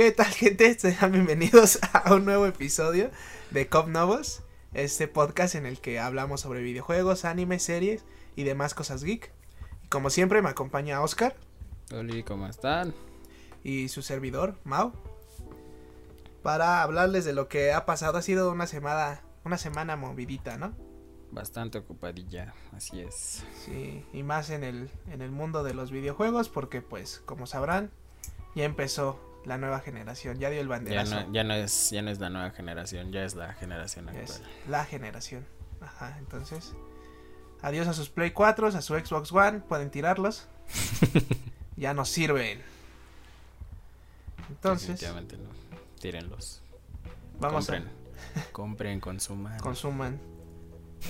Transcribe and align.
¿Qué 0.00 0.12
tal, 0.12 0.28
gente? 0.28 0.78
Sean 0.78 1.12
bienvenidos 1.12 1.78
a 1.92 2.14
un 2.14 2.24
nuevo 2.24 2.46
episodio 2.46 3.10
de 3.50 3.68
Cop 3.68 3.86
Novos, 3.86 4.40
este 4.72 5.08
podcast 5.08 5.56
en 5.56 5.66
el 5.66 5.78
que 5.78 6.00
hablamos 6.00 6.40
sobre 6.40 6.62
videojuegos, 6.62 7.26
anime, 7.26 7.58
series 7.58 8.06
y 8.34 8.44
demás 8.44 8.72
cosas 8.72 9.04
geek. 9.04 9.30
Y 9.84 9.88
como 9.88 10.08
siempre, 10.08 10.40
me 10.40 10.48
acompaña 10.48 11.02
Oscar. 11.02 11.36
Hola, 11.92 12.14
¿cómo 12.24 12.46
están? 12.46 12.94
Y 13.62 13.88
su 13.88 14.00
servidor, 14.00 14.56
Mau. 14.64 14.94
Para 16.42 16.82
hablarles 16.82 17.26
de 17.26 17.34
lo 17.34 17.48
que 17.48 17.74
ha 17.74 17.84
pasado. 17.84 18.16
Ha 18.16 18.22
sido 18.22 18.50
una 18.50 18.66
semana, 18.66 19.20
una 19.44 19.58
semana 19.58 19.96
movidita, 19.96 20.56
¿no? 20.56 20.72
Bastante 21.30 21.76
ocupadilla, 21.76 22.54
así 22.72 23.02
es. 23.02 23.44
Sí, 23.66 24.02
y 24.14 24.22
más 24.22 24.48
en 24.48 24.64
el, 24.64 24.90
en 25.10 25.20
el 25.20 25.30
mundo 25.30 25.62
de 25.62 25.74
los 25.74 25.90
videojuegos, 25.90 26.48
porque 26.48 26.80
pues, 26.80 27.20
como 27.26 27.46
sabrán, 27.46 27.90
ya 28.54 28.64
empezó 28.64 29.29
la 29.44 29.58
nueva 29.58 29.80
generación, 29.80 30.38
ya 30.38 30.50
dio 30.50 30.60
el 30.60 30.68
banderazo. 30.68 31.10
Ya 31.10 31.24
no, 31.24 31.32
ya 31.32 31.44
no 31.44 31.54
es, 31.54 31.90
ya 31.90 32.02
no 32.02 32.10
es 32.10 32.20
la 32.20 32.30
nueva 32.30 32.50
generación, 32.50 33.12
ya 33.12 33.24
es 33.24 33.34
la 33.34 33.54
generación 33.54 34.08
actual. 34.08 34.24
Es 34.24 34.42
la 34.68 34.84
generación. 34.84 35.46
Ajá, 35.80 36.16
entonces. 36.18 36.74
Adiós 37.62 37.86
a 37.88 37.92
sus 37.92 38.08
Play 38.08 38.30
4, 38.30 38.68
a 38.68 38.82
su 38.82 38.98
Xbox 38.98 39.32
One, 39.32 39.60
pueden 39.60 39.90
tirarlos. 39.90 40.48
ya 41.76 41.94
no 41.94 42.04
sirven. 42.04 42.62
Entonces. 44.48 45.02
No. 45.02 45.20
Tírenlos. 46.00 46.62
Vamos 47.38 47.66
compren, 47.66 47.88
a... 48.36 48.52
compren, 48.52 49.00
consuman. 49.00 49.58
Consuman. 49.60 50.20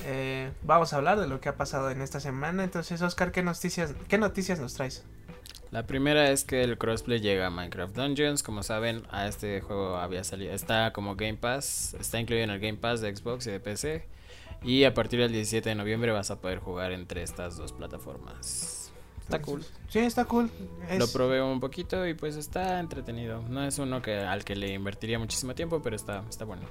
Eh, 0.05 0.53
vamos 0.63 0.93
a 0.93 0.97
hablar 0.97 1.19
de 1.19 1.27
lo 1.27 1.41
que 1.41 1.49
ha 1.49 1.57
pasado 1.57 1.91
en 1.91 2.01
esta 2.01 2.21
semana. 2.21 2.65
Entonces, 2.65 3.03
Oscar, 3.03 3.33
¿qué 3.33 3.43
noticias, 3.43 3.95
qué 4.09 4.19
noticias 4.19 4.61
nos 4.61 4.75
traes? 4.75 5.05
La 5.71 5.87
primera 5.87 6.31
es 6.31 6.45
que 6.45 6.63
el 6.63 6.79
crossplay 6.79 7.21
llega 7.21 7.47
a 7.47 7.51
Minecraft 7.51 7.95
Dungeons. 7.95 8.43
Como 8.43 8.65
saben, 8.65 9.05
a 9.11 9.29
este 9.29 9.61
juego 9.61 9.97
había 9.97 10.25
salido. 10.25 10.53
Está 10.53 10.93
como 10.93 11.15
Game 11.15 11.37
Pass. 11.37 11.95
Está 12.01 12.19
incluido 12.19 12.45
en 12.45 12.51
el 12.51 12.59
Game 12.59 12.79
Pass 12.79 13.01
de 13.01 13.15
Xbox 13.15 13.47
y 13.47 13.53
de 13.53 13.61
PC. 13.61 14.05
Y 14.63 14.85
a 14.85 14.95
partir 14.95 15.21
del 15.21 15.33
17 15.33 15.69
de 15.69 15.75
noviembre 15.75 16.11
vas 16.11 16.31
a 16.31 16.41
poder 16.41 16.59
jugar 16.59 16.91
entre 16.91 17.23
estas 17.23 17.57
dos 17.57 17.73
plataformas. 17.73 18.93
Está 19.21 19.41
cool. 19.43 19.65
Sí, 19.89 20.01
está 20.01 20.25
cool. 20.25 20.51
Es... 20.89 20.99
Lo 20.99 21.07
probé 21.07 21.41
un 21.41 21.61
poquito 21.61 22.05
y 22.05 22.15
pues 22.15 22.35
está 22.35 22.81
entretenido. 22.81 23.43
No 23.49 23.63
es 23.63 23.79
uno 23.79 24.03
que 24.03 24.19
al 24.19 24.45
que 24.45 24.57
le 24.57 24.73
invertiría 24.75 25.21
muchísimo 25.21 25.55
tiempo, 25.55 25.81
pero 25.83 25.95
está, 25.95 26.25
está 26.29 26.45
bueno. 26.45 26.63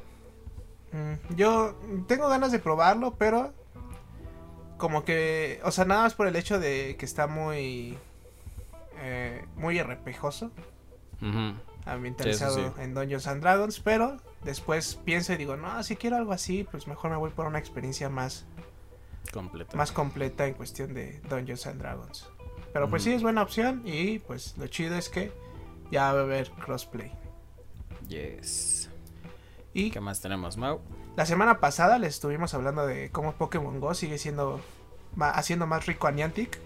Mm, 0.92 1.36
yo 1.36 1.80
tengo 2.08 2.28
ganas 2.28 2.52
de 2.52 2.60
probarlo, 2.60 3.16
pero 3.18 3.54
como 4.78 5.06
que, 5.06 5.62
o 5.64 5.72
sea, 5.72 5.86
nada 5.86 6.04
más 6.04 6.16
por 6.16 6.28
el 6.28 6.36
hecho 6.36 6.60
de 6.60 6.98
que 7.00 7.06
está 7.06 7.28
muy 7.28 7.98
eh, 9.00 9.46
muy 9.56 9.80
arrepejoso. 9.80 10.52
Uh 11.22 11.26
-huh. 11.26 11.56
Ambientalizado 11.86 12.56
sí, 12.56 12.62
sí. 12.76 12.82
en 12.82 12.94
Dungeons 12.94 13.28
and 13.28 13.42
Dragons, 13.42 13.80
pero 13.80 14.18
después 14.44 15.00
pienso 15.04 15.34
y 15.34 15.38
digo, 15.38 15.58
no, 15.58 15.82
si 15.84 15.96
quiero 15.96 16.18
algo 16.18 16.34
así, 16.34 16.66
pues 16.70 16.88
mejor 16.88 17.12
me 17.12 17.18
voy 17.18 17.32
por 17.32 17.48
una 17.48 17.60
experiencia 17.60 18.10
más 18.10 18.46
completa. 19.34 19.76
Más 19.76 19.92
completa 19.92 20.46
en 20.46 20.54
cuestión 20.54 20.94
de 20.94 21.20
Dungeons 21.30 21.66
and 21.68 21.80
Dragons. 21.80 22.30
Pero 22.74 22.86
uh 22.86 22.88
-huh. 22.88 22.92
pues 22.92 23.04
sí 23.04 23.14
es 23.14 23.24
buena 23.24 23.42
opción 23.42 23.82
y 23.86 24.20
pues 24.20 24.56
lo 24.58 24.68
chido 24.68 24.96
es 24.96 25.10
que 25.10 25.32
ya 25.92 26.14
va 26.14 26.20
a 26.20 26.24
haber 26.24 26.52
crossplay. 26.52 27.12
Yes. 28.08 28.90
¿Y 29.74 29.92
qué 29.92 30.00
más 30.00 30.20
tenemos, 30.22 30.58
Mau? 30.58 30.82
La 31.16 31.26
semana 31.26 31.60
pasada 31.60 32.00
les 32.00 32.16
estuvimos 32.16 32.54
hablando 32.54 32.86
de 32.88 33.12
cómo 33.12 33.34
Pokémon 33.34 33.80
Go 33.80 33.94
sigue 33.94 34.18
siendo 34.18 34.62
haciendo 35.20 35.68
más 35.68 35.86
rico 35.86 36.08
a 36.08 36.12
Niantic. 36.12 36.60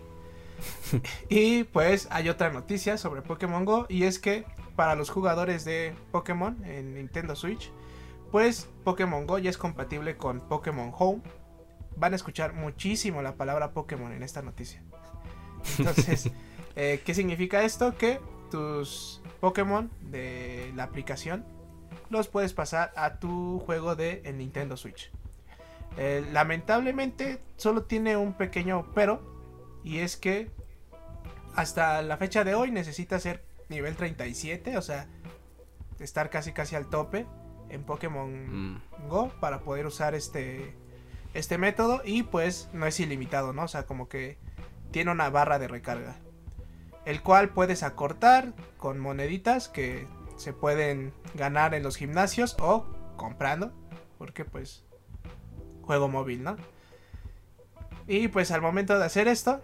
y 1.30 1.64
pues 1.66 2.08
hay 2.12 2.30
otra 2.30 2.52
noticia 2.52 2.98
sobre 2.98 3.22
Pokémon 3.22 3.66
Go 3.66 3.86
y 3.90 4.04
es 4.04 4.20
que 4.20 4.46
para 4.76 4.96
los 4.96 5.10
jugadores 5.10 5.66
de 5.66 5.94
Pokémon 6.12 6.64
en 6.66 6.96
Nintendo 6.96 7.36
Switch, 7.36 7.72
pues 8.32 8.68
Pokémon 8.84 9.28
Go 9.28 9.38
ya 9.38 9.50
es 9.50 9.58
compatible 9.58 10.18
con 10.18 10.42
Pokémon 10.42 10.92
Home. 10.98 11.22
Van 11.96 12.14
a 12.14 12.16
escuchar 12.16 12.54
muchísimo 12.54 13.22
la 13.22 13.36
palabra 13.36 13.72
Pokémon 13.72 14.12
en 14.12 14.24
esta 14.24 14.42
noticia. 14.42 14.82
Entonces, 15.78 16.32
eh, 16.76 17.02
¿qué 17.06 17.14
significa 17.14 17.64
esto? 17.64 17.96
Que 17.98 18.20
tus 18.50 19.22
Pokémon 19.40 19.92
de 20.02 20.72
la 20.76 20.84
aplicación 20.84 21.46
los 22.10 22.28
puedes 22.28 22.54
pasar 22.54 22.92
a 22.96 23.20
tu 23.20 23.60
juego 23.60 23.96
de 23.96 24.22
el 24.26 24.38
Nintendo 24.38 24.78
Switch. 24.78 25.12
Eh, 25.98 26.26
lamentablemente 26.32 27.40
solo 27.56 27.84
tiene 27.84 28.18
un 28.18 28.34
pequeño 28.34 28.88
pero 28.96 29.33
y 29.84 30.00
es 30.00 30.18
que 30.18 30.50
hasta 31.56 32.02
la 32.02 32.18
fecha 32.18 32.44
de 32.44 32.56
hoy 32.56 32.72
necesita 32.72 33.20
ser 33.20 33.44
nivel 33.70 33.96
37, 33.96 34.78
o 34.78 34.82
sea, 34.82 35.08
estar 36.00 36.30
casi 36.30 36.52
casi 36.52 36.76
al 36.76 36.90
tope 36.90 37.26
en 37.70 37.84
Pokémon 37.84 38.74
mm. 38.74 38.82
Go 39.10 39.30
para 39.40 39.60
poder 39.62 39.86
usar 39.86 40.16
este 40.16 40.76
este 41.34 41.58
método 41.58 42.02
y 42.06 42.24
pues 42.24 42.70
no 42.74 42.86
es 42.86 43.00
ilimitado, 43.00 43.54
¿no? 43.54 43.64
O 43.64 43.68
sea, 43.68 43.86
como 43.86 44.08
que 44.08 44.38
tiene 44.92 45.12
una 45.12 45.30
barra 45.30 45.58
de 45.58 45.68
recarga, 45.68 46.16
el 47.06 47.22
cual 47.22 47.50
puedes 47.50 47.82
acortar 47.84 48.54
con 48.78 49.00
moneditas 49.00 49.68
que 49.68 50.08
se 50.38 50.54
pueden 50.54 51.14
ganar 51.34 51.74
en 51.74 51.84
los 51.84 51.98
gimnasios 51.98 52.56
o 52.60 52.86
comprando, 53.18 53.72
porque 54.18 54.46
pues 54.46 54.84
juego 55.82 56.08
móvil, 56.08 56.44
¿no? 56.44 56.58
Y 58.08 58.28
pues 58.28 58.52
al 58.52 58.62
momento 58.62 58.98
de 59.00 59.06
hacer 59.06 59.28
esto, 59.28 59.62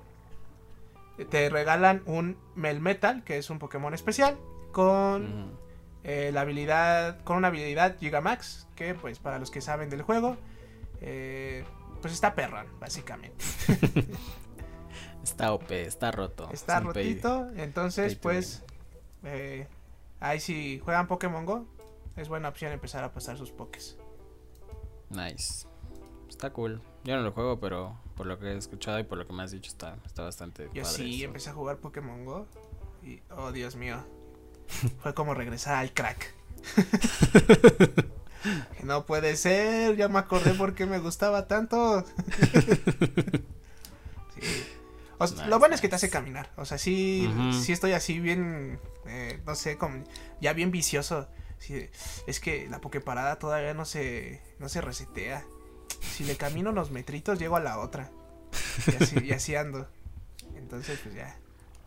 te 1.25 1.49
regalan 1.49 2.01
un 2.05 2.37
Melmetal, 2.55 3.23
que 3.23 3.37
es 3.37 3.49
un 3.49 3.59
Pokémon 3.59 3.93
especial, 3.93 4.37
con 4.71 5.57
eh, 6.03 6.31
la 6.33 6.41
habilidad, 6.41 7.21
con 7.23 7.37
una 7.37 7.49
habilidad 7.49 7.97
Gigamax, 7.99 8.67
que 8.75 8.95
pues 8.95 9.19
para 9.19 9.39
los 9.39 9.51
que 9.51 9.61
saben 9.61 9.89
del 9.89 10.01
juego, 10.01 10.37
eh, 11.01 11.63
pues 12.01 12.13
está 12.13 12.35
perrón, 12.35 12.67
básicamente. 12.79 13.43
está 15.23 15.53
OP, 15.53 15.71
está 15.71 16.11
roto. 16.11 16.49
Está 16.51 16.79
rotito, 16.79 17.47
pay, 17.47 17.61
entonces 17.63 18.15
pay 18.15 18.21
pues 18.21 18.63
eh, 19.23 19.67
ahí 20.19 20.39
si 20.39 20.79
juegan 20.79 21.07
Pokémon 21.07 21.45
Go, 21.45 21.67
es 22.15 22.29
buena 22.29 22.49
opción 22.49 22.71
empezar 22.71 23.03
a 23.03 23.11
pasar 23.11 23.37
sus 23.37 23.51
Pokés. 23.51 23.97
Nice. 25.09 25.68
Está 26.29 26.51
cool. 26.51 26.81
Yo 27.03 27.15
no 27.15 27.21
lo 27.23 27.31
juego, 27.31 27.59
pero 27.59 27.97
por 28.15 28.27
lo 28.27 28.39
que 28.39 28.47
he 28.47 28.57
escuchado 28.57 28.99
y 28.99 29.03
por 29.03 29.17
lo 29.17 29.27
que 29.27 29.33
me 29.33 29.43
has 29.43 29.51
dicho 29.51 29.69
está, 29.69 29.97
está 30.05 30.23
bastante 30.23 30.69
Yo 30.73 30.83
padre 30.83 30.97
sí, 30.97 31.15
eso. 31.17 31.25
empecé 31.25 31.49
a 31.49 31.53
jugar 31.53 31.77
Pokémon 31.77 32.25
Go 32.25 32.47
y 33.03 33.21
oh 33.31 33.51
Dios 33.51 33.75
mío. 33.75 33.97
Fue 35.01 35.13
como 35.13 35.33
regresar 35.33 35.75
al 35.75 35.93
crack. 35.93 36.33
no 38.83 39.05
puede 39.05 39.35
ser, 39.35 39.95
ya 39.95 40.07
me 40.07 40.19
acordé 40.19 40.53
por 40.53 40.75
qué 40.75 40.85
me 40.85 40.99
gustaba 40.99 41.47
tanto. 41.47 42.05
sí. 44.35 44.65
O 45.17 45.27
sea, 45.27 45.37
nice, 45.37 45.49
lo 45.49 45.59
bueno 45.59 45.73
nice. 45.73 45.75
es 45.75 45.81
que 45.81 45.89
te 45.89 45.95
hace 45.95 46.09
caminar. 46.09 46.51
O 46.55 46.65
sea, 46.65 46.77
sí, 46.77 47.27
uh 47.27 47.31
-huh. 47.37 47.53
sí 47.53 47.71
estoy 47.71 47.93
así 47.93 48.19
bien, 48.19 48.79
eh, 49.05 49.41
no 49.45 49.55
sé, 49.55 49.77
como 49.77 50.03
ya 50.39 50.53
bien 50.53 50.71
vicioso. 50.71 51.27
Sí, 51.57 51.89
es 52.27 52.39
que 52.39 52.69
la 52.69 52.79
Poképarada 52.79 53.37
todavía 53.37 53.73
no 53.73 53.83
se, 53.85 54.41
no 54.59 54.69
se 54.69 54.79
resetea. 54.79 55.43
Si 55.99 56.23
le 56.23 56.35
camino 56.35 56.69
unos 56.69 56.91
metritos, 56.91 57.39
llego 57.39 57.55
a 57.55 57.59
la 57.59 57.79
otra. 57.79 58.11
Y 58.87 59.03
así, 59.03 59.15
y 59.23 59.31
así 59.31 59.55
ando. 59.55 59.87
Entonces, 60.55 60.99
pues 61.03 61.15
ya. 61.15 61.37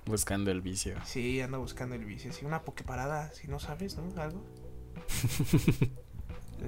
Buscando 0.06 0.50
el 0.50 0.60
vicio. 0.60 0.96
Sí, 1.04 1.40
ando 1.40 1.60
buscando 1.60 1.94
el 1.94 2.04
vicio. 2.04 2.32
Sí, 2.32 2.44
una 2.44 2.62
Poképarada, 2.62 3.32
si 3.32 3.48
no 3.48 3.60
sabes, 3.60 3.96
¿no? 3.96 4.20
Algo. 4.20 4.44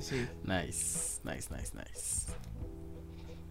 sí. 0.01 0.29
Nice, 0.45 1.21
nice, 1.25 1.49
nice, 1.55 1.73
nice. 1.75 2.33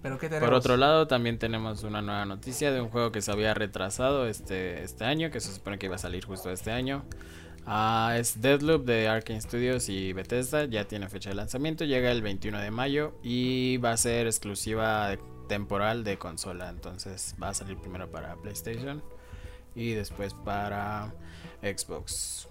Pero 0.01 0.17
¿qué 0.17 0.27
tenemos? 0.27 0.49
Por 0.49 0.53
otro 0.53 0.77
lado, 0.77 1.07
también 1.07 1.39
tenemos 1.39 1.83
una 1.83 2.01
nueva 2.01 2.25
noticia 2.25 2.71
de 2.71 2.81
un 2.81 2.89
juego 2.89 3.11
que 3.11 3.21
se 3.21 3.31
había 3.31 3.53
retrasado 3.53 4.27
este, 4.27 4.83
este 4.83 5.05
año, 5.05 5.31
que 5.31 5.39
se 5.39 5.53
supone 5.53 5.79
que 5.79 5.85
iba 5.85 5.95
a 5.95 5.99
salir 5.99 6.25
justo 6.25 6.51
este 6.51 6.71
año. 6.71 7.05
Uh, 7.65 8.11
es 8.11 8.41
Deadloop 8.41 8.85
de 8.85 9.07
Arkane 9.07 9.39
Studios 9.39 9.87
y 9.87 10.11
Bethesda, 10.11 10.65
ya 10.65 10.85
tiene 10.85 11.07
fecha 11.07 11.29
de 11.29 11.35
lanzamiento, 11.35 11.85
llega 11.85 12.11
el 12.11 12.21
21 12.21 12.59
de 12.59 12.71
mayo 12.71 13.13
y 13.23 13.77
va 13.77 13.91
a 13.91 13.97
ser 13.97 14.27
exclusiva 14.27 15.15
temporal 15.47 16.03
de 16.03 16.17
consola, 16.17 16.69
entonces 16.69 17.35
va 17.41 17.49
a 17.49 17.53
salir 17.53 17.77
primero 17.77 18.11
para 18.11 18.35
PlayStation 18.35 19.01
y 19.75 19.91
después 19.93 20.33
para 20.33 21.13
Xbox. 21.61 22.49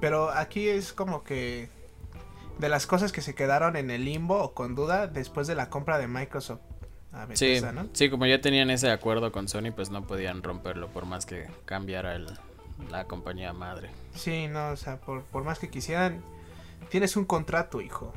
Pero 0.00 0.30
aquí 0.30 0.68
es 0.68 0.92
como 0.92 1.22
que 1.22 1.68
de 2.58 2.68
las 2.68 2.88
cosas 2.88 3.12
que 3.12 3.20
se 3.20 3.36
quedaron 3.36 3.76
en 3.76 3.90
el 3.90 4.04
limbo 4.04 4.42
o 4.42 4.52
con 4.52 4.74
duda 4.74 5.06
después 5.06 5.46
de 5.46 5.54
la 5.54 5.70
compra 5.70 5.98
de 5.98 6.08
Microsoft. 6.08 6.60
A 7.12 7.26
Bethesda, 7.26 7.70
sí, 7.70 7.76
¿no? 7.76 7.88
sí, 7.92 8.10
como 8.10 8.26
ya 8.26 8.40
tenían 8.40 8.70
ese 8.70 8.90
acuerdo 8.90 9.30
con 9.30 9.46
Sony, 9.46 9.70
pues 9.72 9.90
no 9.90 10.04
podían 10.04 10.42
romperlo 10.42 10.88
por 10.88 11.06
más 11.06 11.24
que 11.24 11.48
cambiara 11.64 12.16
el, 12.16 12.26
la 12.90 13.04
compañía 13.04 13.52
madre. 13.52 13.90
Sí, 14.14 14.48
no, 14.48 14.70
o 14.70 14.76
sea, 14.76 15.00
por, 15.00 15.22
por 15.24 15.44
más 15.44 15.58
que 15.58 15.68
quisieran, 15.68 16.22
tienes 16.88 17.16
un 17.16 17.24
contrato, 17.24 17.80
hijo. 17.80 18.12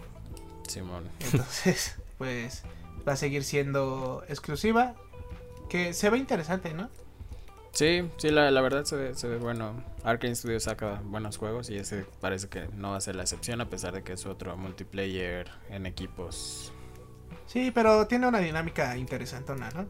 Simón. 0.67 1.09
Entonces, 1.19 1.95
pues 2.17 2.63
va 3.07 3.13
a 3.13 3.17
seguir 3.17 3.43
siendo 3.43 4.23
exclusiva. 4.27 4.95
Que 5.69 5.93
se 5.93 6.09
ve 6.09 6.17
interesante, 6.17 6.73
¿no? 6.73 6.89
Sí, 7.71 8.09
sí, 8.17 8.29
la, 8.29 8.49
la 8.51 8.61
verdad 8.61 8.85
se 8.85 8.95
ve, 8.95 9.15
se 9.15 9.27
ve 9.27 9.37
bueno. 9.37 9.83
Arkane 10.03 10.35
Studios 10.35 10.63
saca 10.63 11.01
buenos 11.03 11.37
juegos 11.37 11.69
y 11.69 11.77
ese 11.77 12.05
parece 12.21 12.47
que 12.47 12.67
no 12.73 12.91
va 12.91 12.97
a 12.97 13.01
ser 13.01 13.15
la 13.15 13.23
excepción 13.23 13.59
a 13.59 13.69
pesar 13.69 13.93
de 13.93 14.03
que 14.03 14.13
es 14.13 14.25
otro 14.25 14.55
multiplayer 14.55 15.51
en 15.69 15.85
equipos. 15.85 16.71
Sí, 17.45 17.71
pero 17.71 18.07
tiene 18.07 18.27
una 18.27 18.39
dinámica 18.39 18.97
interesantona, 18.97 19.69
¿no? 19.71 19.87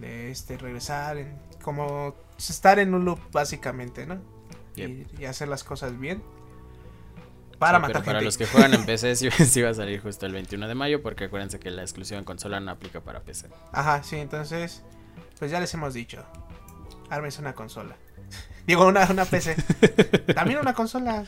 De 0.00 0.30
este 0.30 0.56
regresar, 0.56 1.18
en, 1.18 1.38
como 1.62 2.14
estar 2.38 2.78
en 2.78 2.94
un 2.94 3.04
loop 3.04 3.20
básicamente, 3.30 4.06
¿no? 4.06 4.20
Yep. 4.76 4.88
Y, 5.18 5.22
y 5.22 5.24
hacer 5.26 5.48
las 5.48 5.64
cosas 5.64 5.98
bien. 5.98 6.22
Para 7.58 7.78
Sí, 7.78 7.82
matar 7.82 7.92
pero 7.94 8.04
para 8.04 8.18
gente. 8.18 8.24
los 8.26 8.36
que 8.36 8.46
juegan 8.46 8.74
en 8.74 8.84
PC 8.86 9.16
sí, 9.16 9.30
sí 9.46 9.62
va 9.62 9.70
a 9.70 9.74
salir 9.74 10.00
justo 10.00 10.26
el 10.26 10.32
21 10.32 10.68
de 10.68 10.74
mayo 10.74 11.02
porque 11.02 11.24
acuérdense 11.24 11.58
que 11.58 11.70
la 11.70 11.82
exclusión 11.82 12.18
en 12.18 12.24
consola 12.24 12.60
no 12.60 12.70
aplica 12.70 13.00
para 13.00 13.20
PC. 13.20 13.48
Ajá, 13.72 14.02
sí, 14.02 14.16
entonces, 14.16 14.82
pues 15.38 15.50
ya 15.50 15.58
les 15.60 15.72
hemos 15.74 15.94
dicho. 15.94 16.24
Ármense 17.08 17.40
una 17.40 17.54
consola. 17.54 17.96
Digo, 18.66 18.84
una, 18.86 19.06
una 19.10 19.24
PC. 19.24 19.54
También 20.34 20.58
una 20.58 20.74
consola. 20.74 21.24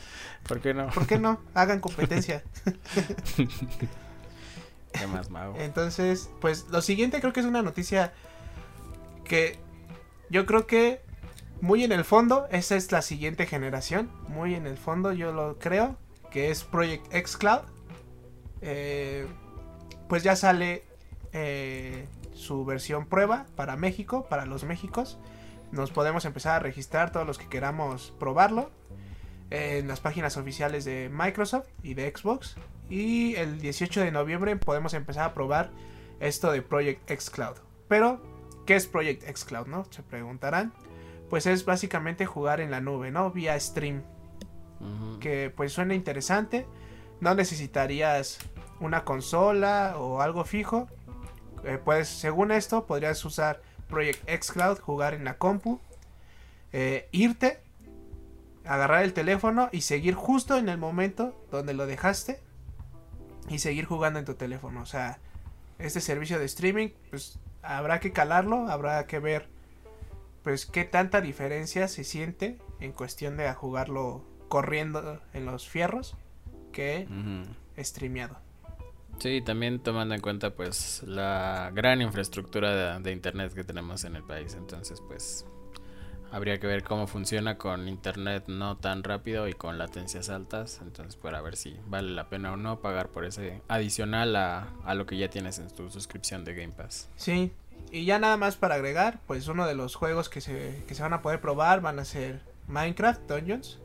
¿Por 0.47 0.59
qué 0.59 0.73
no? 0.73 0.89
¿Por 0.89 1.07
qué 1.07 1.17
no? 1.17 1.39
Hagan 1.53 1.79
competencia. 1.79 2.43
¿Qué 4.91 5.07
más 5.07 5.29
mago? 5.29 5.55
Entonces, 5.57 6.29
pues 6.41 6.65
lo 6.69 6.81
siguiente 6.81 7.19
creo 7.21 7.31
que 7.31 7.39
es 7.39 7.45
una 7.45 7.61
noticia 7.61 8.11
que 9.23 9.57
yo 10.29 10.45
creo 10.45 10.67
que 10.67 11.01
muy 11.61 11.83
en 11.83 11.91
el 11.91 12.05
fondo, 12.05 12.47
esa 12.51 12.75
es 12.75 12.91
la 12.91 13.01
siguiente 13.01 13.45
generación. 13.45 14.09
Muy 14.27 14.55
en 14.55 14.65
el 14.65 14.77
fondo, 14.77 15.11
yo 15.11 15.31
lo 15.31 15.59
creo, 15.59 15.97
que 16.31 16.51
es 16.51 16.63
Project 16.63 17.13
X 17.13 17.37
Cloud. 17.37 17.61
Eh, 18.61 19.27
pues 20.07 20.23
ya 20.23 20.35
sale 20.35 20.83
eh, 21.33 22.07
su 22.33 22.65
versión 22.65 23.05
prueba 23.05 23.45
para 23.55 23.75
México, 23.75 24.25
para 24.29 24.45
los 24.45 24.63
Méxicos. 24.63 25.19
Nos 25.71 25.91
podemos 25.91 26.25
empezar 26.25 26.55
a 26.55 26.59
registrar 26.59 27.11
todos 27.11 27.27
los 27.27 27.37
que 27.37 27.47
queramos 27.47 28.13
probarlo 28.19 28.71
en 29.49 29.87
las 29.87 29.99
páginas 29.99 30.37
oficiales 30.37 30.85
de 30.85 31.09
Microsoft 31.11 31.67
y 31.83 31.93
de 31.93 32.11
Xbox. 32.15 32.55
Y 32.89 33.35
el 33.35 33.59
18 33.59 34.01
de 34.01 34.11
noviembre 34.11 34.55
podemos 34.55 34.93
empezar 34.93 35.25
a 35.25 35.33
probar 35.33 35.71
esto 36.19 36.51
de 36.51 36.61
Project 36.61 37.09
X 37.11 37.29
Cloud. 37.29 37.57
Pero, 37.87 38.21
¿qué 38.65 38.75
es 38.75 38.87
Project 38.87 39.23
X 39.23 39.45
Cloud? 39.45 39.67
No? 39.67 39.85
Se 39.91 40.01
preguntarán. 40.01 40.73
Pues 41.29 41.45
es 41.45 41.65
básicamente 41.65 42.25
jugar 42.25 42.59
en 42.61 42.71
la 42.71 42.81
nube, 42.81 43.11
¿no? 43.11 43.31
Vía 43.31 43.59
stream. 43.59 44.03
Que 45.19 45.51
pues 45.55 45.73
suena 45.73 45.93
interesante. 45.93 46.65
No 47.19 47.35
necesitarías 47.35 48.39
una 48.79 49.03
consola 49.03 49.95
o 49.97 50.21
algo 50.21 50.45
fijo. 50.45 50.87
Eh, 51.63 51.79
pues 51.83 52.07
según 52.07 52.51
esto 52.51 52.85
podrías 52.85 53.23
usar 53.25 53.61
Project 53.89 54.27
X 54.29 54.51
Cloud, 54.51 54.79
jugar 54.79 55.13
en 55.13 55.25
la 55.25 55.37
compu, 55.37 55.81
eh, 56.71 57.09
irte, 57.11 57.59
agarrar 58.65 59.03
el 59.03 59.13
teléfono 59.13 59.69
y 59.71 59.81
seguir 59.81 60.13
justo 60.13 60.57
en 60.57 60.69
el 60.69 60.77
momento 60.77 61.45
donde 61.51 61.73
lo 61.73 61.85
dejaste 61.85 62.39
y 63.49 63.59
seguir 63.59 63.85
jugando 63.85 64.19
en 64.19 64.25
tu 64.25 64.35
teléfono. 64.35 64.81
O 64.81 64.85
sea, 64.85 65.19
este 65.79 66.01
servicio 66.01 66.39
de 66.39 66.45
streaming, 66.45 66.89
pues 67.09 67.39
habrá 67.61 67.99
que 67.99 68.13
calarlo, 68.13 68.69
habrá 68.69 69.05
que 69.07 69.19
ver 69.19 69.49
pues 70.43 70.65
qué 70.65 70.85
tanta 70.85 71.21
diferencia 71.21 71.87
se 71.87 72.03
siente 72.03 72.57
en 72.79 72.91
cuestión 72.91 73.37
de 73.37 73.51
jugarlo 73.53 74.23
corriendo 74.47 75.21
en 75.33 75.45
los 75.45 75.67
fierros 75.67 76.15
que 76.71 77.07
Ujú. 77.09 77.83
streameado. 77.83 78.37
Sí, 79.19 79.41
también 79.41 79.79
tomando 79.79 80.15
en 80.15 80.21
cuenta 80.21 80.51
pues 80.51 81.03
la 81.05 81.71
gran 81.73 82.01
infraestructura 82.01 82.95
de, 82.95 83.03
de 83.03 83.11
internet 83.11 83.53
que 83.53 83.63
tenemos 83.63 84.05
en 84.05 84.15
el 84.15 84.23
país, 84.23 84.53
entonces 84.53 85.01
pues 85.07 85.45
habría 86.31 86.59
que 86.59 86.67
ver 86.67 86.83
cómo 86.83 87.07
funciona 87.07 87.57
con 87.57 87.87
internet 87.89 88.45
no 88.47 88.77
tan 88.77 89.03
rápido 89.03 89.47
y 89.47 89.53
con 89.53 89.77
latencias 89.77 90.29
altas, 90.29 90.79
entonces 90.81 91.15
para 91.15 91.41
ver 91.41 91.57
si 91.57 91.75
vale 91.87 92.11
la 92.11 92.29
pena 92.29 92.53
o 92.53 92.55
no 92.57 92.79
pagar 92.79 93.09
por 93.09 93.25
ese 93.25 93.61
adicional 93.67 94.35
a, 94.35 94.69
a 94.85 94.93
lo 94.95 95.05
que 95.05 95.17
ya 95.17 95.29
tienes 95.29 95.59
en 95.59 95.69
tu 95.69 95.89
suscripción 95.89 96.45
de 96.45 96.53
Game 96.53 96.73
Pass. 96.73 97.09
Sí, 97.17 97.51
y 97.91 98.05
ya 98.05 98.19
nada 98.19 98.37
más 98.37 98.55
para 98.55 98.75
agregar, 98.75 99.19
pues 99.27 99.47
uno 99.47 99.65
de 99.65 99.75
los 99.75 99.95
juegos 99.95 100.29
que 100.29 100.41
se, 100.41 100.83
que 100.87 100.95
se 100.95 101.01
van 101.01 101.13
a 101.13 101.21
poder 101.21 101.41
probar 101.41 101.81
van 101.81 101.99
a 101.99 102.05
ser 102.05 102.41
Minecraft 102.67 103.21
Dungeons, 103.27 103.79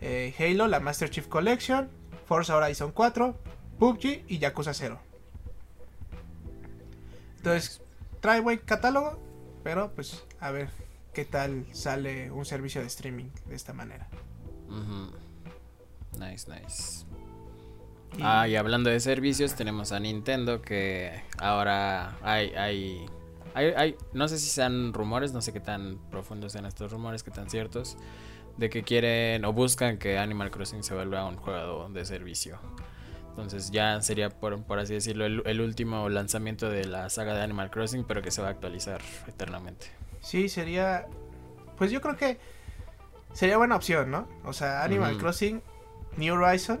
eh, 0.00 0.34
Halo, 0.38 0.66
la 0.66 0.80
Master 0.80 1.10
Chief 1.10 1.26
Collection, 1.28 1.88
Forza 2.26 2.56
Horizon 2.56 2.92
4, 2.92 3.36
PUBG 3.78 4.24
y 4.26 4.38
Yakuza 4.38 4.74
0. 4.74 5.00
Entonces, 7.36 7.80
trae 8.20 8.40
buen 8.40 8.58
catálogo, 8.58 9.18
pero 9.62 9.92
pues 9.94 10.24
a 10.40 10.50
ver 10.50 10.70
qué 11.12 11.24
tal 11.24 11.66
sale 11.72 12.30
un 12.30 12.44
servicio 12.44 12.80
de 12.80 12.86
streaming 12.86 13.30
de 13.46 13.54
esta 13.54 13.72
manera. 13.72 14.08
Nice, 16.18 16.50
nice. 16.50 17.04
Ah, 18.20 18.46
y 18.46 18.56
hablando 18.56 18.90
de 18.90 19.00
servicios, 19.00 19.54
tenemos 19.54 19.92
a 19.92 20.00
Nintendo 20.00 20.60
que 20.60 21.22
ahora 21.38 22.16
hay, 22.22 22.50
hay, 22.54 23.06
hay, 23.54 23.66
hay- 23.76 23.96
no 24.12 24.28
sé 24.28 24.38
si 24.38 24.46
sean 24.50 24.92
rumores, 24.92 25.32
no 25.32 25.40
sé 25.40 25.52
qué 25.52 25.60
tan 25.60 25.98
profundos 26.10 26.52
sean 26.52 26.66
estos 26.66 26.92
rumores, 26.92 27.22
qué 27.22 27.30
tan 27.30 27.48
ciertos, 27.48 27.96
de 28.58 28.68
que 28.68 28.82
quieren 28.82 29.44
o 29.46 29.52
buscan 29.54 29.96
que 29.98 30.18
Animal 30.18 30.50
Crossing 30.50 30.82
se 30.82 30.94
vuelva 30.94 31.24
un 31.24 31.36
juego 31.36 31.88
de 31.88 32.04
servicio. 32.04 32.58
Entonces 33.30 33.70
ya 33.70 33.98
sería, 34.02 34.28
por, 34.28 34.62
por 34.64 34.78
así 34.78 34.92
decirlo, 34.92 35.24
el, 35.24 35.42
el 35.46 35.62
último 35.62 36.10
lanzamiento 36.10 36.68
de 36.68 36.84
la 36.84 37.08
saga 37.08 37.32
de 37.34 37.40
Animal 37.40 37.70
Crossing, 37.70 38.04
pero 38.04 38.20
que 38.20 38.30
se 38.30 38.42
va 38.42 38.48
a 38.48 38.50
actualizar 38.50 39.00
eternamente. 39.26 39.86
Sí, 40.20 40.50
sería. 40.50 41.06
Pues 41.78 41.90
yo 41.90 42.02
creo 42.02 42.16
que 42.16 42.38
sería 43.32 43.56
buena 43.56 43.74
opción, 43.76 44.10
¿no? 44.10 44.28
O 44.44 44.52
sea, 44.52 44.84
Animal. 44.84 45.16
Crossing 45.16 45.62
New 46.18 46.34
Horizon 46.34 46.78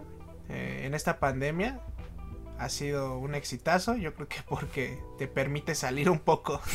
eh, 0.52 0.82
en 0.84 0.94
esta 0.94 1.18
pandemia 1.18 1.80
ha 2.58 2.68
sido 2.68 3.18
un 3.18 3.34
exitazo. 3.34 3.96
Yo 3.96 4.14
creo 4.14 4.28
que 4.28 4.38
porque 4.48 5.02
te 5.18 5.26
permite 5.26 5.74
salir 5.74 6.10
un 6.10 6.18
poco. 6.20 6.60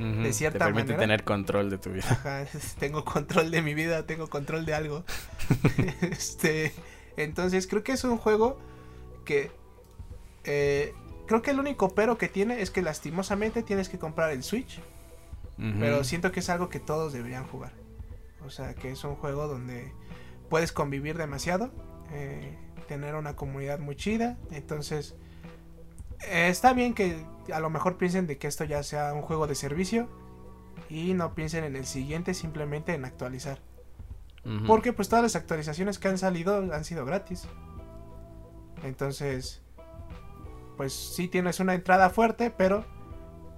Ujú, 0.00 0.32
cierta 0.32 0.60
Te 0.60 0.64
permite 0.64 0.84
manera. 0.84 0.98
tener 1.00 1.24
control 1.24 1.68
de 1.68 1.76
tu 1.76 1.90
vida. 1.90 2.06
Ajá, 2.10 2.46
tengo 2.78 3.04
control 3.04 3.50
de 3.50 3.60
mi 3.60 3.74
vida, 3.74 4.06
tengo 4.06 4.28
control 4.28 4.64
de 4.64 4.72
algo. 4.74 5.04
este, 6.00 6.72
entonces 7.18 7.66
creo 7.66 7.82
que 7.84 7.92
es 7.92 8.02
un 8.04 8.16
juego 8.16 8.58
que 9.26 9.50
eh, 10.44 10.94
creo 11.26 11.42
que 11.42 11.50
el 11.50 11.60
único 11.60 11.94
pero 11.94 12.16
que 12.16 12.28
tiene 12.28 12.62
es 12.62 12.70
que 12.70 12.80
lastimosamente 12.80 13.62
tienes 13.62 13.88
que 13.88 13.98
comprar 13.98 14.30
el 14.30 14.42
Switch. 14.42 14.80
Pero 15.78 16.04
siento 16.04 16.32
que 16.32 16.40
es 16.40 16.48
algo 16.48 16.70
que 16.70 16.80
todos 16.80 17.12
deberían 17.12 17.46
jugar. 17.46 17.72
O 18.46 18.48
sea, 18.48 18.74
que 18.74 18.90
es 18.90 19.04
un 19.04 19.14
juego 19.14 19.46
donde 19.46 19.92
puedes 20.48 20.72
convivir 20.72 21.18
demasiado, 21.18 21.70
eh, 22.12 22.56
tener 22.90 23.14
una 23.14 23.36
comunidad 23.36 23.78
muy 23.78 23.94
chida. 23.94 24.36
Entonces, 24.50 25.14
eh, 26.28 26.48
está 26.48 26.72
bien 26.72 26.92
que 26.92 27.24
a 27.54 27.60
lo 27.60 27.70
mejor 27.70 27.98
piensen 27.98 28.26
de 28.26 28.36
que 28.36 28.48
esto 28.48 28.64
ya 28.64 28.82
sea 28.82 29.14
un 29.14 29.22
juego 29.22 29.46
de 29.46 29.54
servicio 29.54 30.08
y 30.88 31.14
no 31.14 31.32
piensen 31.36 31.62
en 31.62 31.76
el 31.76 31.86
siguiente, 31.86 32.34
simplemente 32.34 32.92
en 32.92 33.04
actualizar. 33.04 33.60
Porque 34.66 34.92
pues 34.92 35.08
todas 35.08 35.22
las 35.22 35.36
actualizaciones 35.36 36.00
que 36.00 36.08
han 36.08 36.18
salido 36.18 36.56
han 36.56 36.84
sido 36.84 37.04
gratis. 37.04 37.46
Entonces, 38.82 39.62
pues 40.76 40.92
sí 40.92 41.28
tienes 41.28 41.60
una 41.60 41.74
entrada 41.74 42.10
fuerte, 42.10 42.50
pero 42.50 42.84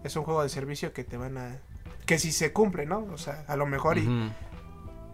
es 0.05 0.15
un 0.17 0.25
juego 0.25 0.43
de 0.43 0.51
servicio 0.51 0.93
que 0.93 1.05
te 1.05 1.17
van 1.17 1.39
a... 1.39 1.59
Que 2.05 2.19
si 2.19 2.33
se 2.33 2.53
cumple, 2.53 2.85
¿no? 2.85 3.07
O 3.15 3.17
sea, 3.17 3.45
a 3.49 3.57
lo 3.57 3.65
mejor 3.65 3.97
y. 3.97 4.33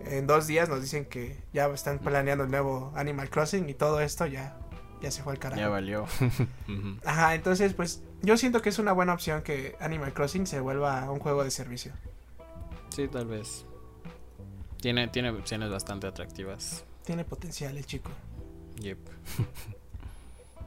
en 0.01 0.27
dos 0.27 0.47
días 0.47 0.69
nos 0.69 0.81
dicen 0.81 1.05
que 1.05 1.43
ya 1.53 1.67
están 1.67 1.99
planeando 1.99 2.45
el 2.45 2.51
nuevo 2.51 2.93
Animal 2.97 3.31
Crossing 3.31 3.69
y 3.69 3.75
todo 3.75 4.01
esto 4.01 4.27
ya, 4.27 4.57
ya 5.01 5.11
se 5.11 5.23
fue 5.23 5.33
al 5.35 5.39
carajo. 5.39 5.61
Ya 5.61 5.69
valió. 5.69 6.07
Ajá, 7.05 7.35
entonces 7.35 7.75
pues 7.75 8.03
yo 8.23 8.37
siento 8.37 8.63
que 8.63 8.69
es 8.69 8.79
una 8.79 8.93
buena 8.93 9.15
opción 9.15 9.43
que 9.43 9.77
Animal 9.81 10.13
Crossing 10.15 10.47
se 10.47 10.61
vuelva 10.61 11.11
un 11.11 11.19
juego 11.19 11.45
de 11.45 11.51
servicio. 11.51 11.93
Sí, 12.91 13.09
tal 13.09 13.27
vez. 13.27 13.65
Tiene, 14.81 15.09
tiene 15.09 15.31
opciones 15.31 15.71
bastante 15.71 16.07
atractivas. 16.07 16.85
Tiene 17.05 17.25
potencial 17.25 17.77
el 17.77 17.87
chico. 17.87 18.11
Yep. 18.81 18.99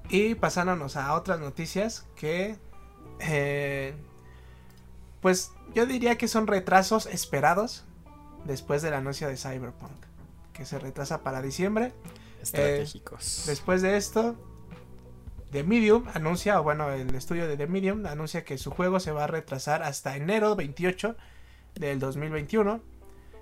Y 0.09 0.35
pasándonos 0.35 0.97
a 0.97 1.13
otras 1.13 1.39
noticias 1.39 2.05
que... 2.15 2.57
eh, 3.19 3.93
pues 5.21 5.51
yo 5.73 5.85
diría 5.85 6.17
que 6.17 6.27
son 6.27 6.47
retrasos 6.47 7.05
esperados 7.05 7.85
después 8.45 8.81
del 8.81 8.93
anuncio 8.93 9.27
de 9.27 9.37
Cyberpunk. 9.37 10.05
Que 10.53 10.65
se 10.65 10.79
retrasa 10.79 11.23
para 11.23 11.41
diciembre. 11.41 11.93
Estratégicos. 12.41 13.43
Después 13.45 13.81
de 13.81 13.97
esto, 13.97 14.35
The 15.51 15.63
Medium 15.63 16.05
anuncia, 16.13 16.59
o 16.59 16.63
bueno, 16.63 16.91
el 16.91 17.13
estudio 17.13 17.47
de 17.47 17.57
The 17.57 17.67
Medium 17.67 18.05
anuncia 18.05 18.43
que 18.45 18.57
su 18.57 18.71
juego 18.71 18.99
se 18.99 19.11
va 19.11 19.25
a 19.25 19.27
retrasar 19.27 19.83
hasta 19.83 20.15
enero 20.15 20.55
28 20.55 21.15
del 21.75 21.99
2021. 21.99 22.81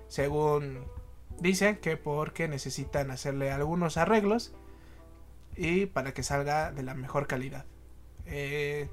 Según 0.08 0.84
dicen 1.38 1.76
que 1.76 1.96
porque 1.96 2.48
necesitan 2.48 3.10
hacerle 3.10 3.50
algunos 3.50 3.96
arreglos 3.96 4.52
y 5.56 5.86
para 5.86 6.12
que 6.12 6.22
salga 6.22 6.72
de 6.72 6.82
la 6.82 6.94
mejor 6.94 7.26
calidad. 7.26 7.64
Eh, 8.26 8.88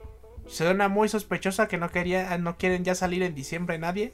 suena 0.48 0.88
muy 0.88 1.10
sospechosa 1.10 1.68
que 1.68 1.78
no 1.78 1.90
quería, 1.92 2.38
no 2.38 2.58
quieren 2.58 2.84
ya 2.84 2.96
salir 2.96 3.24
en 3.24 3.36
diciembre 3.36 3.78
nadie. 3.78 4.14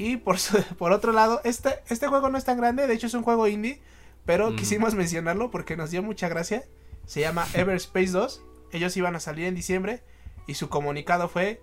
Y 0.00 0.16
por, 0.16 0.38
por 0.78 0.92
otro 0.92 1.12
lado, 1.12 1.42
este, 1.44 1.80
este 1.90 2.06
juego 2.08 2.30
no 2.30 2.38
es 2.38 2.44
tan 2.46 2.56
grande, 2.56 2.86
de 2.86 2.94
hecho 2.94 3.06
es 3.06 3.12
un 3.12 3.22
juego 3.22 3.46
indie, 3.46 3.82
pero 4.24 4.56
quisimos 4.56 4.94
mencionarlo 4.94 5.50
porque 5.50 5.76
nos 5.76 5.90
dio 5.90 6.02
mucha 6.02 6.26
gracia. 6.30 6.64
Se 7.04 7.20
llama 7.20 7.46
Everspace 7.54 8.10
2. 8.10 8.42
Ellos 8.72 8.96
iban 8.96 9.14
a 9.14 9.20
salir 9.20 9.44
en 9.44 9.54
diciembre 9.54 10.02
y 10.46 10.54
su 10.54 10.70
comunicado 10.70 11.28
fue, 11.28 11.60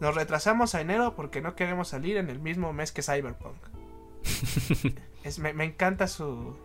nos 0.00 0.16
retrasamos 0.16 0.74
a 0.74 0.80
enero 0.80 1.14
porque 1.14 1.42
no 1.42 1.54
queremos 1.54 1.86
salir 1.86 2.16
en 2.16 2.28
el 2.28 2.40
mismo 2.40 2.72
mes 2.72 2.90
que 2.90 3.02
Cyberpunk. 3.02 3.56
es, 5.22 5.38
me, 5.38 5.50
encanta 5.64 6.08
su, 6.08 6.56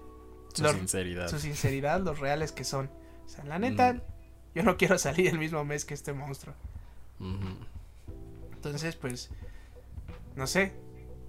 su 0.56 0.68
sinceridad. 0.68 1.28
Su 1.28 1.38
sinceridad, 1.38 2.02
los 2.02 2.18
reales 2.18 2.52
que 2.52 2.64
son. 2.64 2.90
O 3.28 3.30
sea, 3.30 3.44
la 3.44 3.60
neta, 3.60 4.02
yo 4.56 4.64
no 4.64 4.76
quiero 4.76 4.98
salir 4.98 5.28
el 5.28 5.38
mismo 5.38 5.64
mes 5.66 5.86
que 5.86 5.94
este 5.94 6.14
monstruo. 6.14 6.56
Entonces, 8.56 8.96
pues, 8.96 9.30
no 10.36 10.48
sé. 10.48 10.74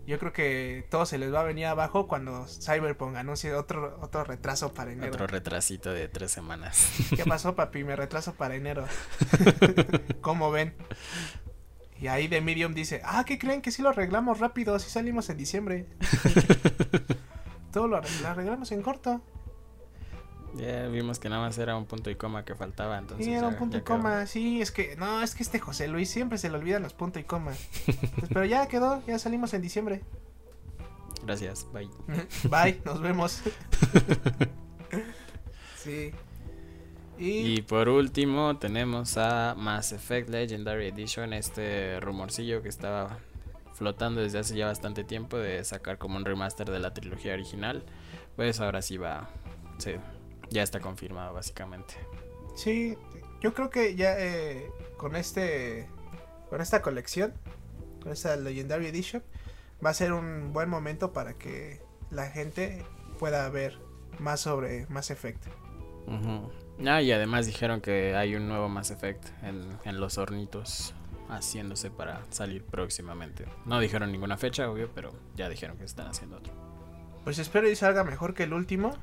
Yo 0.06 0.20
creo 0.20 0.32
que 0.32 0.86
todo 0.88 1.04
se 1.04 1.18
les 1.18 1.34
va 1.34 1.40
a 1.40 1.42
venir 1.42 1.66
abajo 1.66 2.06
cuando 2.06 2.46
Cyberpunk 2.46 3.16
anuncie 3.16 3.52
otro, 3.54 3.98
otro 4.00 4.22
retraso 4.22 4.72
para 4.72 4.92
enero. 4.92 5.12
Otro 5.12 5.26
retrasito 5.26 5.92
de 5.92 6.06
tres 6.06 6.30
semanas. 6.30 6.92
¿Qué 7.14 7.25
pasó, 7.28 7.56
papi? 7.56 7.82
Me 7.82 7.96
retraso 7.96 8.34
para 8.34 8.54
enero. 8.54 8.86
¿Cómo 10.20 10.52
ven? 10.52 10.75
Y 12.00 12.06
ahí 12.06 12.28
de 12.28 12.40
Medium 12.40 12.72
dice, 12.75 13.00
ah, 13.04 13.25
¿qué 13.25 13.38
creen? 13.38 13.62
Que 13.62 13.72
si 13.72 13.82
lo 13.82 13.88
arreglamos 13.88 14.38
rápido, 14.38 14.78
si 14.78 14.90
salimos 14.90 15.28
en 15.30 15.38
diciembre. 15.38 15.86
Todo 17.72 17.88
lo 17.88 17.96
arreglamos 17.96 18.70
en 18.70 18.82
corto. 18.82 19.22
Ya 20.56 20.88
vimos 20.88 21.18
que 21.18 21.28
nada 21.28 21.42
más 21.42 21.58
era 21.58 21.76
un 21.76 21.84
punto 21.84 22.10
y 22.10 22.14
coma 22.14 22.44
que 22.44 22.54
faltaba, 22.54 22.98
entonces. 22.98 23.26
Sí, 23.26 23.32
era 23.32 23.46
un 23.46 23.56
punto 23.56 23.76
y 23.76 23.82
coma, 23.82 24.26
sí, 24.26 24.62
es 24.62 24.70
que, 24.70 24.96
no, 24.96 25.22
es 25.22 25.34
que 25.34 25.42
este 25.42 25.58
José 25.58 25.88
Luis 25.88 26.08
siempre 26.08 26.38
se 26.38 26.48
le 26.48 26.56
olvidan 26.56 26.82
los 26.82 26.94
puntos 26.94 27.20
y 27.20 27.25
coma. 27.25 27.52
Pues, 27.84 28.28
pero 28.28 28.44
ya 28.44 28.66
quedó, 28.66 29.02
ya 29.06 29.18
salimos 29.18 29.52
en 29.54 29.62
diciembre. 29.62 30.02
Gracias, 31.25 31.66
bye. 31.72 31.90
bye, 32.48 32.80
nos 32.84 33.00
vemos. 33.00 33.42
sí. 35.76 36.12
Y... 37.18 37.62
por 37.62 37.88
último 37.88 38.58
tenemos 38.58 39.16
a 39.16 39.54
Mass 39.56 39.92
Effect 39.92 40.28
Legendary 40.28 40.88
Edition, 40.88 41.32
este 41.32 41.98
rumorcillo 42.00 42.62
que 42.62 42.68
estaba 42.68 43.18
flotando 43.72 44.20
desde 44.20 44.38
hace 44.38 44.54
ya 44.54 44.66
bastante 44.66 45.02
tiempo 45.02 45.38
de 45.38 45.64
sacar 45.64 45.98
como 45.98 46.16
un 46.16 46.25
remaster 46.25 46.70
de 46.70 46.78
la 46.78 46.94
trilogía 46.94 47.34
original. 47.34 47.82
Pues 48.36 48.60
ahora 48.60 48.82
sí 48.82 48.98
va, 48.98 49.30
sí, 49.78 49.92
ya 50.50 50.62
está 50.62 50.80
confirmado 50.80 51.34
básicamente. 51.34 51.94
Sí, 52.54 52.96
yo 53.40 53.54
creo 53.54 53.70
que 53.70 53.94
ya 53.94 54.18
eh, 54.18 54.70
con 54.96 55.16
este, 55.16 55.88
con 56.48 56.60
esta 56.60 56.82
colección, 56.82 57.34
con 58.02 58.12
esta 58.12 58.36
Legendary 58.36 58.86
Edition, 58.86 59.22
va 59.84 59.90
a 59.90 59.94
ser 59.94 60.12
un 60.12 60.52
buen 60.52 60.68
momento 60.68 61.12
para 61.12 61.34
que 61.34 61.80
la 62.10 62.30
gente 62.30 62.84
pueda 63.18 63.48
ver 63.50 63.78
más 64.18 64.40
sobre 64.40 64.86
Mass 64.88 65.10
Effect. 65.10 65.44
Ah, 66.86 67.02
y 67.02 67.10
además 67.10 67.46
dijeron 67.46 67.80
que 67.80 68.14
hay 68.14 68.34
un 68.36 68.48
nuevo 68.48 68.68
Mass 68.68 68.90
Effect 68.90 69.26
en, 69.42 70.00
los 70.00 70.18
hornitos 70.18 70.94
haciéndose 71.28 71.90
para 71.90 72.22
salir 72.30 72.62
próximamente. 72.64 73.46
No 73.64 73.80
dijeron 73.80 74.12
ninguna 74.12 74.36
fecha, 74.36 74.70
obvio, 74.70 74.90
pero 74.94 75.12
ya 75.34 75.48
dijeron 75.48 75.76
que 75.76 75.84
están 75.84 76.06
haciendo 76.06 76.36
otro. 76.36 76.52
Pues 77.24 77.38
espero 77.38 77.68
y 77.68 77.74
salga 77.74 78.04
mejor 78.04 78.34
que 78.34 78.44
el 78.44 78.52
último. 78.52 78.96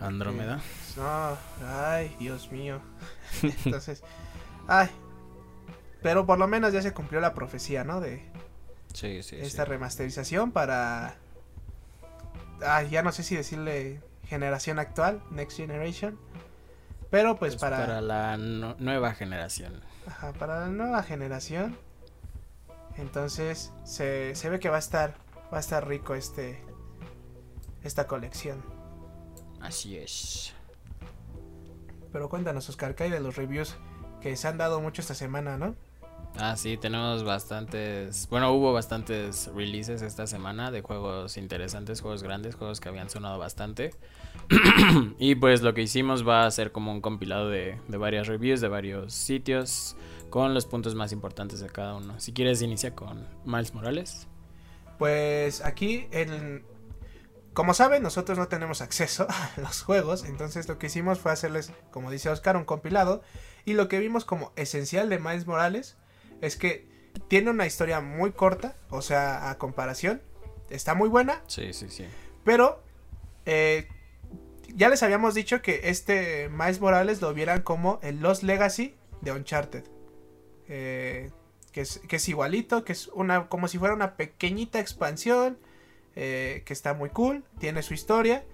Andrómeda. 0.00 0.60
no, 0.96 1.36
ay, 1.66 2.14
Dios 2.18 2.50
mío. 2.52 2.80
Entonces, 3.64 4.02
ay. 4.66 4.88
Pero 6.02 6.26
por 6.26 6.38
lo 6.38 6.46
menos 6.46 6.72
ya 6.72 6.82
se 6.82 6.92
cumplió 6.92 7.20
la 7.20 7.34
profecía, 7.34 7.84
¿no? 7.84 8.00
De 8.00 8.22
sí, 8.92 9.22
sí, 9.22 9.36
esta 9.36 9.64
remasterización 9.64 10.52
para... 10.52 11.16
Ay, 12.64 12.90
ya 12.90 13.02
no 13.02 13.12
sé 13.12 13.22
si 13.22 13.36
decirle 13.36 14.00
generación 14.26 14.78
actual, 14.78 15.22
Next 15.30 15.56
Generation. 15.56 16.18
Pero 17.10 17.38
pues, 17.38 17.54
pues 17.54 17.60
para... 17.60 17.78
Para 17.78 18.00
la 18.00 18.36
nueva 18.36 19.14
generación. 19.14 19.82
Ajá, 20.06 20.32
para 20.32 20.60
la 20.60 20.66
nueva 20.68 21.02
generación. 21.02 21.76
Entonces 22.96 23.72
se, 23.84 24.34
se 24.34 24.50
ve 24.50 24.58
que 24.60 24.68
va 24.68 24.76
a 24.76 24.80
estar 24.80 25.14
va 25.52 25.58
a 25.58 25.60
estar 25.60 25.86
rico 25.86 26.14
este 26.14 26.62
esta 27.82 28.06
colección. 28.06 28.62
Así 29.60 29.96
es. 29.96 30.52
Pero 32.12 32.28
cuéntanos, 32.28 32.68
Oscar, 32.68 32.94
¿qué 32.94 33.04
hay 33.04 33.10
de 33.10 33.20
los 33.20 33.36
reviews 33.36 33.76
que 34.20 34.36
se 34.36 34.48
han 34.48 34.58
dado 34.58 34.80
mucho 34.80 35.00
esta 35.00 35.14
semana, 35.14 35.56
no? 35.56 35.74
Ah, 36.36 36.56
sí, 36.56 36.76
tenemos 36.76 37.24
bastantes. 37.24 38.28
Bueno, 38.28 38.52
hubo 38.52 38.72
bastantes 38.72 39.50
releases 39.54 40.02
esta 40.02 40.26
semana 40.26 40.70
de 40.70 40.82
juegos 40.82 41.36
interesantes, 41.36 42.00
juegos 42.00 42.22
grandes, 42.22 42.54
juegos 42.54 42.80
que 42.80 42.88
habían 42.88 43.10
sonado 43.10 43.38
bastante. 43.38 43.94
y 45.18 45.34
pues 45.34 45.62
lo 45.62 45.74
que 45.74 45.82
hicimos 45.82 46.26
va 46.26 46.46
a 46.46 46.50
ser 46.50 46.70
como 46.70 46.92
un 46.92 47.00
compilado 47.00 47.48
de, 47.48 47.80
de, 47.88 47.96
varias 47.96 48.28
reviews 48.28 48.60
de 48.60 48.68
varios 48.68 49.12
sitios 49.12 49.96
con 50.30 50.54
los 50.54 50.66
puntos 50.66 50.94
más 50.94 51.12
importantes 51.12 51.60
de 51.60 51.68
cada 51.68 51.96
uno. 51.96 52.20
Si 52.20 52.32
quieres, 52.32 52.62
inicia 52.62 52.94
con 52.94 53.26
Miles 53.44 53.74
Morales. 53.74 54.28
Pues 54.98 55.64
aquí, 55.64 56.06
en, 56.12 56.64
como 57.54 57.74
saben, 57.74 58.02
nosotros 58.02 58.38
no 58.38 58.48
tenemos 58.48 58.80
acceso 58.80 59.26
a 59.30 59.52
los 59.60 59.82
juegos, 59.82 60.24
entonces 60.24 60.68
lo 60.68 60.78
que 60.78 60.86
hicimos 60.86 61.18
fue 61.18 61.32
hacerles, 61.32 61.72
como 61.90 62.10
dice 62.10 62.30
Oscar, 62.30 62.56
un 62.56 62.64
compilado. 62.64 63.22
Y 63.64 63.74
lo 63.74 63.88
que 63.88 63.98
vimos 63.98 64.24
como 64.24 64.52
esencial 64.56 65.08
de 65.08 65.18
Miles 65.18 65.46
Morales 65.46 65.96
es 66.40 66.56
que 66.56 66.88
tiene 67.28 67.50
una 67.50 67.66
historia 67.66 68.00
muy 68.00 68.32
corta, 68.32 68.76
o 68.90 69.02
sea, 69.02 69.50
a 69.50 69.58
comparación, 69.58 70.22
está 70.70 70.94
muy 70.94 71.08
buena. 71.08 71.42
Sí, 71.48 71.72
sí, 71.72 71.88
sí. 71.90 72.06
Pero 72.44 72.82
eh, 73.44 73.88
ya 74.74 74.88
les 74.88 75.02
habíamos 75.02 75.34
dicho 75.34 75.62
que 75.62 75.80
este 75.84 76.48
Miles 76.48 76.80
Morales 76.80 77.20
lo 77.20 77.34
vieran 77.34 77.62
como 77.62 77.98
el 78.02 78.20
Lost 78.20 78.42
Legacy 78.42 78.94
de 79.20 79.32
Uncharted. 79.32 79.84
Eh, 80.68 81.30
que, 81.72 81.80
es, 81.80 82.00
que 82.08 82.16
es 82.16 82.28
igualito, 82.28 82.84
que 82.84 82.92
es 82.92 83.08
una 83.08 83.48
como 83.48 83.68
si 83.68 83.78
fuera 83.78 83.94
una 83.94 84.16
pequeñita 84.16 84.80
expansión, 84.80 85.58
eh, 86.20 86.62
que 86.64 86.72
está 86.72 86.94
muy 86.94 87.10
cool, 87.10 87.44
tiene 87.60 87.82
su 87.82 87.94
historia, 87.94 88.44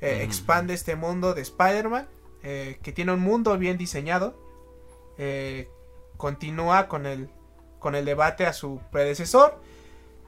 eh, 0.00 0.22
expande 0.22 0.72
este 0.72 0.96
mundo 0.96 1.34
de 1.34 1.42
Spider-Man, 1.42 2.08
que 2.40 2.92
tiene 2.94 3.12
un 3.12 3.20
mundo 3.20 3.58
bien 3.58 3.76
diseñado, 3.76 4.34
continúa 6.16 6.88
con 6.88 7.04
el, 7.04 7.28
con 7.78 7.94
el 7.94 8.06
debate 8.06 8.46
a 8.46 8.54
su 8.54 8.80
predecesor 8.90 9.60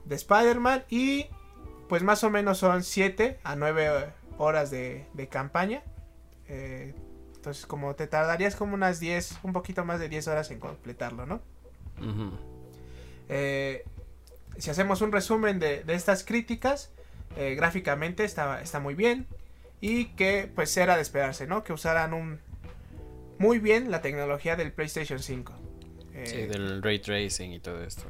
de 0.04 0.16
Spider-Man 0.16 0.84
y 0.90 1.28
pues 1.88 2.02
más 2.02 2.22
o 2.24 2.28
menos 2.28 2.58
son 2.58 2.82
7 2.82 3.38
a 3.42 3.56
9 3.56 4.12
horas 4.36 4.70
de, 4.70 5.06
campaña. 5.30 5.82
Eh, 6.48 6.94
entonces, 7.34 7.64
como 7.64 7.94
te 7.94 8.06
tardarías 8.06 8.54
como 8.54 8.74
unas 8.74 9.00
10, 9.00 9.38
un 9.42 9.54
poquito 9.54 9.84
más 9.86 10.00
de 10.00 10.10
10 10.10 10.28
horas 10.28 10.50
en 10.50 10.60
completarlo, 10.60 11.24
¿no? 11.24 11.40
Eh, 13.30 13.84
si 14.58 14.70
hacemos 14.70 15.00
un 15.00 15.12
resumen 15.12 15.58
de, 15.58 15.84
estas 15.88 16.24
críticas, 16.24 16.90
eh, 17.36 17.54
gráficamente 17.54 18.24
está, 18.24 18.60
está 18.60 18.80
muy 18.80 18.94
bien. 18.94 19.26
Y 19.80 20.06
que 20.14 20.50
pues 20.54 20.76
era 20.76 20.94
de 20.94 21.02
esperarse, 21.02 21.46
¿no? 21.46 21.64
Que 21.64 21.72
usaran 21.72 22.14
un 22.14 22.38
muy 23.38 23.58
bien 23.58 23.90
la 23.90 24.00
tecnología 24.00 24.54
del 24.54 24.72
PlayStation 24.72 25.18
5. 25.18 25.52
sí, 26.24 26.36
del 26.42 26.82
ray 26.82 27.00
tracing 27.00 27.52
y 27.52 27.58
todo 27.58 27.82
esto. 27.82 28.04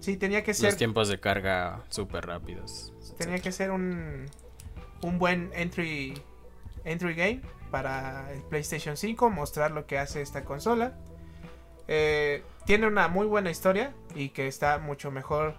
Sí, 0.00 0.16
tenía 0.16 0.42
que 0.42 0.54
ser. 0.54 0.66
Los 0.70 0.76
tiempos 0.78 1.08
de 1.08 1.20
carga 1.20 1.82
súper 1.90 2.26
rápidos. 2.26 2.92
Tenía 3.18 3.40
que 3.40 3.52
ser 3.52 3.70
un, 3.70 4.26
un 5.02 5.18
buen 5.18 5.50
entry, 5.54 6.14
entry 6.84 7.14
game 7.14 7.42
para 7.70 8.32
el 8.32 8.40
PlayStation 8.42 8.96
5, 8.96 9.28
mostrar 9.30 9.72
lo 9.72 9.86
que 9.86 9.98
hace 9.98 10.22
esta 10.22 10.44
consola. 10.44 10.94
Eh, 11.86 12.42
tiene 12.64 12.86
una 12.86 13.08
muy 13.08 13.26
buena 13.26 13.50
historia 13.50 13.92
y 14.14 14.30
que 14.30 14.46
está 14.46 14.78
mucho 14.78 15.10
mejor 15.10 15.54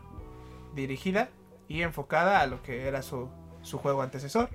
dirigida 0.75 1.29
y 1.67 1.81
enfocada 1.81 2.41
a 2.41 2.47
lo 2.47 2.61
que 2.63 2.87
era 2.87 3.01
su, 3.01 3.29
su 3.61 3.77
juego 3.77 4.01
antecesor. 4.01 4.49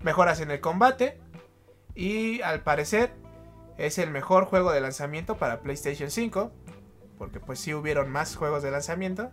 Mejoras 0.00 0.40
en 0.40 0.50
el 0.50 0.60
combate 0.60 1.18
y 1.94 2.40
al 2.42 2.62
parecer 2.62 3.12
es 3.78 3.98
el 3.98 4.10
mejor 4.10 4.44
juego 4.44 4.72
de 4.72 4.80
lanzamiento 4.80 5.36
para 5.36 5.60
PlayStation 5.60 6.10
5. 6.10 6.52
Porque 7.18 7.40
pues 7.40 7.60
sí 7.60 7.74
hubieron 7.74 8.10
más 8.10 8.36
juegos 8.36 8.62
de 8.62 8.70
lanzamiento. 8.70 9.30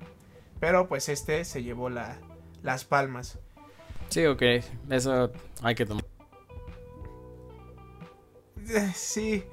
Pero 0.59 0.87
pues 0.87 1.09
este 1.09 1.45
se 1.45 1.63
llevó 1.63 1.89
la, 1.89 2.17
las 2.61 2.85
palmas. 2.85 3.39
Sí, 4.09 4.25
ok. 4.25 4.41
Eso 4.89 5.31
hay 5.61 5.75
que 5.75 5.85
tomar. 5.85 6.05
Sí. 8.93 9.43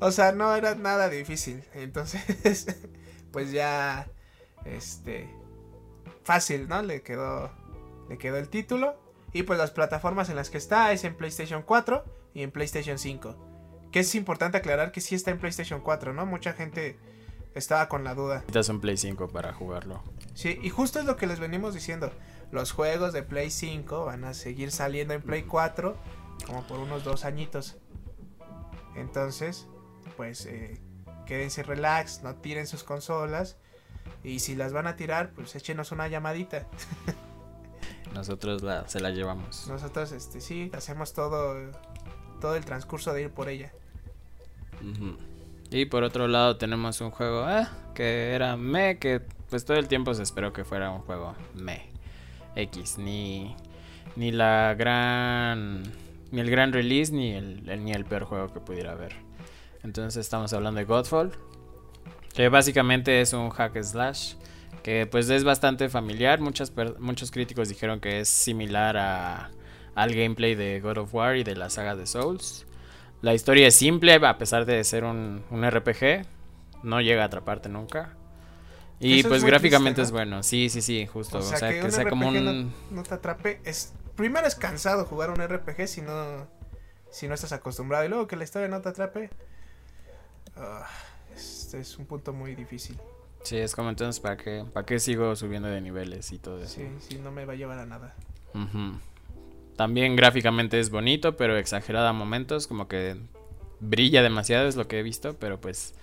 O 0.00 0.10
sea, 0.10 0.32
no 0.32 0.56
era 0.56 0.74
nada 0.74 1.08
difícil. 1.08 1.62
Entonces, 1.74 2.66
pues 3.30 3.52
ya. 3.52 4.08
Este. 4.64 5.28
Fácil, 6.24 6.68
¿no? 6.68 6.82
Le 6.82 7.02
quedó. 7.02 7.50
Le 8.08 8.18
quedó 8.18 8.36
el 8.36 8.48
título. 8.48 8.96
Y 9.32 9.42
pues 9.42 9.58
las 9.58 9.70
plataformas 9.70 10.28
en 10.28 10.36
las 10.36 10.50
que 10.50 10.58
está 10.58 10.92
es 10.92 11.04
en 11.04 11.16
PlayStation 11.16 11.62
4 11.62 12.04
y 12.34 12.42
en 12.42 12.50
PlayStation 12.50 12.98
5. 12.98 13.88
Que 13.92 14.00
es 14.00 14.14
importante 14.14 14.58
aclarar 14.58 14.92
que 14.92 15.00
sí 15.00 15.14
está 15.14 15.30
en 15.30 15.38
PlayStation 15.38 15.80
4, 15.80 16.12
¿no? 16.12 16.26
Mucha 16.26 16.52
gente 16.52 16.98
estaba 17.54 17.88
con 17.88 18.04
la 18.04 18.14
duda. 18.14 18.36
Necesitas 18.36 18.68
un 18.68 18.80
Play 18.80 18.96
5 18.96 19.28
para 19.28 19.52
jugarlo. 19.52 20.02
Sí, 20.34 20.58
y 20.62 20.70
justo 20.70 20.98
es 20.98 21.04
lo 21.04 21.16
que 21.16 21.26
les 21.26 21.38
venimos 21.38 21.74
diciendo. 21.74 22.12
Los 22.50 22.72
juegos 22.72 23.12
de 23.12 23.22
Play 23.22 23.50
5 23.50 24.04
van 24.04 24.24
a 24.24 24.34
seguir 24.34 24.70
saliendo 24.70 25.14
en 25.14 25.22
Play 25.22 25.44
4 25.44 25.96
como 26.46 26.66
por 26.66 26.78
unos 26.78 27.04
dos 27.04 27.24
añitos. 27.24 27.76
Entonces, 28.96 29.66
pues 30.16 30.46
eh, 30.46 30.80
quédense 31.26 31.62
relax, 31.62 32.22
no 32.22 32.36
tiren 32.36 32.66
sus 32.66 32.84
consolas. 32.84 33.56
Y 34.22 34.38
si 34.40 34.54
las 34.54 34.72
van 34.72 34.86
a 34.86 34.96
tirar, 34.96 35.30
pues 35.34 35.54
échenos 35.54 35.92
una 35.92 36.08
llamadita. 36.08 36.66
Nosotros 38.14 38.62
la, 38.62 38.88
se 38.88 39.00
la 39.00 39.10
llevamos. 39.10 39.66
Nosotros, 39.68 40.12
este, 40.12 40.40
sí, 40.40 40.70
hacemos 40.74 41.12
todo, 41.12 41.70
todo 42.40 42.54
el 42.56 42.64
transcurso 42.64 43.12
de 43.12 43.22
ir 43.22 43.30
por 43.30 43.48
ella. 43.48 43.72
Y 45.70 45.86
por 45.86 46.02
otro 46.04 46.28
lado 46.28 46.56
tenemos 46.56 47.00
un 47.00 47.10
juego 47.10 47.40
ah, 47.44 47.68
que 47.94 48.32
era 48.32 48.56
me, 48.56 48.98
que 48.98 49.20
pues 49.50 49.64
todo 49.64 49.76
el 49.76 49.88
tiempo 49.88 50.14
se 50.14 50.22
esperó 50.22 50.52
que 50.52 50.64
fuera 50.64 50.90
un 50.90 51.00
juego 51.00 51.34
me. 51.54 51.88
X, 52.56 52.98
ni, 52.98 53.56
ni 54.14 54.30
la 54.30 54.74
gran, 54.78 55.82
ni 56.30 56.40
el 56.40 56.50
gran 56.50 56.72
release, 56.72 57.12
ni 57.12 57.32
el, 57.32 57.68
el- 57.68 57.84
ni 57.84 57.92
el 57.92 58.04
peor 58.04 58.24
juego 58.24 58.52
que 58.52 58.60
pudiera 58.60 58.92
haber. 58.92 59.16
Entonces 59.82 60.16
estamos 60.20 60.52
hablando 60.52 60.78
de 60.78 60.84
Godfall, 60.86 61.32
que 62.34 62.48
básicamente 62.48 63.20
es 63.20 63.32
un 63.32 63.50
hack 63.50 63.80
slash, 63.82 64.34
que 64.82 65.06
pues 65.06 65.30
es 65.30 65.44
bastante 65.44 65.88
familiar. 65.88 66.40
Muchas, 66.40 66.72
muchos 66.98 67.30
críticos 67.30 67.68
dijeron 67.68 68.00
que 68.00 68.20
es 68.20 68.28
similar 68.28 68.96
a, 68.96 69.50
al 69.94 70.14
gameplay 70.14 70.54
de 70.54 70.80
God 70.80 70.98
of 70.98 71.14
War 71.14 71.36
y 71.36 71.44
de 71.44 71.54
la 71.54 71.70
saga 71.70 71.94
de 71.94 72.06
Souls. 72.06 72.66
La 73.22 73.34
historia 73.34 73.68
es 73.68 73.76
simple, 73.76 74.14
a 74.14 74.36
pesar 74.36 74.66
de 74.66 74.82
ser 74.84 75.04
un, 75.04 75.44
un 75.50 75.70
RPG. 75.70 76.26
No 76.82 77.00
llega 77.00 77.22
a 77.22 77.26
atraparte 77.26 77.68
nunca. 77.68 78.14
Y 79.00 79.20
Eso 79.20 79.28
es 79.28 79.30
pues 79.30 79.42
muy 79.42 79.50
gráficamente 79.50 80.02
triste, 80.02 80.02
¿no? 80.02 80.06
es 80.06 80.12
bueno. 80.12 80.42
Sí, 80.42 80.68
sí, 80.68 80.82
sí, 80.82 81.06
justo. 81.06 81.38
O 81.38 81.42
sea, 81.42 81.70
que, 81.70 81.82
un 81.82 81.92
sea 81.92 82.08
como 82.08 82.28
un... 82.28 82.44
no, 82.64 82.72
no 82.90 83.02
te 83.02 83.14
atrape. 83.14 83.60
Es, 83.64 83.94
primero 84.16 84.46
es 84.46 84.54
cansado 84.56 85.06
jugar 85.06 85.30
un 85.30 85.36
RPG 85.36 85.86
si 85.86 86.02
no, 86.02 86.46
si 87.10 87.28
no 87.28 87.34
estás 87.34 87.52
acostumbrado. 87.52 88.04
Y 88.04 88.08
luego 88.08 88.26
que 88.26 88.36
la 88.36 88.44
historia 88.44 88.68
no 88.68 88.82
te 88.82 88.90
atrape. 88.90 89.30
ah, 90.56 90.86
este 91.34 91.80
es 91.80 91.98
un 91.98 92.06
punto 92.06 92.32
muy 92.32 92.54
difícil. 92.54 92.96
Sí, 93.42 93.58
es 93.58 93.74
como 93.74 93.90
entonces, 93.90 94.20
¿para 94.20 94.36
qué, 94.36 94.64
¿para 94.72 94.86
qué 94.86 94.98
sigo 94.98 95.36
subiendo 95.36 95.68
de 95.68 95.80
niveles 95.80 96.32
y 96.32 96.38
todo 96.38 96.62
eso? 96.62 96.76
Sí, 96.76 96.88
sí, 96.98 97.18
no 97.18 97.30
me 97.30 97.44
va 97.44 97.52
a 97.52 97.56
llevar 97.56 97.78
a 97.78 97.86
nada. 97.86 98.14
También 99.76 100.16
gráficamente 100.16 100.78
es 100.80 100.90
bonito, 100.90 101.36
pero 101.36 101.56
exagerado 101.58 102.06
a 102.06 102.12
momentos, 102.12 102.66
como 102.66 102.88
que 102.88 103.16
brilla 103.80 104.22
demasiado, 104.22 104.68
es 104.68 104.76
lo 104.76 104.86
que 104.88 105.00
he 105.00 105.02
visto, 105.02 105.36
pero 105.38 105.60
pues 105.60 105.94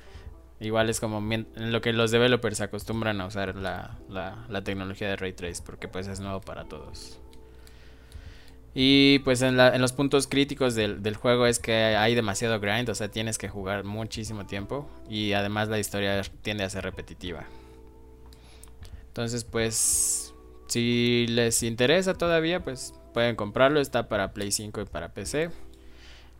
igual 0.59 0.89
es 0.89 0.99
como 0.99 1.17
en 1.33 1.47
lo 1.55 1.81
que 1.81 1.93
los 1.93 2.11
developers 2.11 2.57
se 2.57 2.65
acostumbran 2.65 3.21
a 3.21 3.25
usar 3.25 3.55
la, 3.55 3.97
la, 4.09 4.45
la 4.49 4.63
tecnología 4.63 5.07
de 5.07 5.15
Ray 5.15 5.33
Trace, 5.33 5.63
porque 5.65 5.87
pues 5.87 6.07
es 6.07 6.19
nuevo 6.19 6.41
para 6.41 6.65
todos. 6.65 7.20
Y 8.73 9.19
pues 9.19 9.41
en, 9.41 9.57
la- 9.57 9.75
en 9.75 9.81
los 9.81 9.91
puntos 9.91 10.27
críticos 10.27 10.75
del, 10.75 11.15
juego 11.15 11.45
es 11.45 11.59
que 11.59 11.73
hay 11.73 12.15
demasiado 12.15 12.59
grind, 12.59 12.89
o 12.89 12.95
sea, 12.95 13.09
tienes 13.09 13.37
que 13.37 13.49
jugar 13.49 13.83
muchísimo 13.83 14.45
tiempo 14.45 14.89
y 15.09 15.33
además 15.33 15.67
la 15.67 15.77
historia 15.79 16.21
tiende 16.41 16.63
a 16.63 16.69
ser 16.69 16.83
repetitiva. 16.83 17.45
Entonces 19.07 19.43
pues 19.43 20.33
si 20.67 21.25
les 21.27 21.63
interesa 21.63 22.13
todavía, 22.13 22.63
pues 22.63 22.93
pueden 23.13 23.35
comprarlo. 23.35 23.81
Está 23.81 24.07
para 24.07 24.31
Play 24.31 24.53
5 24.53 24.81
y 24.81 24.85
para 24.85 25.13
PC. 25.13 25.49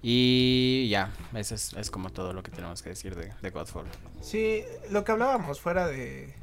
Y 0.01 0.88
ya, 0.89 1.11
eso 1.35 1.53
es, 1.53 1.73
es 1.73 1.91
como 1.91 2.11
todo 2.11 2.31
lo 2.31 2.41
que 2.41 2.50
tenemos 2.50 2.81
que 2.81 2.89
decir 2.89 3.15
de, 3.15 3.50
Godfall. 3.50 3.85
Sí, 4.21 4.63
lo 4.89 5.03
que 5.03 5.11
hablábamos 5.11 5.59
fuera 5.59 5.85
de 5.88 6.33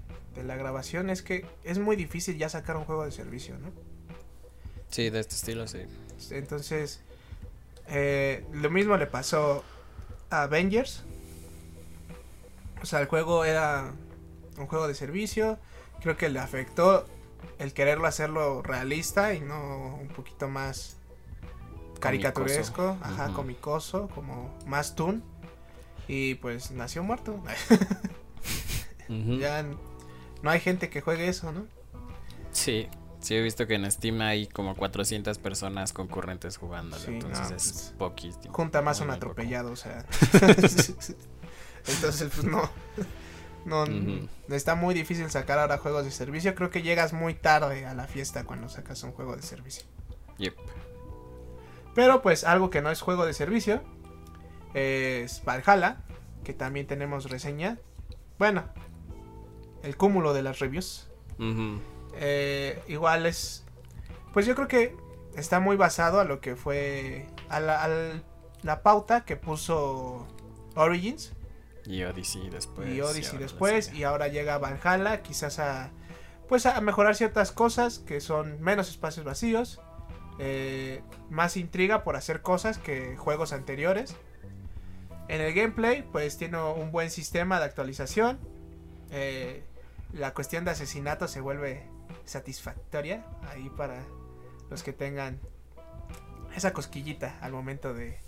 la 0.44 0.56
grabación 0.56 1.10
es 1.10 1.22
que 1.22 1.46
es 1.64 1.78
muy 1.78 1.96
difícil 1.96 2.36
ya 2.36 2.48
sacar 2.48 2.76
un 2.76 2.84
juego 2.84 3.04
de 3.04 3.10
servicio, 3.10 3.58
¿no? 3.58 3.72
Sí, 4.90 5.10
de 5.10 5.20
este 5.20 5.34
estilo, 5.34 5.66
sí. 5.68 5.80
Entonces, 6.30 7.00
eh, 7.88 8.44
lo 8.52 8.70
mismo 8.70 8.96
le 8.96 9.06
pasó 9.06 9.64
a 10.30 10.42
Avengers. 10.42 11.04
O 12.82 12.86
sea, 12.86 13.00
el 13.00 13.06
juego 13.06 13.44
era 13.44 13.92
un 14.56 14.66
juego 14.66 14.88
de 14.88 14.94
servicio. 14.94 15.58
Creo 16.00 16.16
que 16.16 16.28
le 16.28 16.38
afectó 16.38 17.06
el 17.58 17.72
quererlo 17.72 18.06
hacerlo 18.06 18.62
realista 18.62 19.34
y 19.34 19.40
no 19.40 19.96
un 20.00 20.08
poquito 20.08 20.48
más 20.48 20.96
caricaturesco, 22.00 22.96
ajá, 23.02 23.26
Ujú. 23.26 23.34
comicoso, 23.34 24.08
como 24.14 24.56
más 24.66 24.94
toon. 24.94 25.22
Y 26.06 26.36
pues 26.36 26.70
nació 26.70 27.02
muerto. 27.02 27.42
Ya 29.08 29.62
no 30.42 30.50
hay 30.50 30.60
gente 30.60 30.90
que 30.90 31.00
juegue 31.00 31.28
eso, 31.28 31.50
¿no? 31.50 31.64
Sí, 32.52 32.88
sí 33.20 33.34
he 33.34 33.42
visto 33.42 33.66
que 33.66 33.74
en 33.74 33.90
Steam 33.90 34.20
hay 34.20 34.46
como 34.46 34.74
400 34.74 35.38
personas 35.38 35.92
concurrentes 35.92 36.56
jugándolo. 36.56 37.02
Sí, 37.02 37.12
entonces 37.12 37.50
no, 37.50 37.56
es 37.56 37.72
pues, 37.72 37.94
poquísimo. 37.98 38.54
Junta 38.54 38.82
más 38.82 39.00
un 39.00 39.06
poco. 39.06 39.16
atropellado, 39.16 39.72
o 39.72 39.76
sea. 39.76 40.04
Entonces, 41.86 42.30
pues 42.34 42.44
no. 42.44 42.70
No, 43.64 43.84
está 44.48 44.74
muy 44.74 44.94
difícil 44.94 45.30
sacar 45.30 45.58
ahora 45.58 45.78
juegos 45.78 46.04
de 46.04 46.10
servicio. 46.10 46.54
Creo 46.54 46.70
que 46.70 46.82
llegas 46.82 47.12
muy 47.12 47.34
tarde 47.34 47.84
a 47.86 47.94
la 47.94 48.06
fiesta 48.06 48.44
cuando 48.44 48.68
sacas 48.68 49.02
un 49.02 49.12
juego 49.12 49.36
de 49.36 49.42
servicio. 49.42 49.84
Yep. 50.38 50.54
Pero 51.94 52.22
pues 52.22 52.44
algo 52.44 52.70
que 52.70 52.80
no 52.80 52.90
es 52.90 53.00
juego 53.00 53.26
de 53.26 53.34
servicio 53.34 53.82
es 54.72 55.42
Valhalla, 55.44 55.98
que 56.44 56.54
también 56.54 56.86
tenemos 56.86 57.30
reseña. 57.30 57.78
Bueno, 58.38 58.64
el 59.82 59.96
cúmulo 59.96 60.32
de 60.32 60.42
las 60.42 60.60
reviews. 60.60 61.08
Eh, 62.14 62.82
igual 62.88 63.26
es. 63.26 63.64
Pues 64.32 64.46
yo 64.46 64.54
creo 64.54 64.68
que 64.68 64.96
está 65.36 65.60
muy 65.60 65.76
basado 65.76 66.20
a 66.20 66.24
lo 66.24 66.40
que 66.40 66.56
fue. 66.56 67.26
A 67.48 67.60
la, 67.60 68.82
pauta 68.82 69.24
que 69.24 69.36
puso 69.36 70.26
Origins 70.74 71.32
Y 71.86 72.02
Odyssey 72.02 72.50
después. 72.50 72.88
y 72.90 73.00
Odyssey 73.00 73.38
después. 73.38 73.92
Y 73.94 74.04
ahora 74.04 74.28
llega 74.28 74.58
Valhalla, 74.58 75.22
quizás 75.22 75.58
a. 75.58 75.90
Pues 76.48 76.64
a 76.66 76.80
mejorar 76.80 77.14
ciertas 77.14 77.52
cosas 77.52 77.98
que 77.98 78.20
son 78.20 78.60
menos 78.62 78.88
espacios 78.88 79.24
vacíos. 79.24 79.80
eh, 80.40 81.02
más 81.30 81.56
intriga 81.56 82.04
por 82.04 82.14
hacer 82.16 82.42
cosas 82.42 82.78
que 82.78 83.16
juegos 83.16 83.52
anteriores. 83.52 84.14
En 85.28 85.40
el 85.42 85.52
gameplay, 85.52 86.02
pues 86.10 86.38
tiene 86.38 86.58
un 86.62 86.90
buen 86.90 87.10
sistema 87.10 87.58
de 87.58 87.66
actualización. 87.66 88.38
eh, 89.10 89.62
la 90.12 90.32
cuestión 90.32 90.64
de 90.64 90.70
asesinato 90.70 91.28
se 91.28 91.40
vuelve 91.42 91.86
satisfactoria 92.28 93.24
ahí 93.50 93.70
para 93.76 94.04
los 94.70 94.82
que 94.82 94.92
tengan 94.92 95.40
esa 96.54 96.72
cosquillita 96.72 97.38
al 97.40 97.52
momento 97.52 97.94
de, 97.94 98.18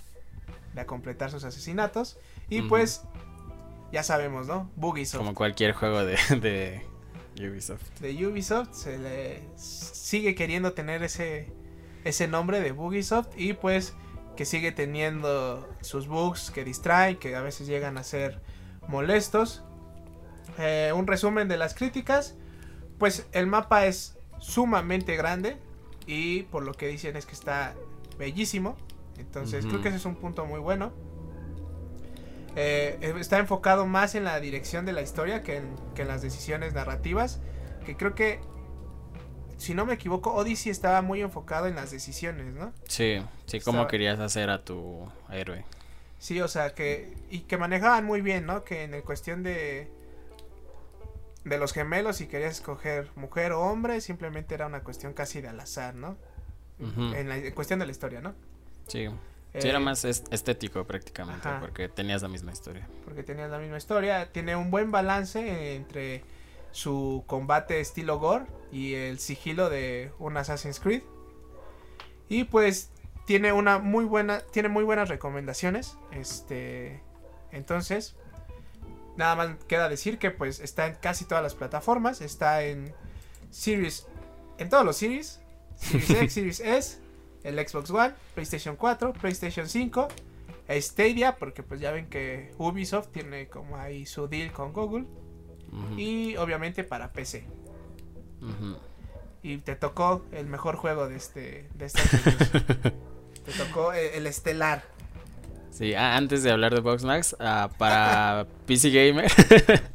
de 0.74 0.86
completar 0.86 1.30
sus 1.30 1.44
asesinatos. 1.44 2.18
Y 2.48 2.62
pues, 2.62 3.02
ya 3.92 4.02
sabemos, 4.02 4.46
¿no? 4.46 4.70
Bugisoft 4.76 5.18
Como 5.18 5.34
cualquier 5.34 5.72
juego 5.72 6.04
de, 6.04 6.16
de 6.40 7.48
Ubisoft. 7.48 8.00
de 8.00 8.26
Ubisoft 8.26 8.72
se 8.72 8.98
le 8.98 9.42
sigue 9.56 10.34
queriendo 10.34 10.72
tener 10.72 11.02
ese, 11.02 11.52
ese 12.04 12.28
nombre 12.28 12.60
de 12.60 12.72
Bugisoft 12.72 13.28
y 13.36 13.54
pues 13.54 13.94
que 14.36 14.44
sigue 14.44 14.72
teniendo 14.72 15.68
sus 15.80 16.06
bugs 16.06 16.50
que 16.50 16.64
distraen, 16.64 17.18
que 17.18 17.36
a 17.36 17.42
veces 17.42 17.66
llegan 17.66 17.98
a 17.98 18.04
ser 18.04 18.40
molestos. 18.88 19.62
Eh, 20.58 20.92
un 20.94 21.06
resumen 21.06 21.48
de 21.48 21.56
las 21.56 21.74
críticas, 21.74 22.36
pues 23.00 23.26
el 23.32 23.48
mapa 23.48 23.86
es 23.86 24.16
sumamente 24.38 25.16
grande 25.16 25.56
y 26.06 26.42
por 26.44 26.62
lo 26.62 26.74
que 26.74 26.86
dicen 26.86 27.16
es 27.16 27.26
que 27.26 27.32
está 27.32 27.74
bellísimo. 28.16 28.76
Entonces 29.18 29.66
creo 29.66 29.82
que 29.82 29.88
ese 29.88 29.96
es 29.98 30.04
un 30.04 30.14
punto 30.14 30.46
muy 30.46 30.60
bueno. 30.60 30.92
Eh, 32.56 32.98
eh, 33.00 33.14
está 33.18 33.38
enfocado 33.38 33.86
más 33.86 34.14
en 34.14 34.24
la 34.24 34.40
dirección 34.40 34.84
de 34.86 34.92
la 34.92 35.02
historia 35.02 35.42
que 35.42 35.56
en, 35.58 35.76
que 35.94 36.02
en 36.02 36.08
las 36.08 36.22
decisiones 36.22 36.74
narrativas. 36.74 37.40
Que 37.84 37.96
creo 37.96 38.14
que, 38.14 38.40
si 39.56 39.74
no 39.74 39.86
me 39.86 39.94
equivoco, 39.94 40.32
Odyssey 40.34 40.70
estaba 40.70 41.00
muy 41.02 41.20
enfocado 41.22 41.66
en 41.66 41.74
las 41.76 41.90
decisiones, 41.90 42.54
¿no? 42.54 42.72
Sí, 42.88 43.22
sí, 43.46 43.60
como 43.60 43.78
Estaba- 43.78 43.88
querías 43.90 44.18
hacer 44.20 44.50
a 44.50 44.64
tu 44.64 45.08
héroe. 45.30 45.64
Sí, 46.18 46.40
o 46.40 46.48
sea, 46.48 46.74
que. 46.74 47.14
Y 47.30 47.40
que 47.40 47.56
manejaban 47.56 48.04
muy 48.04 48.20
bien, 48.20 48.44
¿no? 48.46 48.64
Que 48.64 48.82
en 48.84 48.94
el 48.94 49.02
cuestión 49.02 49.42
de. 49.42 49.90
De 51.44 51.56
los 51.58 51.72
gemelos, 51.72 52.16
si 52.16 52.26
querías 52.26 52.52
escoger 52.56 53.08
mujer 53.16 53.52
o 53.52 53.60
hombre, 53.62 54.00
simplemente 54.00 54.54
era 54.54 54.66
una 54.66 54.82
cuestión 54.82 55.14
casi 55.14 55.40
de 55.40 55.48
al 55.48 55.58
azar, 55.60 55.94
¿no? 55.94 56.16
En 56.78 57.28
la 57.28 57.36
en 57.36 57.52
cuestión 57.54 57.78
de 57.78 57.86
la 57.86 57.92
historia, 57.92 58.20
¿no? 58.20 58.34
Sí, 58.86 59.06
sí 59.58 59.68
era 59.68 59.78
Eh, 59.78 59.82
más 59.82 60.04
est- 60.04 60.32
estético 60.32 60.86
prácticamente, 60.86 61.46
ajá. 61.48 61.60
porque 61.60 61.88
tenías 61.88 62.22
la 62.22 62.28
misma 62.28 62.52
historia. 62.52 62.88
porque 63.04 63.22
tenías 63.22 63.50
la 63.50 63.58
misma 63.58 63.76
historia. 63.78 64.32
Tiene 64.32 64.56
un 64.56 64.70
buen 64.70 64.90
balance 64.90 65.74
entre 65.76 66.24
su 66.72 67.24
combate 67.26 67.80
estilo 67.80 68.18
gore 68.18 68.46
y 68.72 68.94
el 68.94 69.18
sigilo 69.18 69.68
de 69.70 70.12
un 70.18 70.36
Assassin's 70.36 70.78
Creed. 70.80 71.02
Y 72.28 72.44
pues 72.44 72.90
tiene 73.26 73.52
una 73.52 73.78
muy 73.78 74.04
buena, 74.04 74.40
tiene 74.52 74.68
muy 74.68 74.84
buenas 74.84 75.08
recomendaciones. 75.08 75.96
Este, 76.12 77.02
entonces, 77.50 78.14
nada 79.16 79.36
más 79.36 79.64
queda 79.66 79.88
decir 79.88 80.18
que 80.18 80.30
pues 80.30 80.60
está 80.60 80.86
en 80.86 80.94
casi 80.94 81.24
todas 81.24 81.42
las 81.42 81.54
plataformas. 81.54 82.20
Está 82.20 82.64
en 82.64 82.94
Series, 83.50 84.06
en 84.58 84.68
todos 84.68 84.84
los 84.84 84.96
Series. 84.96 85.40
Series 85.76 86.10
X, 86.10 86.32
Series 86.34 86.60
S, 86.60 86.98
el 87.42 87.56
Xbox 87.66 87.90
One, 87.90 88.14
PlayStation 88.34 88.76
4, 88.76 89.12
PlayStation 89.14 89.68
5, 89.68 90.08
Stadia, 90.68 91.36
porque 91.36 91.62
pues 91.62 91.80
ya 91.80 91.90
ven 91.90 92.08
que 92.08 92.52
Ubisoft 92.58 93.08
tiene 93.08 93.48
como 93.48 93.76
ahí 93.76 94.06
su 94.06 94.28
deal 94.28 94.52
con 94.52 94.72
Google. 94.72 95.06
Y 95.96 96.36
obviamente 96.36 96.82
para 96.82 97.12
PC. 97.12 97.46
Y 99.42 99.58
te 99.58 99.76
tocó 99.76 100.24
el 100.32 100.46
mejor 100.46 100.76
juego 100.76 101.08
de 101.08 101.16
este 101.16 101.68
de 101.74 101.86
este. 101.86 102.00
Te 103.44 103.52
tocó 103.52 103.92
el, 103.92 104.06
el 104.14 104.26
estelar. 104.26 104.82
Sí, 105.70 105.94
antes 105.94 106.42
de 106.42 106.50
hablar 106.50 106.74
de 106.74 106.80
Boxmax, 106.80 107.36
ah, 107.40 107.70
para 107.78 108.46
PC 108.66 108.90
Gamer, 108.90 109.30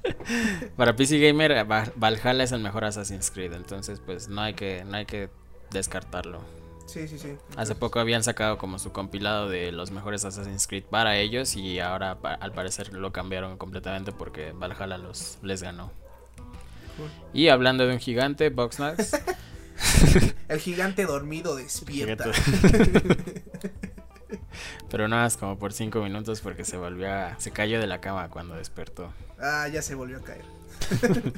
para 0.78 0.96
PC 0.96 1.20
Gamer, 1.20 1.52
ah, 1.60 1.64
Va- 1.64 1.92
Valhalla 1.96 2.44
es 2.44 2.52
el 2.52 2.62
mejor 2.62 2.86
Assassin's 2.86 3.30
Creed, 3.30 3.54
entonces 3.54 4.02
pues 4.04 4.28
no 4.30 4.42
hay 4.42 4.54
que, 4.54 4.84
no 4.86 4.98
hay 4.98 5.06
que 5.06 5.30
descartarlo. 5.72 6.40
Sí, 6.88 7.08
sí, 7.08 7.18
sí. 7.20 7.36
Hace 7.58 7.76
poco 7.76 8.00
habían 8.00 8.24
sacado 8.24 8.58
como 8.58 8.80
su 8.80 8.92
compilado 8.92 9.50
de 9.50 9.72
los 9.72 9.92
mejores 9.92 10.24
Assassin's 10.24 10.66
Creed 10.68 10.84
para 10.86 11.18
ellos 11.18 11.56
y 11.56 11.80
ahora 11.80 12.16
pa- 12.16 12.36
al 12.36 12.52
parecer 12.54 12.94
lo 12.94 13.12
cambiaron 13.12 13.58
completamente 13.58 14.12
porque 14.12 14.52
Valhalla 14.54 14.98
los 14.98 15.38
les 15.44 15.62
ganó. 15.62 15.92
Cool. 16.98 17.10
Y 17.34 17.50
hablando 17.50 17.86
de 17.86 17.94
un 17.94 18.00
gigante, 18.00 18.50
Boxmax, 18.50 19.12
El 20.48 20.60
gigante 20.60 21.06
dormido 21.06 21.56
despierta. 21.56 22.32
pero 24.90 25.08
nada 25.08 25.24
más 25.24 25.38
como 25.38 25.58
por 25.58 25.74
5 25.74 26.02
minutos 26.02 26.42
porque 26.42 26.64
se 26.66 26.78
volvió 26.78 27.12
a- 27.12 27.40
se 27.40 27.52
cayó 27.52 27.80
de 27.80 27.88
la 27.88 28.02
cama 28.02 28.30
cuando 28.30 28.56
despertó. 28.56 29.12
ah, 29.40 29.68
ya 29.68 29.82
se 29.82 29.96
volvió 29.96 30.18
a 30.18 30.22
caer. 30.22 30.46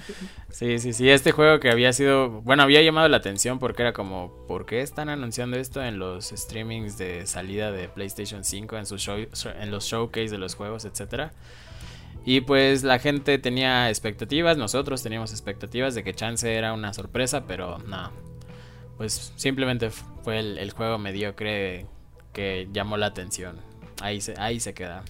Sí, 0.50 0.80
sí, 0.80 0.94
sí, 0.94 1.10
este 1.10 1.32
juego 1.32 1.60
que 1.60 1.70
había 1.70 1.94
sido, 1.94 2.30
bueno, 2.42 2.64
había 2.64 2.82
llamado 2.82 3.08
la 3.08 3.18
atención 3.18 3.60
porque 3.60 3.84
era 3.84 3.94
como, 3.94 4.34
¿por 4.48 4.66
qué 4.66 4.82
están 4.82 5.10
anunciando 5.10 5.58
esto 5.58 5.84
en 5.84 6.00
los 6.00 6.30
streamings 6.30 6.98
de 6.98 7.28
salida 7.28 7.72
de 7.72 7.88
PlayStation 7.90 8.44
5, 8.44 8.78
en, 8.78 8.86
sus 8.88 9.02
show, 9.02 9.18
en 9.18 9.72
los 9.72 9.86
showcase 9.86 10.30
de 10.30 10.38
los 10.40 10.56
juegos, 10.56 10.86
etcétera? 10.86 11.34
Y 12.26 12.42
pues 12.42 12.84
la 12.84 12.98
gente 13.00 13.38
tenía 13.38 13.90
expectativas, 13.90 14.58
nosotros 14.58 15.04
teníamos 15.04 15.32
expectativas 15.32 15.94
de 15.94 16.04
que 16.04 16.14
Chance 16.16 16.56
era 16.56 16.74
una 16.74 16.92
sorpresa, 16.94 17.46
pero 17.46 17.78
no, 17.80 18.12
pues 18.98 19.32
simplemente 19.36 19.92
fue 19.92 20.40
el, 20.40 20.58
el 20.58 20.72
juego 20.72 20.98
mediocre 20.98 21.86
que 22.34 22.68
llamó 22.72 22.98
la 22.98 23.08
atención. 23.08 23.60
Ahí 24.02 24.22
se, 24.22 24.36
ahí 24.40 24.60
se 24.60 24.74
queda. 24.74 25.04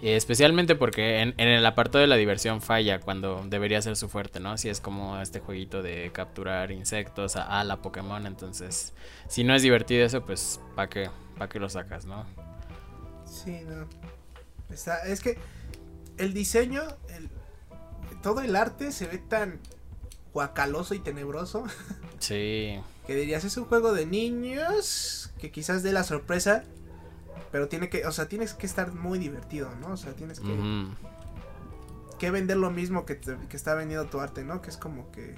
Y 0.00 0.10
especialmente 0.10 0.76
porque 0.76 1.20
en, 1.22 1.34
en 1.38 1.48
el 1.48 1.66
apartado 1.66 2.02
de 2.02 2.06
la 2.06 2.16
diversión 2.16 2.60
falla 2.62 3.00
cuando 3.00 3.44
debería 3.48 3.82
ser 3.82 3.96
su 3.96 4.08
fuerte, 4.08 4.38
¿no? 4.38 4.56
Si 4.56 4.68
es 4.68 4.80
como 4.80 5.20
este 5.20 5.40
jueguito 5.40 5.82
de 5.82 6.10
capturar 6.12 6.70
insectos 6.70 7.34
a, 7.34 7.58
a 7.58 7.64
la 7.64 7.82
Pokémon, 7.82 8.24
entonces 8.26 8.92
si 9.26 9.42
no 9.42 9.54
es 9.54 9.62
divertido 9.62 10.06
eso, 10.06 10.24
pues 10.24 10.60
¿para 10.76 10.88
qué, 10.88 11.10
pa' 11.36 11.48
qué 11.48 11.58
lo 11.58 11.68
sacas, 11.68 12.04
no? 12.06 12.24
Sí, 13.24 13.60
no. 13.66 13.88
Está, 14.72 14.98
es 15.06 15.20
que 15.20 15.36
el 16.16 16.32
diseño, 16.32 16.82
el, 17.16 17.28
todo 18.22 18.40
el 18.40 18.54
arte 18.54 18.92
se 18.92 19.06
ve 19.06 19.18
tan 19.18 19.58
guacaloso 20.32 20.94
y 20.94 21.00
tenebroso 21.00 21.64
Sí, 22.18 22.78
que 23.08 23.16
dirías 23.16 23.42
es 23.44 23.56
un 23.56 23.64
juego 23.64 23.92
de 23.92 24.06
niños 24.06 25.30
que 25.40 25.50
quizás 25.50 25.82
dé 25.82 25.92
la 25.92 26.04
sorpresa, 26.04 26.62
pero 27.50 27.66
tiene 27.66 27.88
que, 27.88 28.04
o 28.06 28.12
sea, 28.12 28.28
tienes 28.28 28.52
que 28.54 28.66
estar 28.66 28.92
muy 28.92 29.18
divertido, 29.18 29.74
¿no? 29.80 29.88
O 29.92 29.96
sea, 29.96 30.12
tienes 30.12 30.38
que, 30.40 30.54
que 32.18 32.30
vender 32.30 32.58
lo 32.58 32.70
mismo 32.70 33.06
que, 33.06 33.14
te- 33.14 33.38
que 33.48 33.56
está 33.56 33.74
vendiendo 33.74 34.06
tu 34.10 34.20
arte, 34.20 34.44
¿no? 34.44 34.60
Que 34.60 34.70
es 34.70 34.76
como 34.76 35.10
que 35.10 35.34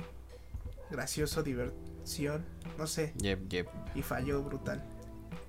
gracioso, 0.90 1.42
diversión, 1.44 2.44
no 2.76 2.86
sé, 2.88 3.12
yep, 3.18 3.48
yep. 3.48 3.68
y 3.94 4.02
falló 4.02 4.42
brutal. 4.42 4.84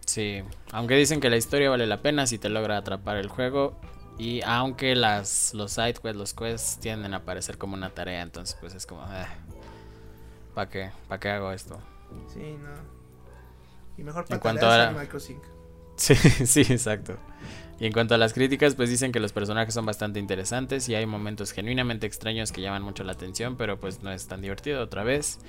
Sí, 0.05 0.43
aunque 0.71 0.95
dicen 0.95 1.21
que 1.21 1.29
la 1.31 1.37
historia 1.37 1.69
vale 1.71 1.87
la 1.87 2.01
pena 2.01 2.27
si 2.27 2.37
te 2.37 2.49
logra 2.49 2.77
atrapar 2.77 3.17
el 3.17 3.29
juego. 3.29 3.79
Y 4.19 4.41
aunque 4.43 4.93
las, 4.93 5.55
los 5.55 5.71
side 5.71 5.93
quests, 5.95 6.15
los 6.15 6.33
quests 6.35 6.77
tienden 6.79 7.15
a 7.15 7.23
parecer 7.25 7.57
como 7.57 7.73
una 7.73 7.89
tarea, 7.89 8.21
entonces 8.21 8.55
pues 8.59 8.75
es 8.75 8.85
como, 8.85 9.03
¿para 10.53 10.69
qué? 10.69 10.91
¿Para 11.07 11.19
qué 11.19 11.29
hago 11.29 11.51
esto? 11.51 11.79
Sí, 12.27 12.57
no. 12.61 12.69
Y 13.97 14.03
mejor 14.03 14.23
En 14.23 14.27
para 14.29 14.39
cuanto 14.39 14.65
a- 14.67 14.87
Animal 14.87 15.07
Crossing. 15.09 15.39
Sí, 15.97 16.15
sí, 16.45 16.61
exacto. 16.61 17.17
Y 17.79 17.87
en 17.87 17.93
cuanto 17.93 18.13
a 18.13 18.17
las 18.19 18.33
críticas, 18.33 18.75
pues 18.75 18.89
dicen 18.91 19.11
que 19.11 19.19
los 19.19 19.33
personajes 19.33 19.73
son 19.73 19.85
bastante 19.87 20.19
interesantes 20.19 20.87
y 20.87 20.93
hay 20.95 21.05
momentos 21.07 21.51
genuinamente 21.51 22.05
extraños 22.05 22.51
que 22.51 22.61
llaman 22.61 22.83
mucho 22.83 23.03
la 23.03 23.13
atención, 23.13 23.55
pero 23.57 23.79
pues 23.79 24.03
no 24.03 24.11
es 24.11 24.27
tan 24.27 24.41
divertido 24.41 24.83
otra 24.83 25.03
vez. 25.03 25.39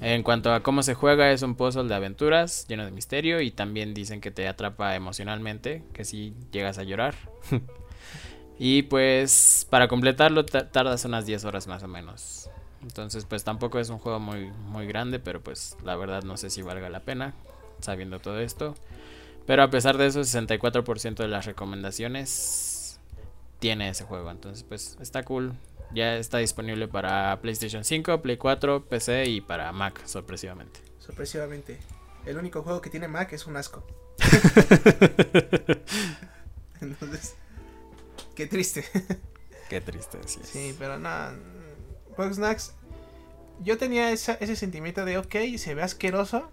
En 0.00 0.22
cuanto 0.22 0.52
a 0.52 0.62
cómo 0.62 0.82
se 0.82 0.94
juega, 0.94 1.32
es 1.32 1.42
un 1.42 1.56
puzzle 1.56 1.88
de 1.88 1.94
aventuras 1.94 2.66
lleno 2.68 2.84
de 2.84 2.90
misterio 2.90 3.40
y 3.40 3.50
también 3.50 3.94
dicen 3.94 4.20
que 4.20 4.30
te 4.30 4.46
atrapa 4.46 4.94
emocionalmente, 4.96 5.82
que 5.94 6.04
si 6.04 6.34
llegas 6.52 6.76
a 6.78 6.82
llorar. 6.84 7.14
y 8.58 8.82
pues 8.82 9.66
para 9.70 9.88
completarlo 9.88 10.44
ta- 10.44 10.70
tardas 10.70 11.04
unas 11.06 11.24
10 11.26 11.44
horas 11.46 11.66
más 11.66 11.82
o 11.82 11.88
menos. 11.88 12.50
Entonces 12.88 13.26
pues 13.26 13.44
tampoco 13.44 13.78
es 13.78 13.90
un 13.90 13.98
juego 13.98 14.18
muy, 14.18 14.50
muy 14.50 14.86
grande, 14.86 15.18
pero 15.18 15.42
pues 15.42 15.76
la 15.84 15.94
verdad 15.94 16.22
no 16.22 16.38
sé 16.38 16.48
si 16.48 16.62
valga 16.62 16.88
la 16.88 17.00
pena 17.00 17.34
sabiendo 17.80 18.18
todo 18.18 18.40
esto. 18.40 18.74
Pero 19.46 19.62
a 19.62 19.70
pesar 19.70 19.98
de 19.98 20.06
eso, 20.06 20.20
64% 20.20 21.16
de 21.16 21.28
las 21.28 21.44
recomendaciones 21.44 22.98
tiene 23.58 23.90
ese 23.90 24.04
juego. 24.04 24.30
Entonces, 24.30 24.64
pues 24.66 24.96
está 25.00 25.22
cool. 25.24 25.52
Ya 25.92 26.16
está 26.16 26.38
disponible 26.38 26.88
para 26.88 27.38
PlayStation 27.40 27.84
5, 27.84 28.22
Play 28.22 28.38
4, 28.38 28.86
PC 28.86 29.26
y 29.26 29.40
para 29.42 29.70
Mac, 29.72 30.00
sorpresivamente. 30.06 30.80
Sorpresivamente. 30.98 31.78
El 32.26 32.38
único 32.38 32.62
juego 32.62 32.80
que 32.80 32.90
tiene 32.90 33.08
Mac 33.08 33.32
es 33.32 33.46
un 33.46 33.56
asco. 33.56 33.86
Entonces, 36.80 37.34
qué 38.34 38.46
triste. 38.46 38.84
Qué 39.68 39.82
triste, 39.82 40.18
sí. 40.26 40.40
Sí, 40.42 40.74
pero 40.78 40.98
no. 40.98 41.10
Bugsnax. 42.16 42.72
Yo 43.62 43.76
tenía 43.78 44.10
esa- 44.12 44.34
ese 44.34 44.56
sentimiento 44.56 45.04
de, 45.04 45.18
ok, 45.18 45.34
se 45.56 45.74
ve 45.74 45.82
asqueroso. 45.82 46.50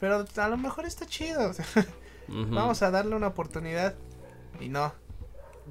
Pero 0.00 0.24
a 0.36 0.48
lo 0.48 0.56
mejor 0.56 0.84
está 0.86 1.06
chido. 1.06 1.52
Vamos 2.28 2.82
a 2.82 2.90
darle 2.90 3.14
una 3.16 3.28
oportunidad. 3.28 3.94
Y 4.60 4.68
no. 4.68 4.92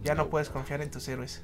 Ya 0.04 0.16
no 0.16 0.30
puedes 0.30 0.50
confiar 0.50 0.82
en 0.82 0.92
tus 0.92 1.08
héroes. 1.08 1.42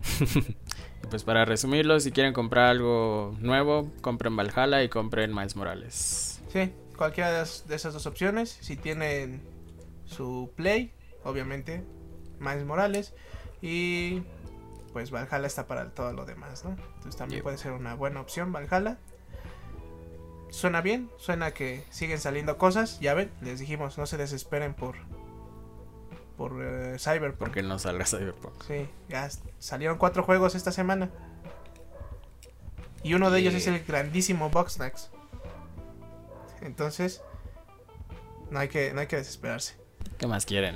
Y 1.02 1.08
pues 1.08 1.22
para 1.24 1.44
resumirlo, 1.44 2.00
si 2.00 2.10
quieren 2.10 2.32
comprar 2.32 2.66
algo 2.70 3.36
nuevo, 3.40 3.92
compren 4.00 4.34
Valhalla 4.36 4.82
y 4.82 4.88
compren 4.88 5.32
Miles 5.34 5.54
Morales. 5.54 6.40
Sí, 6.52 6.72
cualquiera 6.96 7.30
de 7.44 7.74
esas 7.74 7.92
dos 7.92 8.06
opciones. 8.06 8.56
Si 8.60 8.76
tienen 8.76 9.40
su 10.04 10.50
Play, 10.56 10.92
obviamente, 11.22 11.84
Miles 12.40 12.64
Morales. 12.64 13.14
Y 13.62 14.22
pues 14.96 15.10
Valhalla 15.10 15.46
está 15.46 15.66
para 15.66 15.90
todo 15.90 16.14
lo 16.14 16.24
demás, 16.24 16.64
¿no? 16.64 16.70
Entonces 16.70 17.16
también 17.16 17.42
puede 17.42 17.58
ser 17.58 17.72
una 17.72 17.94
buena 17.94 18.18
opción, 18.18 18.50
Valhalla. 18.50 18.96
Suena 20.48 20.80
bien, 20.80 21.10
suena 21.18 21.50
que 21.50 21.84
siguen 21.90 22.18
saliendo 22.18 22.56
cosas. 22.56 22.98
Ya 22.98 23.12
ven, 23.12 23.30
les 23.42 23.58
dijimos, 23.58 23.98
no 23.98 24.06
se 24.06 24.16
desesperen 24.16 24.72
por 24.72 24.96
por 26.38 26.52
eh, 26.62 26.96
Cyberpunk. 26.98 27.36
Porque 27.36 27.62
no 27.62 27.78
salga 27.78 28.06
Cyberpunk. 28.06 28.54
Sí, 28.66 28.88
ya 29.10 29.28
salieron 29.58 29.98
cuatro 29.98 30.22
juegos 30.22 30.54
esta 30.54 30.72
semana. 30.72 31.10
Y 33.02 33.12
uno 33.12 33.30
de 33.30 33.40
ellos 33.40 33.52
es 33.52 33.66
el 33.66 33.84
grandísimo 33.84 34.48
Boxnax. 34.48 35.10
Entonces, 36.62 37.20
no 38.50 38.60
hay 38.60 38.68
que, 38.68 38.94
no 38.94 39.02
hay 39.02 39.08
que 39.08 39.16
desesperarse. 39.16 39.76
¿Qué 40.16 40.26
más 40.26 40.46
quieren? 40.46 40.74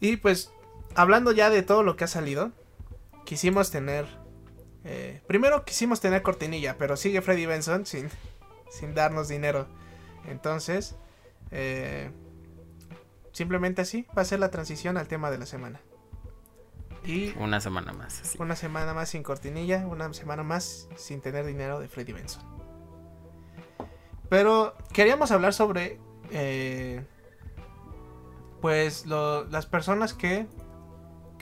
Y 0.00 0.16
pues, 0.16 0.50
hablando 0.94 1.32
ya 1.32 1.50
de 1.50 1.62
todo 1.62 1.82
lo 1.82 1.96
que 1.96 2.04
ha 2.04 2.08
salido, 2.08 2.52
quisimos 3.24 3.70
tener. 3.70 4.06
eh, 4.84 5.22
primero 5.26 5.64
quisimos 5.64 6.00
tener 6.00 6.22
cortinilla, 6.22 6.76
pero 6.78 6.96
sigue 6.96 7.22
Freddy 7.22 7.46
Benson 7.46 7.86
sin, 7.86 8.08
sin 8.70 8.94
darnos 8.94 9.28
dinero. 9.28 9.66
Entonces, 10.26 10.96
eh, 11.50 12.10
simplemente 13.32 13.82
así 13.82 14.06
va 14.16 14.22
a 14.22 14.24
ser 14.24 14.40
la 14.40 14.50
transición 14.50 14.96
al 14.96 15.06
tema 15.08 15.30
de 15.30 15.38
la 15.38 15.46
semana. 15.46 15.80
Y 17.04 17.30
Una 17.38 17.60
semana 17.60 17.92
más. 17.92 18.20
así. 18.20 18.38
una 18.40 18.54
semana 18.54 18.94
más 18.94 19.08
sin 19.08 19.22
cortinilla, 19.24 19.86
una 19.86 20.12
semana 20.14 20.42
más 20.44 20.88
sin 20.96 21.20
tener 21.20 21.44
dinero 21.44 21.80
de 21.80 21.88
Freddy 21.88 22.12
Benson. 22.12 22.42
Pero 24.28 24.74
queríamos 24.92 25.30
hablar 25.30 25.52
sobre, 25.52 25.98
eh, 26.30 27.04
pues, 28.60 29.04
lo- 29.06 29.44
las 29.44 29.66
personas 29.66 30.14
que, 30.14 30.46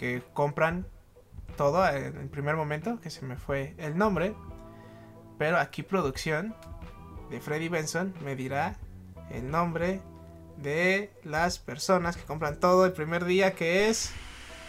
que 0.01 0.23
compran 0.33 0.87
todo 1.59 1.87
en 1.87 2.17
el 2.17 2.31
primer 2.31 2.57
momento, 2.57 2.99
que 3.03 3.11
se 3.11 3.23
me 3.27 3.37
fue 3.37 3.75
el 3.77 3.99
nombre. 3.99 4.35
Pero 5.39 5.59
aquí 5.59 5.83
producción 5.83 6.57
de 7.29 7.39
Freddy 7.39 7.69
Benson 7.69 8.15
me 8.25 8.35
dirá 8.35 8.79
el 9.31 9.51
nombre 9.51 10.01
de 10.57 11.13
las 11.23 11.59
personas 11.59 12.17
que 12.17 12.23
compran 12.23 12.59
todo 12.59 12.87
el 12.87 12.93
primer 12.93 13.27
día, 13.27 13.55
que 13.55 13.91
es... 13.91 14.11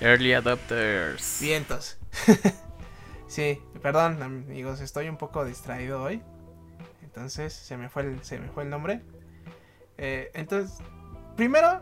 Early 0.02 0.34
adopters. 0.34 1.38
Vientos. 1.39 1.98
sí, 3.28 3.62
perdón, 3.82 4.22
amigos, 4.22 4.82
estoy 4.82 5.08
un 5.08 5.15
poco 5.15 5.46
distraído 5.46 6.04
hoy. 6.04 6.22
Entonces, 7.04 7.54
se 7.54 7.78
me 7.78 7.88
fue 7.88 8.02
el, 8.02 8.22
se 8.26 8.38
me 8.38 8.50
fue 8.50 8.63
el 8.63 8.70
nombre. 8.70 9.02
Eh, 9.98 10.30
entonces, 10.34 10.80
primero, 11.38 11.82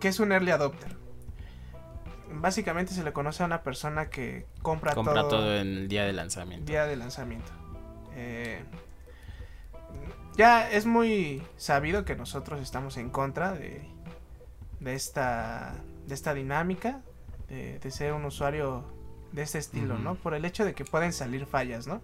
¿qué 0.00 0.08
es 0.08 0.20
un 0.20 0.30
early 0.30 0.50
adopter? 0.50 1.03
Básicamente 2.30 2.92
se 2.92 3.04
le 3.04 3.12
conoce 3.12 3.42
a 3.42 3.46
una 3.46 3.62
persona 3.62 4.10
que 4.10 4.46
compra, 4.62 4.94
Compra 4.94 5.22
todo, 5.22 5.28
todo 5.30 5.56
en 5.56 5.68
el 5.76 5.88
día 5.88 6.04
de 6.04 6.12
lanzamiento. 6.12 6.66
día 6.70 6.86
de 6.86 6.96
lanzamiento. 6.96 7.50
Eh, 8.14 8.62
ya 10.36 10.70
es 10.70 10.86
muy 10.86 11.42
sabido 11.56 12.04
que 12.04 12.16
nosotros 12.16 12.60
estamos 12.60 12.96
en 12.96 13.10
contra 13.10 13.52
de, 13.52 13.86
de 14.80 14.94
esta 14.94 15.74
de 16.06 16.14
esta 16.14 16.34
dinámica 16.34 17.00
de, 17.48 17.78
de 17.78 17.90
ser 17.90 18.12
un 18.12 18.24
usuario 18.24 18.84
de 19.32 19.42
este 19.42 19.58
estilo. 19.58 19.98
¿no? 19.98 20.14
Por 20.16 20.34
el 20.34 20.44
hecho 20.44 20.64
de 20.64 20.74
que 20.74 20.84
pueden 20.84 21.12
salir 21.12 21.46
fallas, 21.46 21.86
¿no? 21.86 22.00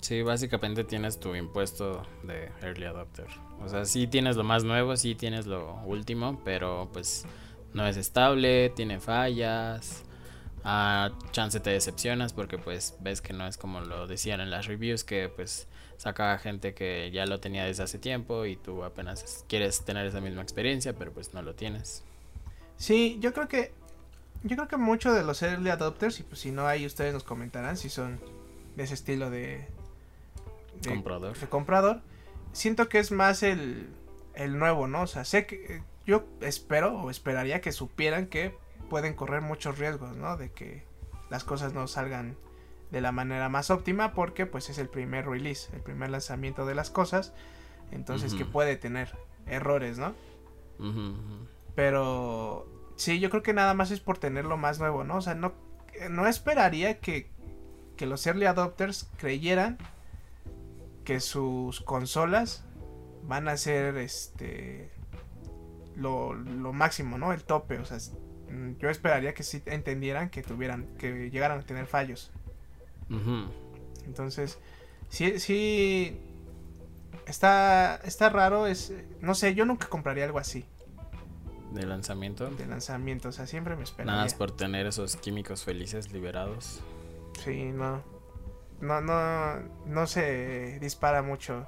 Sí, 0.00 0.22
básicamente 0.22 0.82
tienes 0.82 1.20
tu 1.20 1.34
impuesto 1.36 2.02
de 2.24 2.50
early 2.60 2.86
adopter. 2.86 3.26
O 3.64 3.68
sea, 3.68 3.84
sí 3.84 4.08
tienes 4.08 4.34
lo 4.36 4.42
más 4.42 4.64
nuevo, 4.64 4.96
sí 4.96 5.14
tienes 5.14 5.46
lo 5.46 5.76
último, 5.84 6.40
pero 6.44 6.88
pues 6.92 7.24
no 7.74 7.86
es 7.86 7.96
estable, 7.96 8.70
tiene 8.70 9.00
fallas. 9.00 10.02
A 10.64 11.10
chance 11.32 11.58
te 11.58 11.70
decepcionas 11.70 12.32
porque 12.32 12.56
pues 12.56 12.94
ves 13.00 13.20
que 13.20 13.32
no 13.32 13.46
es 13.48 13.56
como 13.56 13.80
lo 13.80 14.06
decían 14.06 14.40
en 14.40 14.50
las 14.50 14.66
reviews 14.66 15.02
que 15.02 15.28
pues 15.28 15.66
saca 15.96 16.38
gente 16.38 16.72
que 16.74 17.10
ya 17.12 17.26
lo 17.26 17.40
tenía 17.40 17.64
desde 17.64 17.82
hace 17.82 17.98
tiempo 17.98 18.44
y 18.46 18.56
tú 18.56 18.84
apenas 18.84 19.24
es- 19.24 19.44
quieres 19.48 19.84
tener 19.84 20.06
esa 20.06 20.20
misma 20.20 20.42
experiencia, 20.42 20.92
pero 20.92 21.10
pues 21.12 21.34
no 21.34 21.42
lo 21.42 21.54
tienes. 21.56 22.04
Sí, 22.76 23.18
yo 23.20 23.32
creo 23.32 23.48
que 23.48 23.72
yo 24.44 24.56
creo 24.56 24.68
que 24.68 24.76
muchos 24.76 25.14
de 25.16 25.24
los 25.24 25.42
early 25.42 25.70
adopters 25.70 26.20
y 26.20 26.22
pues 26.22 26.40
si 26.40 26.52
no 26.52 26.66
hay 26.68 26.86
ustedes 26.86 27.12
nos 27.12 27.24
comentarán 27.24 27.76
si 27.76 27.88
son 27.88 28.20
de 28.76 28.84
ese 28.84 28.94
estilo 28.94 29.30
de, 29.30 29.66
de 30.80 30.88
Comprador. 30.90 31.36
de 31.38 31.48
comprador. 31.48 32.00
Siento 32.52 32.88
que 32.88 32.98
es 33.00 33.10
más 33.12 33.42
el, 33.42 33.88
el 34.34 34.58
nuevo, 34.58 34.86
¿no? 34.86 35.02
O 35.02 35.06
sea, 35.08 35.24
sé 35.24 35.46
que 35.46 35.82
yo 36.06 36.24
espero 36.40 36.94
o 37.00 37.10
esperaría 37.10 37.60
que 37.60 37.72
supieran 37.72 38.26
que 38.26 38.56
pueden 38.88 39.14
correr 39.14 39.40
muchos 39.40 39.78
riesgos, 39.78 40.16
¿no? 40.16 40.36
De 40.36 40.50
que 40.52 40.84
las 41.30 41.44
cosas 41.44 41.72
no 41.72 41.86
salgan 41.86 42.36
de 42.90 43.00
la 43.00 43.10
manera 43.10 43.48
más 43.48 43.70
óptima 43.70 44.12
porque 44.12 44.44
pues 44.44 44.68
es 44.68 44.78
el 44.78 44.88
primer 44.88 45.26
release, 45.26 45.74
el 45.74 45.80
primer 45.80 46.10
lanzamiento 46.10 46.66
de 46.66 46.74
las 46.74 46.90
cosas, 46.90 47.32
entonces 47.90 48.34
que 48.34 48.44
puede 48.44 48.76
tener 48.76 49.16
errores, 49.46 49.98
¿no? 49.98 50.14
Pero 51.74 52.66
sí, 52.96 53.18
yo 53.18 53.30
creo 53.30 53.42
que 53.42 53.54
nada 53.54 53.72
más 53.72 53.90
es 53.90 54.00
por 54.00 54.18
tener 54.18 54.44
lo 54.44 54.56
más 54.56 54.78
nuevo, 54.78 55.04
¿no? 55.04 55.16
O 55.16 55.20
sea, 55.22 55.34
no, 55.34 55.54
no 56.10 56.26
esperaría 56.26 57.00
que, 57.00 57.30
que 57.96 58.06
los 58.06 58.26
early 58.26 58.44
adopters 58.44 59.08
creyeran 59.16 59.78
que 61.04 61.20
sus 61.20 61.80
consolas 61.80 62.64
van 63.22 63.48
a 63.48 63.56
ser 63.56 63.96
este 63.96 64.90
lo, 65.96 66.34
lo 66.34 66.72
máximo, 66.72 67.18
¿no? 67.18 67.32
El 67.32 67.44
tope, 67.44 67.78
o 67.78 67.84
sea, 67.84 67.98
mm, 68.50 68.78
yo 68.78 68.88
esperaría 68.90 69.34
que 69.34 69.42
sí 69.42 69.62
entendieran 69.66 70.30
que 70.30 70.42
tuvieran, 70.42 70.86
que 70.98 71.30
llegaran 71.30 71.58
a 71.60 71.62
tener 71.62 71.86
fallos. 71.86 72.30
Entonces, 74.06 74.58
sí, 75.08 75.38
sí, 75.38 76.18
está, 77.26 77.96
está 78.04 78.30
raro, 78.30 78.66
es, 78.66 78.92
no 79.20 79.34
sé, 79.34 79.54
yo 79.54 79.64
nunca 79.66 79.86
compraría 79.88 80.24
algo 80.24 80.38
así 80.38 80.64
De 81.72 81.84
lanzamiento. 81.86 82.48
de 82.50 82.66
lanzamiento, 82.66 83.28
o 83.28 83.32
sea, 83.32 83.46
siempre 83.46 83.76
me 83.76 83.82
esperaría. 83.84 84.12
Nada 84.12 84.24
más 84.24 84.34
por 84.34 84.50
tener 84.56 84.86
esos 84.86 85.16
químicos 85.16 85.64
felices 85.64 86.10
liberados. 86.12 86.80
Sí, 87.44 87.64
no. 87.72 88.02
No, 88.80 89.00
no, 89.00 89.60
no 89.86 90.06
se 90.08 90.78
dispara 90.80 91.22
mucho 91.22 91.66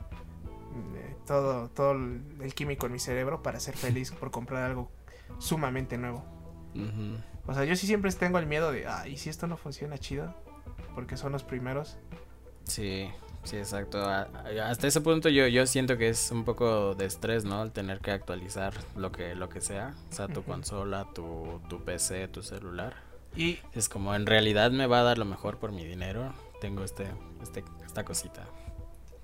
todo, 1.26 1.68
todo 1.70 1.92
el 1.92 2.54
químico 2.54 2.86
en 2.86 2.92
mi 2.92 2.98
cerebro 2.98 3.42
para 3.42 3.60
ser 3.60 3.76
feliz 3.76 4.10
por 4.12 4.30
comprar 4.30 4.64
algo 4.64 4.90
sumamente 5.38 5.98
nuevo. 5.98 6.24
O 7.46 7.54
sea, 7.54 7.64
yo 7.64 7.76
sí 7.76 7.86
siempre 7.86 8.10
tengo 8.12 8.38
el 8.38 8.46
miedo 8.46 8.72
de, 8.72 8.86
ah, 8.86 9.06
¿y 9.06 9.16
si 9.16 9.30
esto 9.30 9.46
no 9.46 9.56
funciona 9.56 9.98
chido? 9.98 10.34
Porque 10.94 11.16
son 11.16 11.32
los 11.32 11.44
primeros. 11.44 11.98
Sí, 12.64 13.10
sí, 13.44 13.56
exacto. 13.56 14.04
Hasta 14.08 14.86
ese 14.86 15.00
punto 15.00 15.28
yo, 15.28 15.46
yo 15.46 15.66
siento 15.66 15.98
que 15.98 16.08
es 16.08 16.30
un 16.30 16.44
poco 16.44 16.94
de 16.94 17.04
estrés, 17.04 17.44
¿no? 17.44 17.62
El 17.62 17.72
tener 17.72 18.00
que 18.00 18.10
actualizar 18.10 18.72
lo 18.96 19.12
que, 19.12 19.34
lo 19.34 19.48
que 19.48 19.60
sea. 19.60 19.94
O 20.10 20.12
sea, 20.12 20.28
tu 20.28 20.42
consola, 20.42 21.06
tu, 21.14 21.60
tu 21.68 21.84
PC, 21.84 22.28
tu 22.28 22.42
celular. 22.42 22.94
Y 23.36 23.58
Es 23.72 23.88
como, 23.88 24.14
en 24.14 24.26
realidad 24.26 24.70
me 24.70 24.86
va 24.86 25.00
a 25.00 25.02
dar 25.02 25.18
lo 25.18 25.24
mejor 25.24 25.58
por 25.58 25.72
mi 25.72 25.84
dinero. 25.84 26.32
Tengo 26.60 26.82
este, 26.84 27.06
este, 27.42 27.64
esta 27.84 28.04
cosita. 28.04 28.46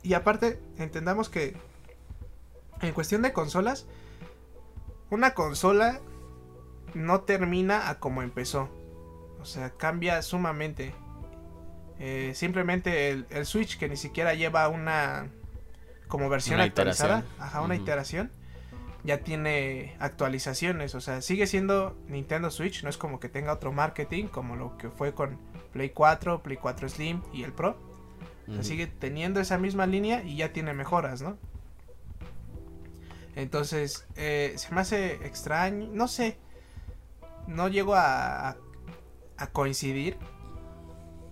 Y 0.03 0.15
aparte, 0.15 0.61
entendamos 0.79 1.29
que 1.29 1.57
en 2.81 2.93
cuestión 2.93 3.23
de 3.23 3.33
consolas, 3.33 3.87
una 5.11 5.35
consola 5.35 6.01
no 6.95 7.21
termina 7.23 7.89
a 7.91 7.99
como 7.99 8.23
empezó. 8.23 8.69
O 9.41 9.45
sea, 9.45 9.71
cambia 9.71 10.23
sumamente. 10.23 10.95
Eh, 11.99 12.33
simplemente 12.35 13.11
el, 13.11 13.27
el 13.31 13.45
Switch 13.45 13.79
que 13.79 13.89
ni 13.89 13.97
siquiera 13.97 14.33
lleva 14.35 14.69
una 14.69 15.29
como 16.09 16.29
versión 16.29 16.57
Una 16.57 16.65
actualizada, 16.65 17.19
iteración. 17.21 17.43
ajá, 17.43 17.61
una 17.61 17.77
iteración, 17.77 18.33
ya 19.05 19.19
tiene 19.19 19.97
actualizaciones. 20.01 20.95
O 20.95 21.01
sea, 21.01 21.21
sigue 21.21 21.47
siendo 21.47 21.97
Nintendo 22.09 22.51
Switch, 22.51 22.83
no 22.83 22.91
es 22.91 22.97
como 22.97 23.21
que 23.21 23.29
tenga 23.29 23.53
otro 23.53 23.71
marketing 23.73 24.27
como 24.27 24.57
lo 24.57 24.77
que 24.77 24.89
fue 24.91 25.15
con 25.15 25.39
Play 25.73 25.91
4, 25.91 26.43
Play 26.43 26.57
4 26.57 26.89
Slim 26.89 27.23
y 27.33 27.45
el 27.45 27.53
Pro. 27.53 27.77
O 28.51 28.53
sea, 28.53 28.61
Ujú. 28.61 28.69
sigue 28.69 28.87
teniendo 28.89 29.41
esa 29.41 29.59
misma 29.59 29.87
línea 29.87 30.25
y 30.25 30.37
ya 30.37 30.53
tiene 30.53 30.75
mejoras, 30.75 31.23
¿no? 31.23 31.39
Entonces, 33.37 34.07
eh, 34.17 34.55
se 34.57 34.75
me 34.75 34.81
hace 34.81 35.25
extraño, 35.25 35.89
no 35.93 36.09
sé, 36.09 36.37
no 37.47 37.69
llego 37.69 37.95
a, 37.95 38.57
a, 39.37 39.47
coincidir 39.53 40.17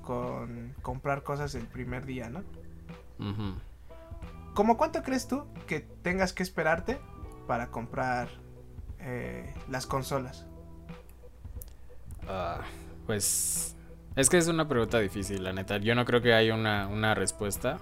con 0.03 0.75
comprar 0.81 1.25
cosas 1.25 1.55
el 1.57 1.67
primer 1.67 2.07
día, 2.07 2.31
¿no? 2.31 2.45
Ujú. 3.19 3.59
¿Cómo 4.55 4.77
cuánto 4.77 5.03
crees 5.03 5.27
tú 5.27 5.47
que 5.67 5.81
tengas 5.81 6.33
que 6.33 6.45
esperarte 6.45 6.99
para 7.49 7.71
comprar 7.71 8.29
eh, 9.01 9.53
las 9.69 9.87
consolas? 9.87 10.47
Ah, 12.29 12.61
pues 13.07 13.77
es 14.19 14.29
que 14.29 14.37
es 14.37 14.49
una 14.49 14.69
pregunta 14.69 14.99
difícil, 14.99 15.45
la 15.45 15.53
neta. 15.53 15.79
Yo 15.79 15.95
no 15.95 16.05
creo 16.05 16.21
que 16.21 16.35
haya 16.35 16.55
una, 16.55 16.89
una 16.89 17.15
respuesta. 17.15 17.79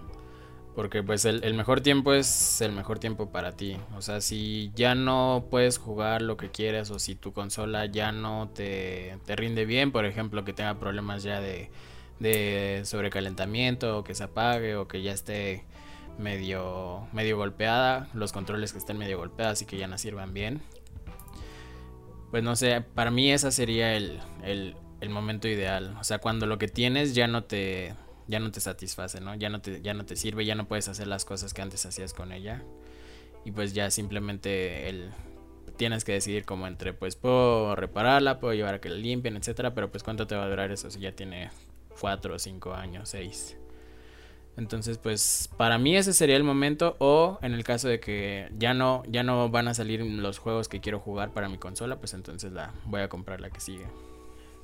Porque 0.75 1.03
pues 1.03 1.25
el, 1.25 1.43
el 1.43 1.55
mejor 1.55 1.81
tiempo 1.81 2.13
es 2.13 2.61
el 2.61 2.73
mejor 2.73 2.99
tiempo 2.99 3.31
para 3.33 3.53
ti. 3.53 3.79
O 3.97 4.03
sea, 4.03 4.21
si 4.21 4.71
ya 4.75 4.95
no 4.95 5.47
puedes 5.51 5.79
jugar 5.79 6.21
lo 6.21 6.37
que 6.37 6.51
quieres 6.51 6.91
o 6.91 6.99
si 6.99 7.15
tu 7.15 7.33
consola 7.33 7.87
ya 7.87 8.13
no 8.13 8.51
te, 8.55 9.17
te 9.25 9.37
rinde 9.37 9.65
bien, 9.65 9.91
por 9.91 10.05
ejemplo, 10.05 10.45
que 10.45 10.53
tenga 10.53 10.79
problemas 10.79 11.23
ya 11.23 11.41
de, 11.41 11.71
de 12.21 12.83
sobrecalentamiento 12.85 13.99
o 13.99 14.05
que 14.05 14.15
se 14.15 14.25
apague 14.25 14.77
o 14.77 14.87
que 14.87 15.01
ya 15.01 15.13
esté 15.13 15.65
medio, 16.19 17.09
medio 17.11 17.39
golpeada, 17.39 18.09
los 18.13 18.33
controles 18.33 18.73
que 18.73 18.79
estén 18.79 18.99
medio 18.99 19.17
golpeados 19.17 19.63
y 19.63 19.65
que 19.65 19.79
ya 19.79 19.87
no 19.87 19.97
sirvan 19.97 20.35
bien. 20.35 20.61
Pues 22.31 22.43
no 22.43 22.55
sé, 22.55 22.83
para 22.83 23.11
mí 23.11 23.33
ese 23.33 23.51
sería 23.51 23.95
el, 23.95 24.21
el, 24.45 24.77
el 25.01 25.11
momento 25.11 25.49
ideal. 25.49 25.97
O 26.01 26.05
sea, 26.05 26.19
cuando 26.19 26.47
lo 26.47 26.59
que 26.59 26.69
tienes 26.69 27.15
ya 27.15 27.27
no 27.27 27.45
te, 27.45 27.95
ya 28.27 28.41
no 28.41 28.51
te 28.51 28.61
satisface, 28.61 29.21
¿no? 29.21 29.35
Ya 29.35 29.49
no 29.49 29.61
te, 29.61 29.81
ya 29.83 29.95
no 29.95 30.05
te 30.05 30.17
sirve, 30.17 30.45
ya 30.45 30.55
no 30.55 30.67
puedes 30.67 30.89
hacer 30.89 31.07
las 31.07 31.25
cosas 31.25 31.55
que 31.55 31.63
antes 31.63 31.85
hacías 31.87 32.13
con 32.13 32.33
ella. 32.33 32.63
Y 33.45 33.53
pues 33.53 33.75
ya 33.75 33.91
simplemente 33.91 34.89
el, 34.89 35.11
tienes 35.77 36.05
que 36.05 36.13
decidir 36.13 36.45
como 36.45 36.67
entre, 36.67 36.93
pues 36.93 37.17
puedo 37.17 37.77
repararla, 37.77 38.41
puedo 38.41 38.55
llevar 38.55 38.75
a 38.75 38.81
que 38.81 38.89
la 38.89 38.97
limpien, 38.97 39.37
etcétera, 39.37 39.75
pero 39.75 39.91
pues 39.91 40.03
cuánto 40.03 40.27
te 40.27 40.35
va 40.35 40.45
a 40.45 40.49
durar 40.49 40.73
eso 40.73 40.91
si 40.91 41.01
ya 41.01 41.13
tiene 41.13 41.51
4 42.01 42.35
o 42.35 42.39
5 42.39 42.75
años, 42.75 43.11
6. 43.11 43.57
Entonces, 44.57 44.97
pues 44.97 45.51
para 45.57 45.77
mí 45.79 45.97
ese 45.97 46.15
sería 46.15 46.37
el 46.37 46.43
momento 46.43 46.97
o 46.99 47.39
en 47.43 47.53
el 47.53 47.63
caso 47.63 47.89
de 47.89 48.01
que 48.01 48.49
ya 48.57 48.73
no 48.73 49.03
ya 49.07 49.23
no 49.23 49.51
van 49.51 49.69
a 49.69 49.75
salir 49.75 50.01
los 50.03 50.39
juegos 50.39 50.69
que 50.69 50.81
quiero 50.81 50.99
jugar 50.99 51.33
para 51.33 51.49
mi 51.51 51.59
consola, 51.59 51.99
pues 51.99 52.15
entonces 52.15 52.53
la 52.53 52.73
voy 52.87 53.03
a 53.03 53.09
comprar 53.09 53.41
la 53.41 53.51
que 53.51 53.61
sigue. 53.61 53.87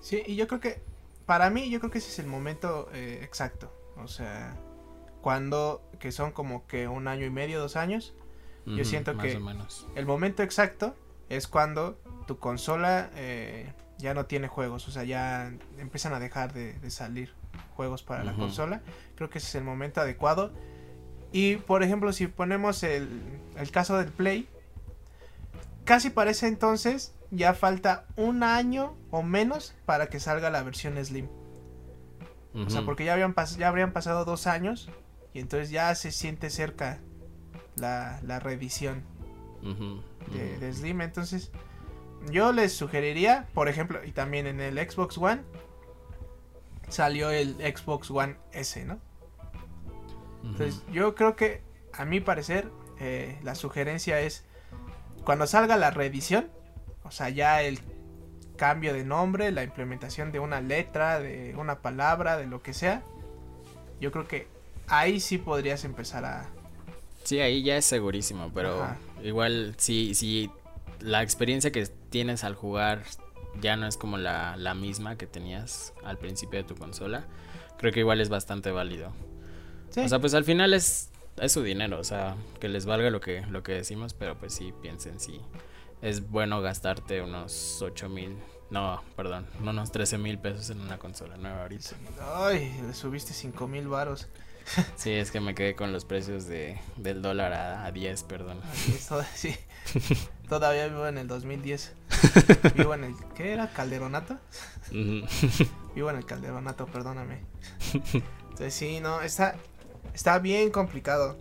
Sí, 0.02 0.22
y 0.26 0.36
yo 0.36 0.46
creo 0.46 0.60
que, 0.60 0.82
para 1.24 1.48
mí, 1.48 1.70
yo 1.70 1.78
creo 1.80 1.90
que 1.90 1.98
ese 1.98 2.10
es 2.10 2.18
el 2.18 2.26
momento 2.26 2.90
eh, 2.92 3.20
exacto. 3.22 3.72
O 3.96 4.08
sea, 4.08 4.54
cuando, 5.22 5.82
que 5.98 6.12
son 6.12 6.32
como 6.32 6.66
que 6.66 6.88
un 6.88 7.08
año 7.08 7.24
y 7.24 7.30
medio, 7.30 7.58
dos 7.60 7.76
años, 7.76 8.12
Yo 8.76 8.84
siento 8.84 9.12
que- 9.16 9.32
el 9.96 10.06
momento 10.06 10.42
exacto 10.44 10.94
es 11.28 11.48
cuando 11.48 11.98
tu 12.28 12.38
consola 12.38 13.10
eh, 13.16 13.72
ya 13.98 14.14
no 14.14 14.26
tiene 14.26 14.46
juegos, 14.46 14.86
o 14.86 14.92
sea, 14.92 15.02
ya 15.04 15.52
empiezan 15.78 16.12
a 16.14 16.20
dejar 16.20 16.52
de, 16.52 16.74
de 16.74 16.90
salir 16.90 17.32
juegos 17.74 18.02
para 18.04 18.22
la 18.22 18.32
consola. 18.34 18.80
Creo 19.16 19.30
que 19.30 19.38
ese 19.38 19.48
es 19.48 19.54
el 19.56 19.64
momento 19.64 20.00
adecuado. 20.00 20.52
Y 21.32 21.56
por 21.56 21.82
ejemplo, 21.82 22.12
si 22.12 22.26
ponemos 22.28 22.82
el, 22.84 23.08
el 23.56 23.70
caso 23.72 23.96
del 23.96 24.10
Play, 24.12 24.46
casi 25.84 26.10
para 26.10 26.30
ese 26.30 26.46
entonces 26.46 27.12
ya 27.30 27.54
falta 27.54 28.06
un 28.16 28.42
año 28.42 28.94
o 29.12 29.22
menos 29.22 29.76
para 29.86 30.08
que 30.08 30.18
salga 30.18 30.50
la 30.50 30.64
versión 30.64 31.02
Slim. 31.02 31.28
O 32.54 32.68
sea, 32.68 32.84
porque 32.84 33.04
ya, 33.04 33.12
habían 33.14 33.34
ya 33.56 33.68
habrían 33.68 33.92
pasado 33.92 34.24
dos 34.24 34.46
años 34.46 34.90
y 35.32 35.38
entonces 35.38 35.70
ya 35.70 35.94
se 35.94 36.10
siente 36.10 36.50
cerca 36.50 36.98
la, 37.76 38.20
la 38.22 38.40
reedición 38.40 39.04
de 40.32 40.72
Slim. 40.72 41.02
Entonces, 41.02 41.52
yo 42.30 42.52
les 42.52 42.72
sugeriría, 42.72 43.48
por 43.54 43.68
ejemplo, 43.68 44.04
y 44.04 44.12
también 44.12 44.46
en 44.46 44.60
el 44.60 44.78
Xbox 44.78 45.18
One, 45.18 45.42
salió 46.88 47.30
el 47.30 47.54
Xbox 47.56 48.10
One 48.10 48.36
S, 48.52 48.84
¿no? 48.84 48.98
Entonces, 50.42 50.82
yo 50.90 51.14
creo 51.14 51.36
que, 51.36 51.62
a 51.92 52.04
mi 52.04 52.20
parecer, 52.20 52.68
eh, 52.98 53.38
la 53.42 53.54
sugerencia 53.54 54.20
es, 54.20 54.44
cuando 55.24 55.46
salga 55.46 55.76
la 55.76 55.90
reedición, 55.90 56.50
o 57.04 57.10
sea, 57.10 57.28
ya 57.28 57.62
el 57.62 57.78
cambio 58.56 58.92
de 58.92 59.04
nombre, 59.04 59.50
la 59.52 59.64
implementación 59.64 60.32
de 60.32 60.38
una 60.38 60.60
letra, 60.60 61.20
de 61.20 61.54
una 61.56 61.80
palabra, 61.80 62.36
de 62.36 62.46
lo 62.46 62.62
que 62.62 62.74
sea, 62.74 63.02
yo 64.00 64.12
creo 64.12 64.26
que 64.26 64.46
ahí 64.86 65.20
sí 65.20 65.38
podrías 65.38 65.84
empezar 65.84 66.24
a... 66.24 66.48
Sí, 67.24 67.40
ahí 67.40 67.62
ya 67.62 67.76
es 67.76 67.84
segurísimo, 67.84 68.50
pero 68.52 68.82
Ajá. 68.82 68.96
igual 69.22 69.74
si, 69.78 70.14
si 70.14 70.50
la 71.00 71.22
experiencia 71.22 71.70
que 71.70 71.86
tienes 72.10 72.44
al 72.44 72.54
jugar 72.54 73.02
ya 73.60 73.76
no 73.76 73.86
es 73.86 73.96
como 73.96 74.18
la, 74.18 74.56
la 74.56 74.74
misma 74.74 75.16
que 75.16 75.26
tenías 75.26 75.92
al 76.04 76.18
principio 76.18 76.58
de 76.58 76.64
tu 76.64 76.74
consola, 76.74 77.24
creo 77.78 77.92
que 77.92 78.00
igual 78.00 78.20
es 78.20 78.28
bastante 78.28 78.70
válido. 78.70 79.12
Sí, 79.90 80.00
O 80.00 80.08
sea, 80.08 80.20
pues 80.20 80.34
al 80.34 80.44
final 80.44 80.72
es, 80.74 81.10
es 81.38 81.52
su 81.52 81.62
dinero, 81.62 81.98
o 81.98 82.04
sea, 82.04 82.34
que 82.60 82.68
les 82.68 82.86
valga 82.86 83.10
lo 83.10 83.20
que, 83.20 83.42
lo 83.50 83.62
que 83.62 83.72
decimos, 83.72 84.14
pero 84.14 84.36
pues 84.36 84.54
sí 84.54 84.72
piensen 84.80 85.20
si 85.20 85.40
es 86.02 86.28
bueno 86.28 86.60
gastarte 86.60 87.22
unos 87.22 87.80
8 87.80 88.08
mil, 88.08 88.36
no, 88.70 89.02
perdón, 89.16 89.46
unos 89.60 89.92
13 89.92 90.18
mil 90.18 90.38
pesos 90.38 90.68
en 90.70 90.80
una 90.80 90.98
consola 90.98 91.36
nueva 91.36 91.62
ahorita. 91.62 91.90
Ay, 92.34 92.78
le 92.86 92.92
subiste 92.92 93.32
5 93.32 93.66
mil 93.68 93.88
varos. 93.88 94.28
Sí, 94.96 95.10
es 95.10 95.32
que 95.32 95.40
me 95.40 95.56
quedé 95.56 95.74
con 95.74 95.92
los 95.92 96.04
precios 96.04 96.46
de, 96.46 96.80
del 96.96 97.20
dólar 97.20 97.52
a, 97.52 97.84
a 97.84 97.90
10, 97.90 98.22
perdón. 98.22 98.60
Sí. 99.34 99.56
Todavía 100.48 100.86
vivo 100.86 101.06
en 101.06 101.18
el 101.18 101.26
2010. 101.26 101.92
Vivo 102.76 102.94
en 102.94 103.04
el... 103.04 103.14
¿Qué 103.34 103.52
era? 103.52 103.72
¿Calderonato? 103.72 104.38
Vivo 104.90 106.10
en 106.10 106.16
el 106.16 106.26
Calderonato, 106.26 106.86
perdóname. 106.86 107.40
Entonces 108.50 108.74
sí, 108.74 109.00
no, 109.00 109.22
está, 109.22 109.56
está 110.14 110.38
bien 110.38 110.70
complicado. 110.70 111.38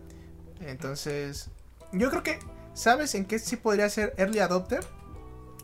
Entonces, 0.62 1.50
yo 1.91 2.10
creo 2.10 2.24
que, 2.24 2.39
¿sabes 2.73 3.15
en 3.15 3.25
qué 3.25 3.39
sí 3.39 3.55
podría 3.57 3.89
ser 3.89 4.13
Early 4.17 4.39
Adopter? 4.39 4.81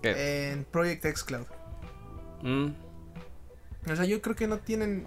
¿Qué? 0.01 0.51
En 0.51 0.63
Project 0.65 1.05
X 1.05 1.23
Cloud. 1.23 1.45
Mm, 2.43 2.67
O 3.91 3.95
sea, 3.95 4.05
yo 4.05 4.21
creo 4.21 4.35
que 4.35 4.47
no 4.47 4.59
tienen... 4.59 5.05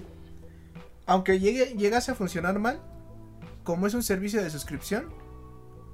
Aunque 1.07 1.39
llegue, 1.41 1.75
llegase 1.77 2.13
a 2.13 2.15
funcionar 2.15 2.59
mal, 2.59 2.81
como 3.65 3.87
es 3.87 3.95
un 3.95 4.03
servicio 4.03 4.43
de 4.43 4.49
suscripción, 4.51 5.13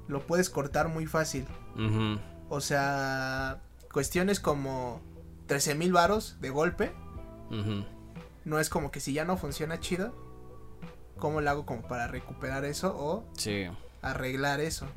lo 0.07 0.25
puedes 0.25 0.49
cortar 0.49 0.87
muy 0.87 1.05
fácil. 1.05 1.45
O 2.49 2.61
sea, 2.61 3.61
cuestiones 3.91 4.39
como 4.39 5.01
13 5.47 5.75
mil 5.75 5.91
varos 5.91 6.37
de 6.39 6.49
golpe. 6.49 6.91
ujú. 7.51 7.83
No 8.45 8.59
es 8.59 8.69
como 8.69 8.91
que 8.91 9.01
si 9.01 9.11
ya 9.11 9.25
no 9.25 9.35
funciona 9.35 9.79
chido, 9.81 10.13
¿cómo 11.17 11.41
lo 11.41 11.49
hago 11.49 11.65
como 11.65 11.81
para 11.81 12.07
recuperar 12.07 12.63
eso 12.63 12.95
o 12.97 13.25
Sí. 13.37 13.65
arreglar 14.01 14.61
eso? 14.61 14.87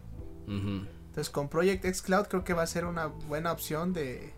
Entonces 1.11 1.29
con 1.31 1.49
Project 1.49 1.85
X 1.85 2.03
Cloud 2.03 2.27
creo 2.29 2.45
que 2.45 2.55
va 2.55 2.63
a 2.63 2.67
ser 2.67 2.85
una 2.85 3.07
buena 3.07 3.51
opción 3.53 3.93
de... 3.93 4.33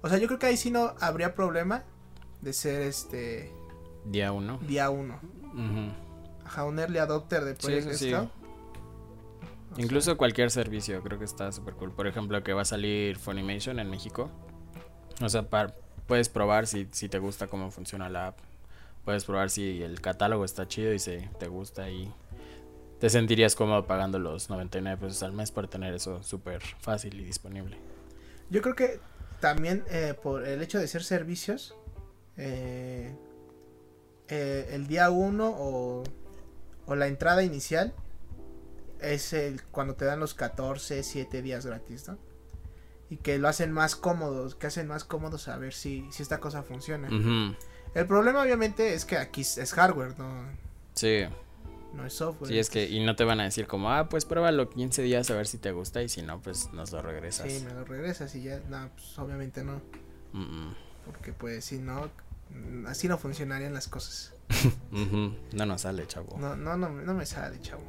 O 0.00 0.08
sea, 0.08 0.16
yo 0.18 0.26
creo 0.28 0.38
que 0.38 0.46
ahí 0.46 0.56
sí 0.56 0.70
no 0.70 0.94
habría 0.98 1.34
problema 1.34 1.84
de 2.40 2.54
ser 2.54 2.80
este 2.82 3.52
Día 4.06 4.32
uno. 4.32 4.58
día 4.66 4.88
uno. 4.88 5.20
Ujú. 5.52 5.92
Ajá, 6.46 6.64
un 6.64 6.78
early 6.78 6.98
adopter 6.98 7.44
de 7.44 7.54
Sí, 7.54 7.60
Project 7.60 7.80
eso 7.82 7.88
X 7.90 7.98
sí. 7.98 8.08
Cloud. 8.08 8.28
O 9.76 9.80
Incluso 9.80 10.16
cualquier 10.16 10.50
servicio, 10.50 11.02
creo 11.02 11.18
que 11.18 11.26
está 11.26 11.52
súper 11.52 11.74
cool. 11.74 11.92
Por 11.92 12.06
ejemplo, 12.06 12.42
que 12.42 12.54
va 12.54 12.62
a 12.62 12.64
salir 12.64 13.18
Funimation 13.18 13.78
en 13.78 13.90
México. 13.90 14.30
O 15.22 15.28
sea, 15.28 15.46
puedes 16.06 16.28
probar 16.30 16.66
si, 16.66 16.88
si 16.92 17.08
te 17.10 17.18
gusta 17.18 17.46
cómo 17.46 17.70
funciona 17.70 18.08
la 18.08 18.28
app. 18.28 18.38
Puedes 19.04 19.24
probar 19.26 19.50
si 19.50 19.82
el 19.82 20.00
catálogo 20.00 20.44
está 20.46 20.66
chido 20.66 20.94
y 20.94 20.98
si 20.98 21.18
te 21.38 21.46
gusta 21.48 21.90
y 21.90 22.10
te 23.00 23.08
sentirías 23.08 23.56
cómodo 23.56 23.86
pagando 23.86 24.18
los 24.18 24.50
99 24.50 25.06
pesos 25.06 25.22
al 25.22 25.32
mes 25.32 25.50
para 25.50 25.68
tener 25.68 25.94
eso 25.94 26.22
súper 26.22 26.62
fácil 26.80 27.18
y 27.18 27.24
disponible. 27.24 27.76
yo 28.50 28.60
creo 28.60 28.74
que 28.74 29.00
también 29.40 29.84
eh, 29.88 30.14
por 30.22 30.46
el 30.46 30.60
hecho 30.60 30.78
de 30.78 30.86
ser 30.86 31.02
servicios, 31.02 31.74
eh, 32.36 33.14
eh, 34.28 34.68
el 34.72 34.86
día 34.86 35.10
uno 35.10 35.48
o, 35.48 36.04
o 36.84 36.94
la 36.94 37.06
entrada 37.06 37.42
inicial 37.42 37.94
es 39.00 39.32
el 39.32 39.62
cuando 39.62 39.94
te 39.94 40.04
dan 40.04 40.20
los 40.20 40.34
14, 40.34 41.02
7 41.02 41.40
días 41.40 41.64
gratis, 41.64 42.06
¿no? 42.06 42.18
Y 43.08 43.16
que 43.16 43.38
lo 43.38 43.48
hacen 43.48 43.72
más 43.72 43.96
cómodos, 43.96 44.54
que 44.54 44.66
hacen 44.66 44.86
más 44.86 45.04
cómodos 45.04 45.42
saber 45.42 45.72
si, 45.72 46.06
si 46.12 46.22
esta 46.22 46.38
cosa 46.38 46.62
funciona. 46.62 47.08
El 47.94 48.06
problema 48.06 48.42
obviamente 48.42 48.92
es 48.92 49.04
que 49.04 49.16
aquí 49.16 49.40
es 49.40 49.72
hardware, 49.72 50.16
no, 50.18 50.44
Sí, 50.94 51.24
no 51.94 52.06
es 52.06 52.12
software. 52.14 52.48
sí, 52.50 52.58
es 52.58 52.70
que 52.70 52.88
y 52.88 53.04
no 53.04 53.16
te 53.16 53.24
van 53.24 53.40
a 53.40 53.44
decir 53.44 53.66
como, 53.66 53.90
ah, 53.92 54.08
pues 54.08 54.24
pruébalo 54.24 54.70
15 54.70 55.02
días 55.02 55.30
a 55.30 55.34
ver 55.34 55.46
si 55.46 55.58
te 55.58 55.72
gusta 55.72 56.02
y 56.02 56.08
si 56.08 56.22
no, 56.22 56.40
pues 56.40 56.72
nos 56.72 56.92
lo 56.92 57.02
regresas. 57.02 57.50
Sí, 57.52 57.64
me 57.64 57.72
lo 57.74 57.84
regresas 57.84 58.34
y 58.34 58.42
ya, 58.42 58.60
no, 58.68 58.88
pues 58.94 59.18
obviamente 59.18 59.64
no. 59.64 59.80
Mm, 60.32 60.40
mm. 60.42 60.74
Porque 61.06 61.32
pues 61.32 61.64
si 61.64 61.78
no, 61.78 62.08
así 62.86 63.08
no 63.08 63.18
funcionarían 63.18 63.74
las 63.74 63.88
cosas. 63.88 64.32
No 64.92 65.66
nos 65.66 65.82
sale, 65.82 66.06
chavo. 66.06 66.36
No, 66.38 66.56
no, 66.56 66.76
no, 66.76 66.88
no 66.88 67.14
me 67.14 67.24
sale, 67.26 67.60
chavo. 67.60 67.82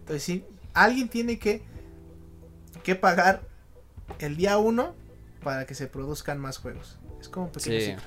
Entonces 0.00 0.22
sí, 0.22 0.44
alguien 0.72 1.08
tiene 1.08 1.38
que, 1.38 1.62
que 2.82 2.94
pagar 2.96 3.42
el 4.18 4.36
día 4.36 4.58
uno 4.58 4.94
para 5.42 5.66
que 5.66 5.74
se 5.74 5.86
produzcan 5.86 6.38
más 6.38 6.58
juegos. 6.58 6.98
Es 7.20 7.28
como 7.28 7.46
un 7.46 7.52
pequeño 7.52 7.78
Sí. 7.80 7.86
ciclo. 7.86 8.02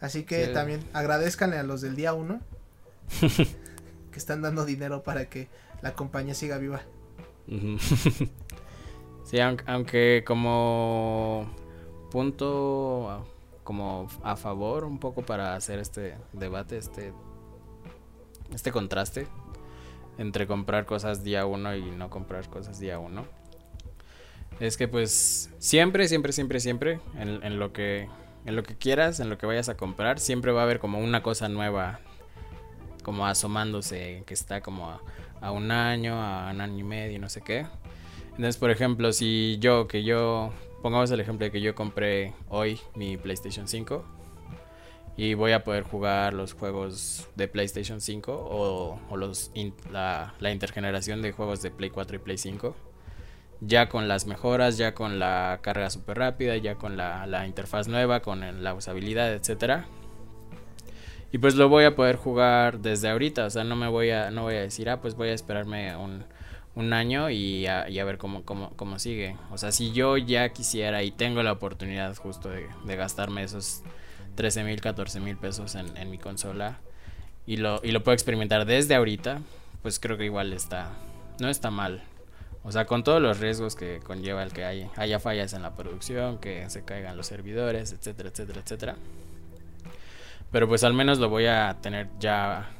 Así 0.00 0.24
que 0.24 0.46
Sí. 0.46 0.52
también 0.52 0.80
agradezcanle 0.92 1.56
a 1.58 1.62
los 1.62 1.80
del 1.80 1.94
día 1.96 2.14
uno 2.14 2.40
que 4.14 4.20
están 4.20 4.42
dando 4.42 4.64
dinero 4.64 5.02
para 5.02 5.28
que 5.28 5.48
la 5.82 5.94
compañía 5.94 6.34
siga 6.34 6.56
viva. 6.56 6.80
Sí, 9.24 9.40
aunque, 9.40 9.64
aunque 9.66 10.24
como 10.26 11.50
punto 12.10 13.26
como 13.64 14.06
a 14.22 14.36
favor 14.36 14.84
un 14.84 14.98
poco 14.98 15.22
para 15.22 15.56
hacer 15.56 15.78
este 15.78 16.18
debate, 16.34 16.76
este 16.76 17.14
este 18.52 18.70
contraste 18.70 19.26
entre 20.18 20.46
comprar 20.46 20.84
cosas 20.84 21.24
día 21.24 21.46
uno 21.46 21.74
y 21.74 21.90
no 21.90 22.10
comprar 22.10 22.50
cosas 22.50 22.78
día 22.78 22.98
uno. 22.98 23.24
Es 24.60 24.76
que 24.76 24.88
pues 24.88 25.50
siempre, 25.58 26.06
siempre, 26.06 26.34
siempre, 26.34 26.60
siempre 26.60 27.00
en 27.16 27.58
lo 27.58 27.72
que 27.72 28.10
en 28.44 28.56
lo 28.56 28.62
que 28.62 28.76
quieras, 28.76 29.20
en 29.20 29.30
lo 29.30 29.38
que 29.38 29.46
vayas 29.46 29.70
a 29.70 29.76
comprar, 29.78 30.20
siempre 30.20 30.52
va 30.52 30.60
a 30.60 30.64
haber 30.64 30.80
como 30.80 30.98
una 30.98 31.22
cosa 31.22 31.48
nueva 31.48 31.98
como 33.04 33.26
asomándose 33.26 34.24
que 34.26 34.34
está 34.34 34.60
como 34.60 34.98
a, 35.40 35.50
un 35.52 35.70
año, 35.70 36.20
a 36.20 36.50
un 36.50 36.60
año 36.60 36.78
y 36.80 36.82
medio, 36.82 37.20
no 37.20 37.28
sé 37.28 37.42
qué. 37.42 37.66
Entonces, 38.30 38.56
por 38.56 38.72
ejemplo, 38.72 39.12
si 39.12 39.58
yo, 39.60 39.86
que 39.86 40.02
yo, 40.02 40.52
pongamos 40.82 41.12
el 41.12 41.20
ejemplo 41.20 41.44
de 41.44 41.52
que 41.52 41.60
yo 41.60 41.76
compré 41.76 42.34
hoy 42.48 42.80
mi 42.96 43.16
PlayStation 43.16 43.68
5 43.68 44.04
y 45.16 45.34
voy 45.34 45.52
a 45.52 45.62
poder 45.62 45.84
jugar 45.84 46.34
los 46.34 46.54
juegos 46.54 47.28
de 47.36 47.46
PlayStation 47.46 48.00
5 48.00 48.32
o, 48.32 49.16
los 49.16 49.52
la, 49.92 50.34
intergeneración 50.50 51.22
de 51.22 51.30
juegos 51.30 51.62
de 51.62 51.70
Play 51.70 51.90
4 51.90 52.16
y 52.16 52.18
Play 52.18 52.38
5. 52.38 52.74
Ya 53.60 53.88
con 53.88 54.08
las 54.08 54.26
mejoras, 54.26 54.76
ya 54.76 54.94
con 54.94 55.20
la 55.20 55.60
carga 55.62 55.88
súper 55.88 56.18
rápida, 56.18 56.56
ya 56.56 56.74
con 56.74 56.96
la, 56.96 57.26
la 57.26 57.46
interfaz 57.46 57.86
nueva, 57.86 58.20
con 58.20 58.64
la 58.64 58.74
usabilidad, 58.74 59.32
etcétera. 59.32 59.86
Y 61.34 61.38
pues 61.38 61.56
lo 61.56 61.68
voy 61.68 61.82
a 61.82 61.96
poder 61.96 62.14
jugar 62.14 62.78
desde 62.78 63.08
ahorita, 63.08 63.46
o 63.46 63.50
sea, 63.50 63.64
no 63.64 63.74
me 63.74 63.88
voy 63.88 64.10
a, 64.10 64.30
no 64.30 64.42
voy 64.42 64.54
a 64.54 64.60
decir, 64.60 64.88
ah, 64.88 65.00
pues 65.00 65.16
voy 65.16 65.30
a 65.30 65.32
esperarme 65.32 65.96
un, 65.96 66.22
un 66.76 66.92
año 66.92 67.28
y 67.28 67.66
a, 67.66 67.90
y 67.90 67.98
a 67.98 68.04
ver 68.04 68.18
cómo, 68.18 68.44
cómo, 68.44 68.70
cómo 68.76 69.00
sigue. 69.00 69.36
O 69.50 69.58
sea, 69.58 69.72
si 69.72 69.90
yo 69.90 70.16
ya 70.16 70.50
quisiera 70.50 71.02
y 71.02 71.10
tengo 71.10 71.42
la 71.42 71.50
oportunidad 71.50 72.14
justo 72.14 72.50
de, 72.50 72.68
gastarme 72.96 73.42
esos 73.42 73.82
13 74.36 74.62
mil, 74.62 74.80
14 74.80 75.18
mil 75.18 75.36
pesos 75.36 75.74
en, 75.74 75.96
en 75.96 76.08
mi 76.08 76.18
consola 76.18 76.78
y 77.46 77.56
lo, 77.56 77.80
y 77.82 77.90
lo 77.90 78.04
puedo 78.04 78.14
experimentar 78.14 78.64
desde 78.64 78.94
ahorita, 78.94 79.40
pues 79.82 79.98
creo 79.98 80.16
que 80.16 80.26
igual 80.26 80.52
está, 80.52 80.92
no 81.40 81.48
está 81.48 81.72
mal. 81.72 82.04
O 82.62 82.70
sea, 82.70 82.84
con 82.84 83.02
todos 83.02 83.20
los 83.20 83.40
riesgos 83.40 83.74
que 83.74 83.98
conlleva 84.04 84.44
el 84.44 84.52
que 84.52 84.64
hay, 84.64 84.88
haya 84.94 85.18
fallas 85.18 85.52
en 85.52 85.62
la 85.62 85.74
producción, 85.74 86.38
que 86.38 86.70
se 86.70 86.84
caigan 86.84 87.16
los 87.16 87.26
servidores, 87.26 87.90
etcétera, 87.90 88.28
etcétera, 88.28 88.60
etcétera. 88.60 88.96
Pero 90.54 90.68
pues 90.68 90.84
al 90.84 90.94
menos 90.94 91.18
lo 91.18 91.28
voy 91.28 91.46
a 91.46 91.78
tener 91.82 92.08
ya 92.20 92.70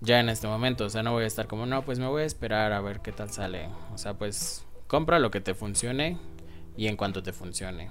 ya 0.00 0.20
en 0.20 0.28
este 0.28 0.46
momento, 0.46 0.84
o 0.84 0.90
sea, 0.90 1.02
no 1.02 1.10
voy 1.10 1.24
a 1.24 1.26
estar 1.26 1.48
como, 1.48 1.66
no, 1.66 1.84
pues 1.84 1.98
me 1.98 2.06
voy 2.06 2.22
a 2.22 2.24
esperar 2.24 2.72
a 2.72 2.80
ver 2.80 3.00
qué 3.00 3.10
tal 3.10 3.32
sale. 3.32 3.68
O 3.92 3.98
sea, 3.98 4.14
pues 4.14 4.64
compra 4.86 5.18
lo 5.18 5.32
que 5.32 5.40
te 5.40 5.54
funcione 5.54 6.18
y 6.76 6.86
en 6.86 6.96
cuanto 6.96 7.20
te 7.20 7.32
funcione. 7.32 7.90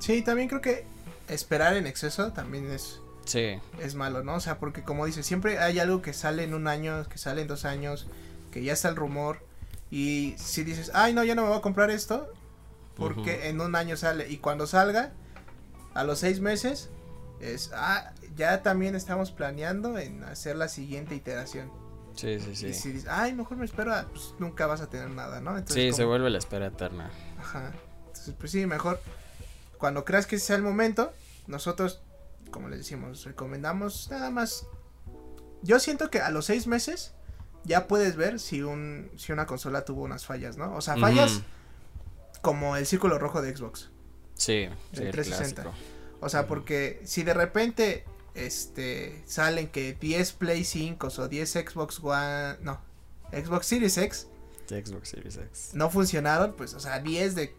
Sí, 0.00 0.22
también 0.22 0.48
creo 0.48 0.60
que 0.60 0.84
esperar 1.28 1.76
en 1.76 1.86
exceso 1.86 2.32
también 2.32 2.68
es, 2.68 3.00
Sí. 3.26 3.60
es 3.80 3.94
malo, 3.94 4.24
¿no? 4.24 4.34
O 4.34 4.40
sea, 4.40 4.58
porque 4.58 4.82
como 4.82 5.06
dices, 5.06 5.24
siempre 5.24 5.60
hay 5.60 5.78
algo 5.78 6.02
que 6.02 6.12
sale 6.12 6.42
en 6.42 6.52
un 6.52 6.66
año, 6.66 7.08
que 7.08 7.18
sale 7.18 7.42
en 7.42 7.46
dos 7.46 7.64
años, 7.64 8.08
que 8.50 8.64
ya 8.64 8.72
está 8.72 8.88
el 8.88 8.96
rumor. 8.96 9.46
Y 9.88 10.34
si 10.36 10.64
dices, 10.64 10.90
ay, 10.94 11.14
no, 11.14 11.22
ya 11.22 11.36
no 11.36 11.42
me 11.42 11.48
voy 11.50 11.58
a 11.58 11.62
comprar 11.62 11.92
esto, 11.92 12.28
porque 12.96 13.50
en 13.50 13.60
un 13.60 13.76
año 13.76 13.96
sale. 13.96 14.28
Y 14.28 14.38
cuando 14.38 14.66
salga, 14.66 15.12
a 15.94 16.02
los 16.02 16.18
seis 16.18 16.40
meses, 16.40 16.90
es, 17.42 17.70
ah, 17.74 18.12
ya 18.34 18.62
también 18.62 18.94
estamos 18.94 19.30
planeando 19.30 19.98
en 19.98 20.24
hacer 20.24 20.56
la 20.56 20.68
siguiente 20.68 21.14
iteración. 21.14 21.70
Sí, 22.14 22.38
sí, 22.40 22.54
sí. 22.54 22.66
Y 22.68 22.74
si 22.74 22.92
dices, 22.92 23.08
ay, 23.08 23.32
mejor 23.32 23.56
me 23.56 23.64
espero, 23.64 23.94
a", 23.94 24.02
pues 24.04 24.34
nunca 24.38 24.66
vas 24.66 24.80
a 24.80 24.90
tener 24.90 25.10
nada, 25.10 25.40
¿no? 25.40 25.56
Entonces, 25.56 25.74
Sí, 25.74 25.92
se 25.92 26.04
vuelve 26.04 26.28
la 26.28 26.38
espera 26.38 26.66
eterna. 26.66 27.10
Ajá. 27.38 27.72
Entonces, 28.08 28.34
pues 28.38 28.50
sí, 28.50 28.66
mejor 28.66 29.00
cuando 29.82 30.04
creas 30.04 30.28
que 30.28 30.38
sea 30.38 30.54
el 30.54 30.62
momento, 30.62 31.12
nosotros, 31.48 32.02
como 32.52 32.68
les 32.68 32.78
decimos, 32.78 33.24
recomendamos 33.24 34.08
nada 34.12 34.30
más. 34.30 34.64
Yo 35.62 35.80
siento 35.80 36.08
que 36.08 36.20
a 36.20 36.30
los 36.30 36.44
seis 36.44 36.68
meses 36.68 37.14
ya 37.64 37.88
puedes 37.88 38.14
ver 38.14 38.38
si 38.38 38.62
un 38.62 39.10
si 39.16 39.32
una 39.32 39.44
consola 39.44 39.84
tuvo 39.84 40.02
unas 40.02 40.24
fallas, 40.24 40.56
¿no? 40.56 40.72
O 40.76 40.80
sea, 40.80 40.96
fallas 40.96 41.42
como 42.42 42.76
el 42.76 42.86
círculo 42.86 43.18
rojo 43.18 43.42
de 43.42 43.56
Xbox. 43.56 43.90
Sí, 44.34 44.68
sí, 44.92 45.02
el 45.02 45.10
360. 45.10 45.62
clásico. 45.62 45.84
O 46.20 46.28
sea, 46.28 46.46
porque 46.46 47.02
si 47.04 47.24
de 47.24 47.34
repente 47.34 48.04
este 48.34 49.22
salen 49.26 49.68
que 49.68 49.94
10 49.94 50.32
Play 50.32 50.64
5 50.64 51.08
o 51.18 51.28
10 51.28 51.50
Xbox 51.52 52.00
One, 52.02 52.56
no, 52.62 52.80
Xbox 53.32 53.66
Series 53.66 53.96
X 53.98 54.28
Xbox 54.68 55.08
Series 55.10 55.36
X. 55.36 55.70
no 55.74 55.90
funcionaron, 55.90 56.54
pues 56.54 56.72
o 56.74 56.80
sea, 56.80 56.98
10 57.00 57.34
de 57.34 57.54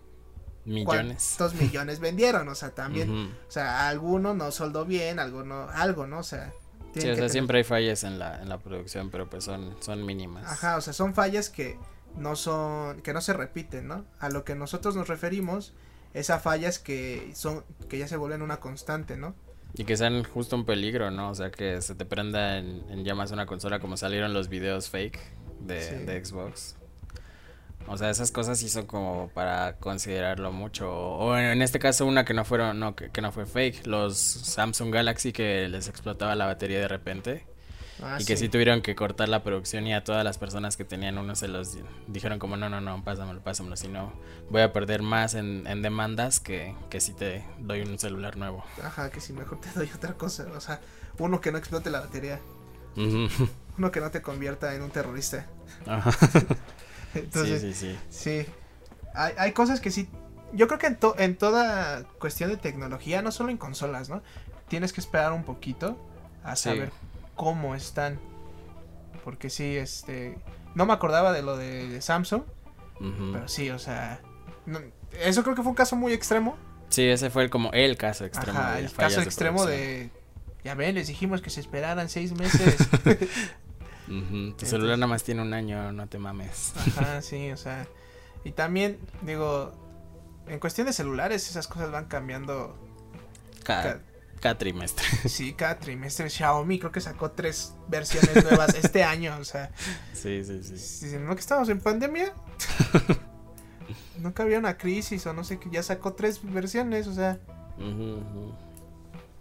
Millones. 0.65 1.35
cuántos 1.37 1.59
millones 1.59 1.99
vendieron, 1.99 2.47
o 2.47 2.55
sea, 2.55 2.69
también. 2.73 3.33
O 3.47 3.51
sea, 3.51 3.89
alguno 3.89 4.33
no 4.33 4.49
soldó 4.51 4.85
bien, 4.85 5.19
alguno, 5.19 5.67
algo, 5.73 6.07
¿no? 6.07 6.19
O 6.19 6.23
sea, 6.23 6.53
Sí, 6.93 6.99
tienen 6.99 7.11
o 7.11 7.15
que 7.15 7.15
sea, 7.15 7.15
tener- 7.15 7.31
siempre 7.31 7.57
hay 7.57 7.63
fallas 7.65 8.03
en 8.03 8.17
la, 8.19 8.41
en 8.41 8.47
la 8.49 8.59
producción, 8.59 9.09
pero 9.09 9.29
pues 9.29 9.43
son, 9.43 9.75
son 9.81 10.05
mínimas. 10.05 10.45
Ajá, 10.49 10.77
o 10.77 10.81
sea, 10.81 10.93
son 10.93 11.13
fallas 11.15 11.49
que 11.49 11.77
no 12.15 12.35
son, 12.37 13.01
que 13.01 13.13
no 13.13 13.19
se 13.21 13.33
repiten, 13.33 13.87
¿no? 13.87 14.05
A 14.19 14.29
lo 14.29 14.43
que 14.45 14.55
nosotros 14.55 14.95
nos 14.95 15.07
referimos 15.09 15.73
es 16.13 16.29
a 16.29 16.39
fallas 16.39 16.79
que 16.79 17.31
son, 17.35 17.65
que 17.89 17.97
ya 17.97 18.07
se 18.07 18.15
vuelven 18.15 18.41
una 18.41 18.59
constante, 18.61 19.17
¿no? 19.17 19.35
Y 19.75 19.85
que 19.85 19.97
sean 19.97 20.23
justo 20.23 20.55
un 20.55 20.65
peligro, 20.65 21.09
¿no? 21.11 21.29
O 21.31 21.35
sea, 21.35 21.49
que 21.49 21.81
se 21.81 21.95
te 21.95 22.05
prenda 22.05 22.57
en, 22.59 22.83
en 22.89 23.03
llamas 23.03 23.31
una 23.31 23.45
consola 23.47 23.79
como 23.79 23.97
salieron 23.97 24.33
los 24.33 24.47
videos 24.49 24.89
fake 24.89 25.19
de, 25.61 25.81
Sí. 25.81 25.95
de 26.05 26.23
Xbox. 26.23 26.75
O 27.87 27.97
sea, 27.97 28.09
esas 28.09 28.31
cosas 28.31 28.59
sí 28.59 28.69
son 28.69 28.85
como 28.85 29.29
para 29.33 29.77
considerarlo 29.77 30.51
mucho. 30.53 30.89
O 30.89 31.35
en 31.37 31.61
este 31.61 31.79
caso 31.79 32.05
una 32.05 32.23
que 32.23 32.33
no 32.33 32.45
fueron, 32.45 32.79
no, 32.79 32.95
que, 32.95 33.09
que 33.09 33.21
no 33.21 33.31
fue 33.31 33.45
fake. 33.45 33.85
Los 33.87 34.15
Samsung 34.17 34.93
Galaxy 34.93 35.33
que 35.33 35.67
les 35.67 35.89
explotaba 35.89 36.35
la 36.35 36.45
batería 36.45 36.79
de 36.79 36.87
repente. 36.87 37.45
Ah, 38.01 38.17
y 38.19 38.25
que 38.25 38.35
sí 38.37 38.49
tuvieron 38.49 38.81
que 38.81 38.95
cortar 38.95 39.29
la 39.29 39.43
producción 39.43 39.85
y 39.85 39.93
a 39.93 40.03
todas 40.03 40.23
las 40.23 40.37
personas 40.37 40.75
que 40.77 40.83
tenían 40.83 41.17
uno 41.17 41.35
se 41.35 41.47
los 41.47 41.75
di- 41.75 41.83
dijeron 42.07 42.39
como 42.39 42.57
no, 42.57 42.67
no, 42.67 42.81
no, 42.81 43.03
pásamelo, 43.03 43.41
pásamelo, 43.41 43.75
si 43.77 43.87
no 43.87 44.11
voy 44.49 44.61
a 44.61 44.73
perder 44.73 45.03
más 45.03 45.35
en, 45.35 45.67
en 45.67 45.81
demandas 45.83 46.39
que, 46.39 46.75
que 46.89 46.99
si 46.99 47.13
te 47.13 47.45
doy 47.59 47.81
un 47.81 47.99
celular 47.99 48.35
nuevo. 48.37 48.63
Ajá, 48.83 49.09
que 49.11 49.21
si 49.21 49.31
mejor 49.33 49.61
te 49.61 49.69
doy 49.75 49.89
otra 49.95 50.13
cosa, 50.13 50.47
o 50.55 50.59
sea, 50.59 50.81
uno 51.19 51.39
que 51.39 51.51
no 51.51 51.57
explote 51.59 51.91
la 51.91 51.99
batería, 51.99 52.39
uno 52.95 53.91
que 53.91 53.99
no 54.01 54.11
te 54.11 54.21
convierta 54.21 54.73
en 54.75 54.81
un 54.81 54.89
terrorista. 54.91 55.45
Ajá. 55.85 56.11
Entonces, 57.15 57.61
sí, 57.61 57.73
sí, 57.73 57.97
sí. 58.09 58.43
Sí, 58.45 58.51
hay, 59.13 59.33
hay 59.37 59.51
cosas 59.51 59.79
que 59.79 59.91
sí. 59.91 60.09
Yo 60.51 60.67
creo 60.67 60.79
que 60.79 60.87
en, 60.87 60.95
to- 60.97 61.15
en 61.17 61.35
toda 61.37 62.03
cuestión 62.19 62.49
de 62.49 62.57
tecnología, 62.57 63.21
no 63.21 63.31
solo 63.31 63.49
en 63.49 63.57
consolas, 63.57 64.09
¿no? 64.09 64.21
Tienes 64.67 64.93
que 64.93 65.01
esperar 65.01 65.31
un 65.31 65.43
poquito 65.43 65.97
a 66.43 66.55
Sí. 66.55 66.69
Cómo 67.43 67.75
están. 67.75 68.19
Porque 69.23 69.49
sí, 69.49 69.75
este. 69.77 70.37
No 70.75 70.85
me 70.85 70.93
acordaba 70.93 71.31
de 71.31 71.41
lo 71.43 71.55
de, 71.57 71.87
de 71.87 72.01
Samsung, 72.01 72.43
pero 73.31 73.47
sí, 73.47 73.69
o 73.69 73.79
sea. 73.79 74.19
no- 74.65 74.79
eso 75.21 75.43
creo 75.43 75.55
que 75.55 75.61
fue 75.61 75.69
un 75.69 75.75
caso 75.75 75.95
muy 75.95 76.13
extremo. 76.13 76.57
Sí, 76.89 77.03
ese 77.07 77.29
fue 77.29 77.43
el- 77.43 77.49
como 77.49 77.71
el 77.71 77.95
caso 77.97 78.25
extremo. 78.25 78.59
Ajá, 78.59 78.79
el 78.79 78.91
caso 78.91 79.21
extremo 79.21 79.65
de. 79.65 80.09
Ya 80.63 80.75
ven, 80.75 80.95
les 80.95 81.07
dijimos 81.07 81.41
que 81.41 81.49
se 81.49 81.59
esperaran 81.59 82.09
seis 82.09 82.31
meses. 82.37 82.77
Tu 84.57 84.65
celular 84.65 84.97
nada 84.97 85.07
más 85.07 85.23
tiene 85.23 85.41
un 85.41 85.53
año, 85.53 85.91
no 85.93 86.07
te 86.07 86.17
mames. 86.17 86.73
Ajá, 86.97 87.21
sí, 87.21 87.51
o 87.51 87.57
sea. 87.57 87.87
Y 88.43 88.51
también, 88.51 88.99
digo, 89.21 89.71
en 90.47 90.59
cuestión 90.59 90.85
de 90.87 90.93
celulares, 90.93 91.49
esas 91.49 91.67
cosas 91.67 91.91
van 91.91 92.05
cambiando 92.05 92.75
Cada, 93.63 94.01
cada 94.43 94.57
trimestre. 94.57 95.05
Sí, 95.29 95.53
cada 95.53 95.79
trimestre 95.79 96.29
Xiaomi 96.29 96.77
creo 96.79 96.91
que 96.91 96.99
sacó 97.01 97.31
tres 97.31 97.73
versiones 97.87 98.43
nuevas 98.43 98.75
este 98.83 99.03
año, 99.03 99.37
o 99.39 99.45
sea, 99.45 99.71
Sí, 100.13 100.43
sí, 100.43 100.61
sí. 100.63 100.77
si 100.77 101.15
no 101.17 101.33
que 101.33 101.39
estamos 101.41 101.69
en 101.69 101.79
pandemia, 101.79 102.33
nunca 104.19 104.43
había 104.43 104.59
una 104.59 104.77
crisis 104.77 105.25
o 105.27 105.33
no 105.33 105.43
sé, 105.43 105.59
que 105.59 105.69
ya 105.69 105.81
sacó 105.83 106.13
tres 106.13 106.39
versiones, 106.43 107.07
o 107.07 107.13
sea, 107.13 107.39
ujú. 107.77 108.53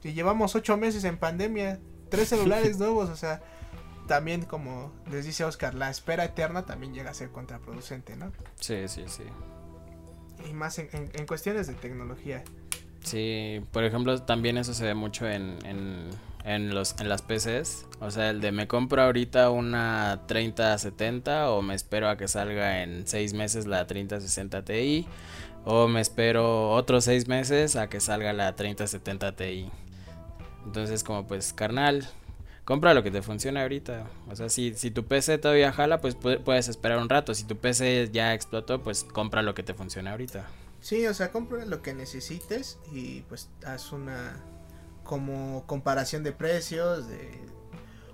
y 0.03 0.13
llevamos 0.13 0.55
ocho 0.55 0.77
meses 0.77 1.05
en 1.05 1.19
pandemia, 1.19 1.81
tres 2.09 2.29
celulares 2.29 2.79
nuevos, 2.79 3.09
o 3.11 3.17
sea, 3.17 3.43
también 4.09 4.43
como 4.43 4.93
les 5.11 5.25
dice 5.25 5.45
Oscar, 5.45 5.75
la 5.75 5.91
espera 5.91 6.25
eterna 6.25 6.65
también 6.67 6.93
llega 6.95 7.11
a 7.11 7.15
ser 7.15 7.31
contraproducente, 7.31 8.17
¿no? 8.17 8.33
Sí, 8.61 8.89
sí, 8.89 9.05
sí. 9.07 9.25
Y 10.49 10.53
más 10.55 10.79
en, 10.79 10.89
en- 10.93 11.11
en 11.15 11.27
cuestiones 11.27 11.67
de 11.69 11.75
tecnología. 11.75 12.43
Sí, 13.05 13.61
por 13.73 13.85
ejemplo, 13.85 14.21
también 14.23 14.59
eso 14.59 14.75
se 14.75 14.85
ve 14.85 14.95
mucho 14.95 15.29
en, 15.29 15.59
en, 15.65 16.09
en 16.45 16.75
los, 16.75 16.95
en 17.01 17.09
las 17.09 17.23
PCs. 17.23 17.87
O 18.01 18.11
sea, 18.11 18.31
el 18.31 18.41
de 18.41 18.53
me 18.53 18.69
compro 18.69 19.03
ahorita 19.03 19.51
una 19.51 20.21
3070 20.27 21.51
o 21.51 21.63
me 21.63 21.75
espero 21.75 22.09
a 22.09 22.17
que 22.17 22.29
salga 22.29 22.83
en 22.83 23.07
6 23.07 23.35
meses 23.35 23.67
la 23.67 23.87
3060 23.87 24.65
Ti. 24.65 25.07
O 25.65 25.89
me 25.89 26.01
espero 26.01 26.71
otros 26.71 27.05
6 27.05 27.29
meses 27.29 27.77
a 27.77 27.89
que 27.89 28.01
salga 28.01 28.33
la 28.33 28.55
3070 28.57 29.37
Ti. 29.37 29.69
Entonces, 30.65 31.03
como 31.03 31.27
pues, 31.27 31.53
carnal, 31.53 32.09
compra 32.65 32.95
lo 32.95 33.03
que 33.03 33.11
te 33.11 33.23
funcione 33.23 33.61
ahorita. 33.61 34.05
O 34.31 34.37
sea, 34.37 34.49
si, 34.49 34.75
si 34.75 34.91
tu 34.93 35.05
PC 35.07 35.39
todavía 35.39 35.73
jala, 35.73 36.01
pues 36.01 36.17
pu- 36.17 36.41
puedes 36.43 36.69
esperar 36.69 36.99
un 36.99 37.09
rato. 37.09 37.35
Si 37.35 37.45
tu 37.45 37.57
PC 37.57 38.11
ya 38.13 38.33
explotó, 38.35 38.81
pues 38.81 39.03
compra 39.05 39.43
lo 39.43 39.55
que 39.55 39.65
te 39.65 39.75
funcione 39.75 40.11
ahorita. 40.11 40.47
Sí, 40.83 41.07
o 41.07 41.15
sea, 41.15 41.31
compra 41.31 41.65
lo 41.65 41.81
que 41.81 41.95
necesites 41.95 42.79
y 42.93 43.21
pues 43.23 43.49
haz 43.65 43.93
una 43.93 44.37
como 45.05 45.65
comparación 45.67 46.23
de 46.25 46.33
precios, 46.33 47.09
de 47.09 47.41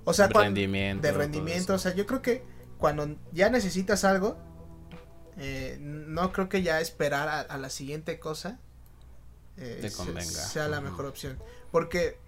o 0.04 0.12
sea, 0.14 0.28
rendimiento. 0.28 1.02
de 1.02 1.12
rendimiento, 1.12 1.74
o 1.74 1.78
sea, 1.78 1.94
yo 1.94 2.06
creo 2.06 2.22
que 2.22 2.44
cuando 2.78 3.16
ya 3.32 3.50
necesitas 3.50 4.04
algo 4.04 4.38
eh, 5.38 5.78
no 5.80 6.32
creo 6.32 6.48
que 6.48 6.62
ya 6.62 6.80
esperar 6.80 7.28
a, 7.28 7.40
a 7.40 7.58
la 7.58 7.70
siguiente 7.70 8.18
cosa 8.20 8.58
eh, 9.56 9.78
Te 9.80 9.90
se- 9.90 9.96
convenga. 9.96 10.22
sea 10.24 10.68
la 10.68 10.80
mejor 10.80 11.06
opción, 11.06 11.38
porque 11.72 12.18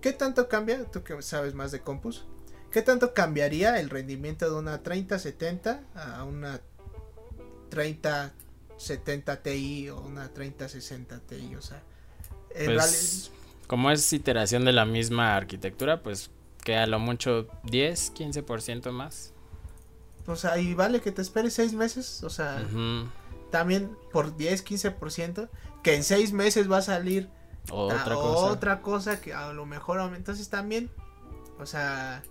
¿qué 0.00 0.12
tanto 0.12 0.48
cambia? 0.48 0.84
Tú 0.90 1.02
que 1.04 1.20
sabes 1.22 1.54
más 1.54 1.70
de 1.72 1.80
compus, 1.80 2.26
¿qué 2.70 2.82
tanto 2.82 3.14
cambiaría 3.14 3.78
el 3.80 3.90
rendimiento 3.90 4.50
de 4.50 4.56
una 4.58 4.82
3070 4.82 5.82
a 5.94 6.24
una 6.24 6.60
3070 8.86 9.42
Ti 9.42 9.88
o 9.90 10.00
una 10.00 10.28
3060 10.32 11.18
Ti? 11.20 11.54
O 11.56 11.62
sea, 11.62 11.82
Pues, 12.64 13.30
como 13.66 13.90
es 13.90 14.12
iteración 14.12 14.64
de 14.64 14.72
la 14.72 14.84
misma 14.84 15.36
arquitectura, 15.36 16.02
pues 16.02 16.30
que 16.64 16.76
a 16.76 16.86
lo 16.86 16.98
mucho 16.98 17.48
10, 17.64 18.12
15% 18.14 18.92
más. 18.92 19.32
o 20.26 20.36
sea, 20.36 20.58
y 20.58 20.74
vale 20.74 21.00
que 21.00 21.10
te 21.10 21.20
esperes 21.22 21.54
seis 21.54 21.72
meses, 21.72 22.22
o 22.22 22.30
sea, 22.30 22.62
también 23.50 23.96
por 24.12 24.36
10, 24.36 24.64
15%, 24.64 25.48
que 25.82 25.94
en 25.96 26.04
seis 26.04 26.32
meses 26.32 26.70
va 26.70 26.78
a 26.78 26.82
salir 26.82 27.28
Otra 27.70 28.02
a- 28.02 28.14
cosa. 28.14 28.52
otra 28.52 28.80
cosa 28.82 29.20
que 29.20 29.32
a 29.34 29.52
lo 29.52 29.66
mejor. 29.66 30.00
Entonces 30.14 30.48
también, 30.48 30.90
o 31.58 31.66
sea, 31.66 32.22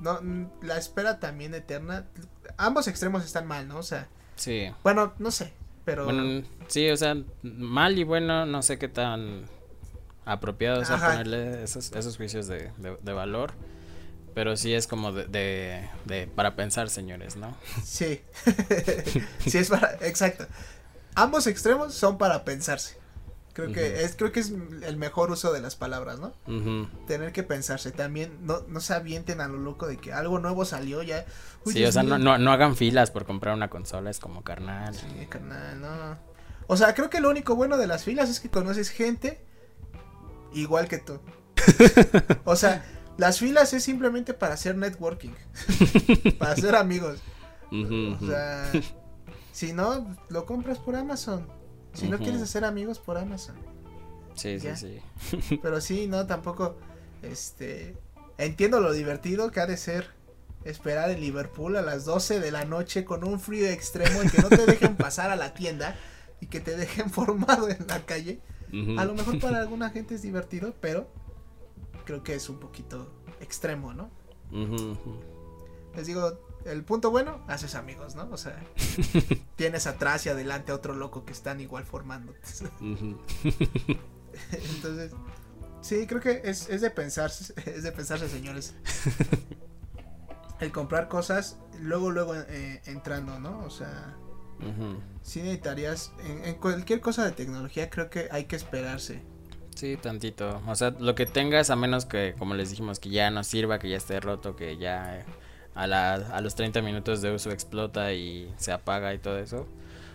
no, 0.00 0.20
la 0.60 0.76
espera 0.76 1.20
también 1.20 1.54
eterna, 1.54 2.06
ambos 2.58 2.86
extremos 2.88 3.24
están 3.24 3.46
mal, 3.46 3.66
¿no? 3.68 3.78
O 3.78 3.82
sea, 3.82 4.08
Sí. 4.36 4.72
bueno, 4.82 5.12
no 5.18 5.30
sé, 5.30 5.52
pero... 5.84 6.04
Bueno, 6.04 6.46
sí, 6.68 6.88
o 6.90 6.96
sea, 6.96 7.16
mal 7.42 7.98
y 7.98 8.04
bueno, 8.04 8.46
no 8.46 8.62
sé 8.62 8.78
qué 8.78 8.88
tan 8.88 9.44
apropiado 10.24 10.84
sea 10.84 10.96
ponerle 10.98 11.62
esos, 11.64 11.92
esos 11.92 12.16
juicios 12.16 12.46
de, 12.46 12.70
de- 12.78 12.96
de 13.00 13.12
valor. 13.12 13.52
Pero 14.34 14.56
sí 14.56 14.72
es 14.72 14.86
como 14.86 15.12
de, 15.12 15.26
de, 15.26 15.88
de- 16.06 16.26
para 16.26 16.56
pensar, 16.56 16.88
señores, 16.88 17.36
¿no? 17.36 17.54
Sí, 17.84 18.22
sí 19.46 19.58
es 19.58 19.68
para, 19.68 19.98
exacto. 20.00 20.46
Ambos 21.14 21.46
extremos 21.46 21.92
son 21.92 22.16
para 22.16 22.42
pensarse. 22.44 22.96
Creo 23.52 23.70
que 23.70 24.02
es, 24.02 24.16
creo 24.16 24.32
que 24.32 24.40
es 24.40 24.50
el 24.82 24.96
mejor 24.96 25.30
uso 25.30 25.52
de 25.52 25.60
las 25.60 25.76
palabras, 25.76 26.18
¿no? 26.18 26.32
Tener 27.06 27.32
que 27.32 27.42
pensarse. 27.42 27.92
También 27.92 28.38
no, 28.46 28.60
no 28.66 28.80
se 28.80 28.94
avienten 28.94 29.42
a 29.42 29.48
lo 29.48 29.58
loco 29.58 29.86
de 29.86 29.98
que 29.98 30.12
algo 30.12 30.38
nuevo 30.38 30.64
salió 30.64 31.02
ya. 31.02 31.26
Uy, 31.66 31.74
Sí, 31.74 31.84
o 31.84 31.92
sea, 31.92 32.02
no, 32.02 32.18
no, 32.18 32.38
no 32.38 32.52
hagan 32.52 32.76
filas 32.76 33.10
por 33.10 33.26
comprar 33.26 33.54
una 33.54 33.68
consola, 33.68 34.10
es 34.10 34.20
como 34.20 34.42
carnal. 34.42 34.94
Sí, 34.94 35.26
carnal, 35.28 35.80
no. 35.80 36.18
O 36.66 36.76
sea, 36.78 36.94
creo 36.94 37.10
que 37.10 37.20
lo 37.20 37.28
único 37.28 37.54
bueno 37.54 37.76
de 37.76 37.86
las 37.86 38.04
filas 38.04 38.30
es 38.30 38.40
que 38.40 38.48
conoces 38.48 38.88
gente 38.88 39.44
igual 40.54 40.88
que 40.88 40.98
tú. 40.98 41.20
O 42.44 42.56
sea, 42.56 42.84
las 43.18 43.38
filas 43.38 43.72
es 43.74 43.84
simplemente 43.84 44.34
para 44.34 44.54
hacer 44.54 44.76
networking, 44.76 45.32
para 46.38 46.52
hacer 46.52 46.74
amigos. 46.74 47.20
O 47.70 48.26
sea, 48.26 48.70
si 49.52 49.72
no, 49.72 50.16
lo 50.28 50.46
compras 50.46 50.78
por 50.78 50.96
Amazon. 50.96 51.46
Si 51.92 52.08
no 52.08 52.18
quieres 52.18 52.40
hacer 52.42 52.64
amigos 52.64 52.98
por 52.98 53.18
Amazon. 53.18 53.56
Sí, 54.34 54.58
sí, 54.58 54.68
sí. 54.76 55.58
Pero 55.62 55.80
sí, 55.80 56.06
no, 56.06 56.26
tampoco, 56.26 56.76
este, 57.22 57.96
entiendo 58.38 58.80
lo 58.80 58.92
divertido 58.92 59.50
que 59.50 59.60
ha 59.60 59.66
de 59.66 59.76
ser 59.76 60.10
esperar 60.64 61.10
en 61.10 61.20
Liverpool 61.20 61.76
a 61.76 61.82
las 61.82 62.04
12 62.04 62.40
de 62.40 62.50
la 62.52 62.64
noche 62.64 63.04
con 63.04 63.24
un 63.24 63.40
frío 63.40 63.68
extremo 63.68 64.22
y 64.22 64.28
que 64.28 64.40
no 64.40 64.48
te 64.48 64.64
dejen 64.64 64.96
pasar 64.96 65.30
a 65.30 65.36
la 65.36 65.54
tienda 65.54 65.96
y 66.40 66.46
que 66.46 66.60
te 66.60 66.76
dejen 66.76 67.10
formado 67.10 67.68
en 67.68 67.86
la 67.88 68.04
calle. 68.04 68.40
A 68.96 69.04
lo 69.04 69.12
mejor 69.12 69.38
para 69.38 69.58
alguna 69.58 69.90
gente 69.90 70.14
es 70.14 70.22
divertido, 70.22 70.74
pero 70.80 71.06
creo 72.06 72.22
que 72.22 72.34
es 72.34 72.48
un 72.48 72.58
poquito 72.58 73.12
extremo, 73.40 73.92
¿no? 73.92 74.10
Les 75.94 76.06
digo, 76.06 76.38
el 76.64 76.84
punto 76.84 77.10
bueno, 77.10 77.44
haces 77.48 77.74
amigos, 77.74 78.14
¿no? 78.14 78.28
O 78.30 78.36
sea, 78.36 78.56
tienes 79.56 79.86
atrás 79.86 80.26
y 80.26 80.28
adelante 80.28 80.72
a 80.72 80.74
otro 80.74 80.94
loco 80.94 81.24
que 81.24 81.32
están 81.32 81.60
igual 81.60 81.84
formando. 81.84 82.34
Entonces, 84.52 85.12
sí, 85.80 86.06
creo 86.06 86.20
que 86.20 86.42
es, 86.44 86.68
es 86.68 86.80
de 86.80 86.90
pensarse, 86.90 87.54
es 87.70 87.82
de 87.82 87.92
pensarse, 87.92 88.28
señores. 88.28 88.74
El 90.60 90.70
comprar 90.70 91.08
cosas, 91.08 91.58
luego, 91.80 92.10
luego 92.10 92.34
eh, 92.36 92.80
entrando, 92.86 93.40
¿no? 93.40 93.64
O 93.64 93.70
sea, 93.70 94.16
si 95.22 95.40
necesitarías, 95.40 96.12
en, 96.24 96.54
cualquier 96.54 97.00
cosa 97.00 97.24
de 97.24 97.32
tecnología 97.32 97.90
creo 97.90 98.08
que 98.10 98.28
hay 98.30 98.44
que 98.44 98.54
esperarse. 98.54 99.22
Sí, 99.74 99.96
tantito. 99.96 100.62
O 100.68 100.76
sea, 100.76 100.90
lo 100.90 101.16
que 101.16 101.26
tengas, 101.26 101.70
a 101.70 101.76
menos 101.76 102.04
que, 102.04 102.36
como 102.38 102.54
les 102.54 102.70
dijimos, 102.70 103.00
que 103.00 103.10
ya 103.10 103.30
no 103.30 103.42
sirva, 103.42 103.80
que 103.80 103.88
ya 103.88 103.96
esté 103.96 104.20
roto, 104.20 104.54
que 104.54 104.76
ya 104.76 105.24
a, 105.74 105.86
la, 105.86 106.14
a 106.14 106.40
los 106.40 106.54
30 106.54 106.82
minutos 106.82 107.22
de 107.22 107.32
uso 107.32 107.50
explota 107.50 108.12
y 108.12 108.52
se 108.56 108.72
apaga 108.72 109.14
y 109.14 109.18
todo 109.18 109.38
eso, 109.38 109.66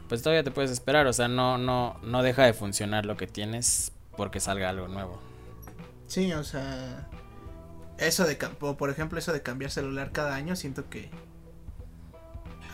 pues 0.07 0.21
todavía 0.21 0.43
te 0.43 0.51
puedes 0.51 0.71
esperar. 0.71 1.07
O 1.07 1.13
sea, 1.13 1.27
no, 1.27 1.57
no, 1.57 1.99
no 2.03 2.23
deja 2.23 2.45
de 2.45 2.53
funcionar 2.53 3.05
lo 3.05 3.17
que 3.17 3.27
tienes 3.27 3.91
porque 4.15 4.39
salga 4.39 4.69
algo 4.69 4.87
nuevo. 4.87 5.19
Sí, 6.07 6.31
o 6.33 6.43
sea, 6.43 7.07
eso 7.97 8.25
de, 8.25 8.35
por 8.35 8.89
ejemplo, 8.89 9.19
eso 9.19 9.33
de 9.33 9.41
cambiar 9.41 9.71
celular 9.71 10.11
cada 10.11 10.35
año, 10.35 10.55
siento 10.55 10.89
que 10.89 11.09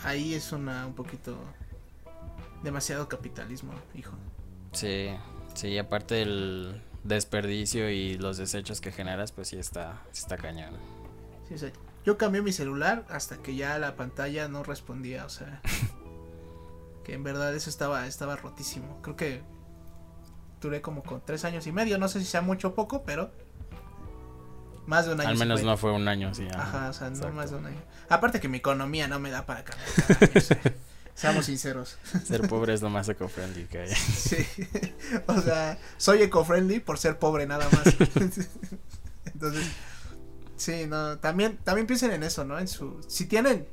ahí 0.04 0.34
es 0.34 0.52
una 0.52 0.86
un 0.86 0.94
poquito 0.94 1.38
demasiado 2.64 3.08
capitalismo, 3.10 3.74
hijo. 3.96 4.14
Sí, 4.72 5.10
sí, 5.54 5.78
aparte 5.78 6.16
del 6.16 6.82
desperdicio 7.04 7.90
y 7.90 8.18
los 8.18 8.38
desechos 8.38 8.82
que 8.82 8.92
generas, 8.92 9.32
pues 9.32 9.50
sí 9.50 9.58
está, 9.58 10.02
está 10.12 10.38
cañón. 10.38 10.74
Sí, 11.48 11.56
o 11.56 11.93
yo 12.06 12.18
cambié 12.18 12.42
mi 12.42 12.52
celular 12.52 13.06
hasta 13.10 13.38
que 13.38 13.56
ya 13.56 13.78
la 13.80 13.96
pantalla 13.96 14.48
no 14.48 14.64
respondía, 14.64 15.26
o 15.26 15.30
sea, 15.30 15.62
que 17.04 17.14
en 17.14 17.24
verdad 17.24 17.54
eso 17.56 17.70
estaba, 17.70 18.08
estaba 18.08 18.36
rotísimo. 18.36 19.02
Creo 19.02 19.16
que 19.16 19.42
duré 20.62 20.82
como 20.82 21.04
con 21.04 21.22
tres 21.26 21.46
años 21.46 21.68
y 21.68 21.72
medio, 21.72 21.98
no 21.98 22.08
sé 22.08 22.20
si 22.20 22.26
sea 22.26 22.42
mucho 22.42 22.70
o 22.70 22.76
poco, 22.76 23.04
pero 23.04 23.32
más 24.86 25.06
de 25.06 25.14
un 25.14 25.22
año. 25.22 25.30
Al 25.30 25.38
menos 25.38 25.64
no 25.64 25.78
fue 25.78 25.92
un 25.92 26.08
año, 26.08 26.34
sí. 26.34 26.48
Ajá, 26.56 26.90
o 26.90 26.94
sea, 26.94 27.10
no 27.10 27.32
más 27.32 27.52
de 27.52 27.58
un 27.58 27.66
año. 27.66 27.82
Aparte 28.10 28.40
que 28.40 28.50
mi 28.50 28.58
economía 28.58 29.08
no 29.08 29.20
me 29.20 29.32
da 29.32 29.46
para 29.46 29.64
cambiar. 29.64 30.74
Seamos 31.16 31.46
sinceros. 31.46 31.98
Ser 32.26 32.48
pobre 32.48 32.74
es 32.74 32.82
lo 32.82 32.90
más 32.90 33.08
eco-friendly 33.08 33.66
que 33.66 33.80
hay. 33.80 33.96
Sí. 33.96 34.46
O 35.28 35.40
sea, 35.42 35.78
soy 35.98 36.24
eco-friendly 36.24 36.80
por 36.80 36.98
ser 36.98 37.20
pobre 37.20 37.46
nada 37.46 37.68
más. 37.72 37.86
Entonces, 39.26 39.68
sí, 40.56 40.86
no, 40.88 41.18
también, 41.20 41.58
también 41.64 41.88
piensen 41.88 42.12
en 42.12 42.24
eso, 42.24 42.46
¿no? 42.46 42.60
En 42.60 42.68
su, 42.68 43.02
si 43.08 43.26
tienen 43.26 43.68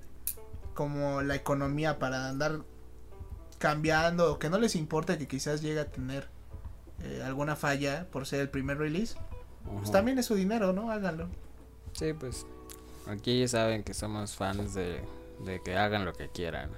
como 0.75 1.23
la 1.23 1.35
economía 1.35 1.99
para 1.99 2.29
andar 2.29 2.61
cambiando 3.59 4.33
o 4.33 4.39
que 4.39 4.49
no 4.49 4.59
les 4.59 4.75
importe 4.75 5.19
que 5.19 5.29
quizás 5.29 5.61
llegue 5.61 5.81
a 5.81 5.91
tener 5.91 6.29
eh, 7.03 7.23
alguna 7.25 7.57
falla 7.57 8.07
por 8.11 8.27
ser 8.27 8.41
el 8.41 8.49
primer 8.49 8.79
release, 8.79 9.17
pues 9.79 9.91
también 9.91 10.19
es 10.19 10.27
su 10.27 10.35
dinero, 10.35 10.73
¿no? 10.73 10.91
Háganlo. 10.91 11.29
Sí, 11.93 12.13
pues 12.13 12.47
aquí 13.07 13.47
saben 13.49 13.83
que 13.83 13.95
somos 13.95 14.35
fans 14.35 14.75
de, 14.75 15.03
de 15.45 15.61
que 15.63 15.77
hagan 15.77 16.05
lo 16.05 16.13
que 16.15 16.29
quieran, 16.29 16.71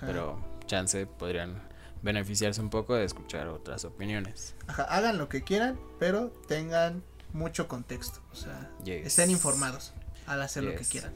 pero 0.00 0.38
chance 0.66 1.06
podrían 1.06 1.62
beneficiarse 2.02 2.60
un 2.60 2.70
poco 2.70 2.94
de 2.94 3.04
escuchar 3.04 3.48
otras 3.48 3.84
opiniones. 3.84 4.54
Ajá, 4.66 4.84
hagan 4.84 5.18
lo 5.18 5.28
que 5.28 5.42
quieran, 5.42 5.78
pero 5.98 6.28
tengan 6.46 7.02
mucho 7.32 7.68
contexto, 7.68 8.20
o 8.32 8.34
sea, 8.34 8.70
estén 8.86 9.30
informados 9.30 9.92
al 10.26 10.42
hacer 10.42 10.64
lo 10.64 10.74
que 10.74 10.84
quieran. 10.84 11.12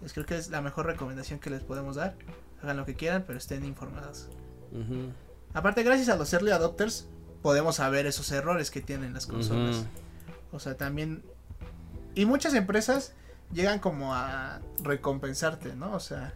Pues 0.00 0.12
creo 0.12 0.26
que 0.26 0.36
es 0.36 0.48
la 0.48 0.62
mejor 0.62 0.86
recomendación 0.86 1.38
que 1.38 1.50
les 1.50 1.62
podemos 1.62 1.96
dar. 1.96 2.16
Hagan 2.62 2.76
lo 2.76 2.86
que 2.86 2.94
quieran, 2.94 3.24
pero 3.26 3.38
estén 3.38 3.64
informados. 3.64 4.28
Aparte, 5.52 5.82
gracias 5.82 6.08
a 6.08 6.16
los 6.16 6.32
early 6.32 6.50
adopters, 6.50 7.06
podemos 7.42 7.76
saber 7.76 8.06
esos 8.06 8.30
errores 8.32 8.70
que 8.70 8.80
tienen 8.80 9.14
las 9.14 9.26
consolas. 9.26 9.84
O 10.52 10.58
sea, 10.58 10.76
también... 10.76 11.22
Y 12.14 12.24
muchas 12.24 12.54
empresas 12.54 13.12
llegan 13.52 13.78
como 13.78 14.14
a 14.14 14.60
recompensarte, 14.82 15.76
¿no? 15.76 15.92
O 15.92 16.00
sea, 16.00 16.34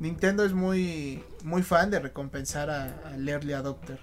Nintendo 0.00 0.44
es 0.44 0.52
muy, 0.52 1.22
muy 1.44 1.62
fan 1.62 1.90
de 1.90 2.00
recompensar 2.00 2.70
al 2.70 3.28
early 3.28 3.52
adopter. 3.52 4.00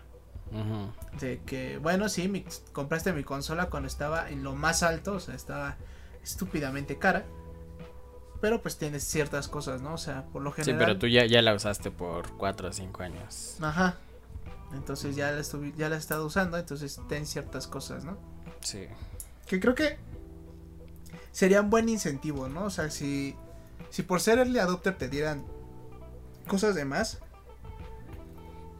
De 1.19 1.41
que, 1.45 1.77
bueno, 1.79 2.07
sí, 2.07 2.27
mi, 2.27 2.45
compraste 2.71 3.11
mi 3.13 3.23
consola 3.23 3.69
cuando 3.69 3.87
estaba 3.87 4.29
en 4.29 4.43
lo 4.43 4.55
más 4.55 4.83
alto, 4.83 5.13
o 5.13 5.19
sea, 5.19 5.35
estaba 5.35 5.75
estúpidamente 6.23 6.97
cara. 6.97 7.25
Pero 8.41 8.61
pues 8.61 8.77
tienes 8.77 9.03
ciertas 9.03 9.47
cosas, 9.47 9.81
¿no? 9.81 9.93
O 9.93 9.97
sea, 9.97 10.25
por 10.25 10.41
lo 10.41 10.51
general. 10.51 10.79
Sí, 10.79 10.85
pero 10.85 10.99
tú 10.99 11.07
ya, 11.07 11.25
ya 11.25 11.41
la 11.41 11.53
usaste 11.53 11.89
por 11.89 12.31
4 12.37 12.67
o 12.67 12.71
5 12.71 13.03
años. 13.03 13.57
Ajá. 13.61 13.97
Entonces 14.73 15.15
ya 15.15 15.31
la, 15.31 15.41
ya 15.75 15.89
la 15.89 15.95
he 15.95 15.99
estado 15.99 16.25
usando, 16.25 16.57
entonces 16.57 16.99
ten 17.07 17.25
ciertas 17.25 17.67
cosas, 17.67 18.03
¿no? 18.03 18.17
Sí. 18.61 18.87
Que 19.47 19.59
creo 19.59 19.73
que 19.73 19.97
sería 21.31 21.61
un 21.61 21.69
buen 21.69 21.89
incentivo, 21.89 22.49
¿no? 22.49 22.65
O 22.65 22.69
sea, 22.69 22.89
si, 22.89 23.35
si 23.89 24.03
por 24.03 24.21
ser 24.21 24.39
early 24.39 24.59
adopter 24.59 24.97
te 24.97 25.09
dieran 25.09 25.45
cosas 26.47 26.75
de 26.75 26.85
más. 26.85 27.19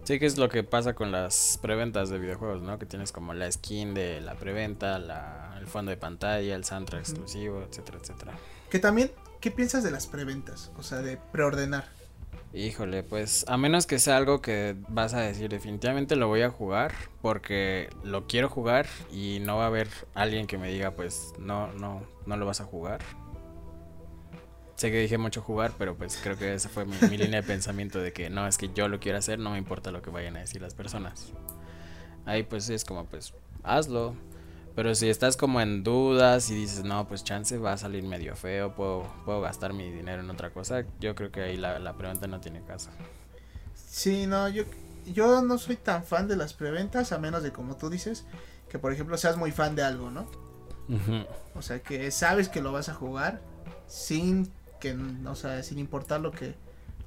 Sí, 0.06 0.20
que 0.20 0.28
es 0.28 0.38
lo 0.38 0.50
que 0.50 0.64
pasa 0.64 0.94
con 0.94 1.12
las 1.12 1.58
preventas 1.64 2.10
de 2.10 2.20
videojuegos, 2.20 2.62
¿no? 2.62 2.78
Que 2.78 2.86
tienes 2.86 3.12
como 3.12 3.34
la 3.34 3.52
skin 3.52 3.96
de 3.96 4.22
la 4.22 4.36
preventa, 4.36 5.00
la, 5.00 5.58
el 5.60 5.66
fondo 5.66 5.90
de 5.90 5.98
pantalla, 5.98 6.54
el 6.54 6.64
soundtrack 6.64 7.02
exclusivo, 7.02 7.64
etcétera, 7.68 7.98
etcétera. 8.00 8.34
Que 8.70 8.78
también, 8.78 9.12
¿qué 9.42 9.50
piensas 9.50 9.84
de 9.84 9.90
las 9.90 10.06
preventas? 10.06 10.72
O 10.78 10.84
sea, 10.84 11.02
de 11.02 11.18
preordenar. 11.18 11.86
Híjole, 12.54 13.02
pues 13.02 13.46
a 13.48 13.58
menos 13.58 13.88
que 13.88 13.98
sea 13.98 14.16
algo 14.18 14.44
que 14.44 14.76
vas 14.90 15.16
a 15.16 15.22
decir 15.22 15.50
definitivamente 15.50 16.16
lo 16.16 16.28
voy 16.28 16.44
a 16.44 16.52
jugar 16.52 16.94
porque 17.24 17.90
lo 18.04 18.28
quiero 18.28 18.48
jugar 18.48 18.86
y 19.12 19.40
no 19.42 19.58
va 19.58 19.64
a 19.64 19.68
haber 19.68 19.90
alguien 20.14 20.46
que 20.46 20.60
me 20.60 20.72
diga 20.72 20.92
pues 20.92 21.34
no, 21.40 21.74
no, 21.74 22.04
no 22.28 22.38
lo 22.38 22.46
vas 22.46 22.62
a 22.62 22.64
jugar. 22.64 23.02
Sé 24.76 24.92
que 24.92 25.00
dije 25.00 25.18
mucho 25.18 25.42
jugar, 25.42 25.74
pero 25.78 25.96
pues 25.96 26.20
creo 26.22 26.38
que 26.38 26.54
esa 26.54 26.68
fue 26.68 26.86
mi, 26.86 27.18
línea 27.18 27.42
de 27.42 27.48
pensamiento 27.48 28.00
de 28.00 28.12
que 28.12 28.30
no, 28.30 28.46
es 28.46 28.58
que 28.58 28.70
yo 28.74 28.90
lo 28.90 29.00
quiero 29.00 29.18
hacer, 29.18 29.40
no 29.40 29.52
me 29.52 29.58
importa 29.58 29.92
lo 29.92 30.02
que 30.02 30.10
vayan 30.10 30.36
a 30.36 30.42
decir 30.42 30.62
las 30.62 30.74
personas. 30.74 31.32
Ahí 32.26 32.44
pues 32.44 32.70
es 32.70 32.84
como 32.84 33.06
pues 33.06 33.34
hazlo. 33.64 34.16
Pero 34.76 34.94
si 34.94 35.08
estás 35.08 35.38
como 35.38 35.62
en 35.62 35.86
dudas 35.86 36.50
y 36.50 36.56
dices, 36.56 36.84
no, 36.84 37.08
pues 37.08 37.24
chance 37.24 37.58
va 37.58 37.72
a 37.72 37.78
salir 37.78 38.04
medio 38.04 38.36
feo, 38.36 38.76
puedo, 38.76 39.10
puedo 39.24 39.40
gastar 39.40 39.72
mi 39.72 39.90
dinero 39.90 40.22
en 40.22 40.30
otra 40.30 40.50
cosa, 40.50 40.84
yo 41.00 41.16
creo 41.16 41.32
que 41.32 41.42
ahí 41.42 41.56
la, 41.56 41.80
la 41.80 41.94
pregunta 41.94 42.28
no 42.28 42.42
tiene 42.42 42.62
caso. 42.62 42.90
Sí, 43.74 44.28
no, 44.28 44.50
yo, 44.50 44.66
yo 45.06 45.42
no 45.42 45.58
soy 45.58 45.78
tan 45.78 46.04
fan 46.04 46.28
de 46.28 46.36
las 46.36 46.54
preventas, 46.54 47.14
a 47.14 47.18
menos 47.18 47.42
de 47.42 47.54
como 47.54 47.78
tú 47.78 47.90
dices, 47.90 48.26
que 48.70 48.78
por 48.78 48.92
ejemplo 48.92 49.18
seas 49.18 49.38
muy 49.38 49.52
fan 49.52 49.76
de 49.76 49.84
algo, 49.84 50.12
¿no? 50.12 50.26
O 51.56 51.62
sea, 51.62 51.80
que 51.80 52.12
sabes 52.12 52.50
que 52.50 52.62
lo 52.62 52.72
vas 52.72 52.90
a 52.90 52.94
jugar 52.94 53.42
sin 53.88 54.52
que, 54.94 55.28
o 55.28 55.36
sea, 55.36 55.64
sin 55.64 55.80
importar 55.80 56.22
lo 56.22 56.32
que 56.32 56.56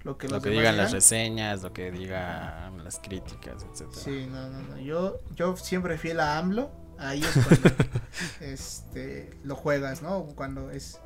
lo 0.05 0.17
que, 0.17 0.29
lo 0.29 0.41
que 0.41 0.51
digan 0.51 0.77
las 0.77 0.93
reseñas, 0.93 1.63
lo 1.63 1.73
que 1.73 1.91
digan 1.91 2.85
las 2.85 2.99
críticas, 2.99 3.67
etcétera. 3.71 4.01
Sí, 4.01 4.29
no, 4.31 4.49
no, 4.49 4.63
no. 4.63 4.79
Yo, 4.79 5.21
yo 5.35 5.57
siempre 5.57 5.99
fiel 5.99 6.21
a 6.21 6.39
AMLO 6.39 6.71
Ahí 6.99 7.23
es 7.23 7.47
cuando 7.47 7.71
este, 8.41 9.31
lo 9.45 9.55
juegas, 9.55 10.03
¿no? 10.03 10.25
Cuando 10.35 10.71
es. 10.71 11.01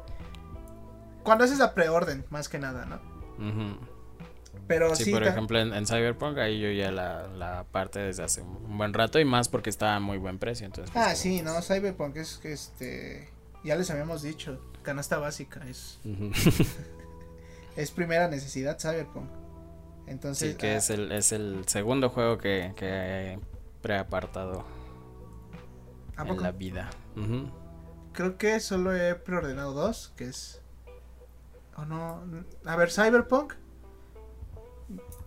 Cuando 1.22 1.44
haces 1.44 1.58
la 1.58 1.74
preorden, 1.74 2.24
más 2.30 2.48
que 2.48 2.58
nada, 2.58 2.86
¿no? 2.86 3.00
Pero 4.66 4.94
sí, 4.94 5.10
por 5.10 5.24
ejemplo, 5.24 5.58
en, 5.60 5.86
Cyberpunk 5.86 6.38
ahí 6.38 6.60
yo 6.60 6.70
ya 6.70 6.90
la, 6.90 7.26
la 7.28 7.64
parte 7.64 8.00
desde 8.00 8.22
hace 8.22 8.42
un 8.42 8.78
buen 8.78 8.92
rato 8.92 9.20
y 9.20 9.24
más 9.24 9.48
porque 9.48 9.70
estaba 9.70 9.96
a 9.96 10.00
muy 10.00 10.18
buen 10.18 10.38
precio. 10.38 10.66
Entonces, 10.66 10.92
pues, 10.92 11.06
ah, 11.06 11.14
sí, 11.14 11.42
no, 11.42 11.60
Cyberpunk 11.60 12.16
es 12.16 12.38
que 12.38 12.52
este. 12.52 13.28
Ya 13.62 13.76
les 13.76 13.90
habíamos 13.90 14.22
dicho, 14.22 14.58
canasta 14.83 15.18
básica 15.18 15.66
es. 15.68 15.99
es 17.76 17.91
primera 17.91 18.28
necesidad 18.28 18.78
Cyberpunk. 18.78 19.28
Entonces, 20.07 20.53
Sí, 20.53 20.57
que 20.59 20.70
ah, 20.72 20.76
es 20.76 20.91
el, 20.91 21.12
es 21.12 21.33
el 21.33 21.66
segundo 21.66 22.11
juego 22.11 22.39
que, 22.39 22.72
que 22.76 22.87
he 22.87 23.39
preapartado 23.80 24.64
¿a 26.16 26.26
en 26.26 26.43
la 26.43 26.53
vida. 26.53 26.91
Creo 28.12 28.37
que 28.37 28.61
solo 28.61 28.95
he 28.95 29.14
preordenado 29.14 29.72
dos, 29.72 30.12
que 30.16 30.24
es... 30.24 30.61
O 31.76 31.85
no... 31.85 32.22
A 32.64 32.76
ver, 32.76 32.91
Cyberpunk. 32.91 33.55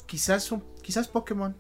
Quizás 0.05 0.51
un... 0.51 0.63
Quizás 0.81 1.07
Pokémon. 1.07 1.55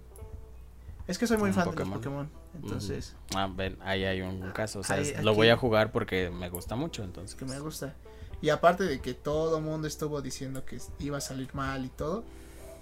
Es 1.07 1.17
que 1.17 1.25
soy 1.25 1.37
muy 1.37 1.51
fan 1.51 1.65
Pokémon. 1.65 1.89
de 1.89 1.95
los 1.95 2.03
Pokémon. 2.03 2.44
Entonces, 2.63 3.15
Ah, 3.35 3.49
ven, 3.53 3.77
ahí 3.81 4.03
hay 4.05 4.21
un 4.21 4.51
caso. 4.51 4.79
O 4.79 4.83
sea, 4.83 4.97
lo 5.21 5.33
voy 5.33 5.49
a 5.49 5.57
jugar 5.57 5.91
porque 5.91 6.29
me 6.29 6.49
gusta 6.49 6.75
mucho, 6.75 7.03
entonces. 7.03 7.35
que 7.35 7.45
me 7.45 7.59
gusta. 7.59 7.93
Y 8.41 8.49
aparte 8.49 8.83
de 8.83 8.99
que 9.01 9.13
todo 9.13 9.61
mundo 9.61 9.87
estuvo 9.87 10.21
diciendo 10.21 10.65
que 10.65 10.79
iba 10.99 11.17
a 11.17 11.21
salir 11.21 11.53
mal 11.55 11.85
y 11.85 11.89
todo. 11.89 12.23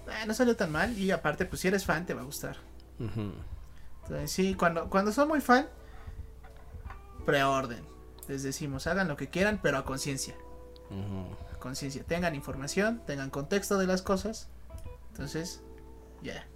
eh, 0.08 0.26
no 0.26 0.34
salió 0.34 0.56
tan 0.56 0.70
mal. 0.72 0.98
Y 0.98 1.10
aparte, 1.10 1.44
pues 1.46 1.60
si 1.60 1.68
eres 1.68 1.84
fan, 1.84 2.04
te 2.06 2.14
va 2.14 2.22
a 2.22 2.24
gustar. 2.24 2.56
Entonces, 2.98 4.30
sí, 4.30 4.54
cuando, 4.54 4.90
cuando 4.90 5.12
son 5.12 5.28
muy 5.28 5.40
fan, 5.40 5.68
preorden. 7.24 7.82
Les 8.28 8.42
decimos, 8.42 8.86
hagan 8.86 9.08
lo 9.08 9.16
que 9.16 9.28
quieran, 9.28 9.60
pero 9.62 9.78
a 9.78 9.84
conciencia. 9.84 10.34
A 11.52 11.58
conciencia. 11.58 12.04
Tengan 12.04 12.34
información, 12.34 13.02
tengan 13.06 13.30
contexto 13.30 13.78
de 13.78 13.86
las 13.86 14.02
cosas. 14.02 14.48
Entonces, 15.10 15.62
ya. 16.22 16.46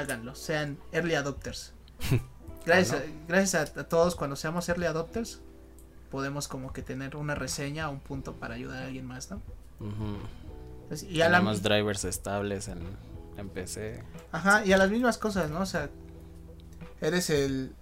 Háganlo, 0.00 0.34
sean 0.34 0.78
early 0.92 1.14
adopters. 1.14 1.72
Gracias, 2.66 3.00
a, 3.00 3.04
gracias 3.26 3.76
a, 3.76 3.80
a 3.80 3.84
todos 3.84 4.14
cuando 4.14 4.36
seamos 4.36 4.68
early 4.68 4.84
adopters, 4.84 5.40
podemos 6.10 6.46
como 6.46 6.74
que 6.74 6.82
tener 6.82 7.16
una 7.16 7.34
reseña 7.34 7.88
o 7.88 7.92
un 7.92 8.00
punto 8.00 8.34
para 8.34 8.54
ayudar 8.54 8.82
a 8.82 8.86
alguien 8.86 9.06
más, 9.06 9.30
¿no? 9.30 9.36
Ujú. 9.80 10.18
Entonces, 10.82 11.08
y 11.08 11.22
a 11.22 11.30
la, 11.30 11.38
Tenemos 11.38 11.62
drivers 11.62 12.04
estables 12.04 12.68
en, 12.68 12.80
en 13.38 13.48
PC. 13.48 14.04
Ajá, 14.30 14.64
y 14.66 14.72
a 14.72 14.76
las 14.76 14.90
mismas 14.90 15.16
cosas, 15.16 15.50
¿no? 15.50 15.60
O 15.60 15.66
sea, 15.66 15.88
eres 17.00 17.30
el... 17.30 17.72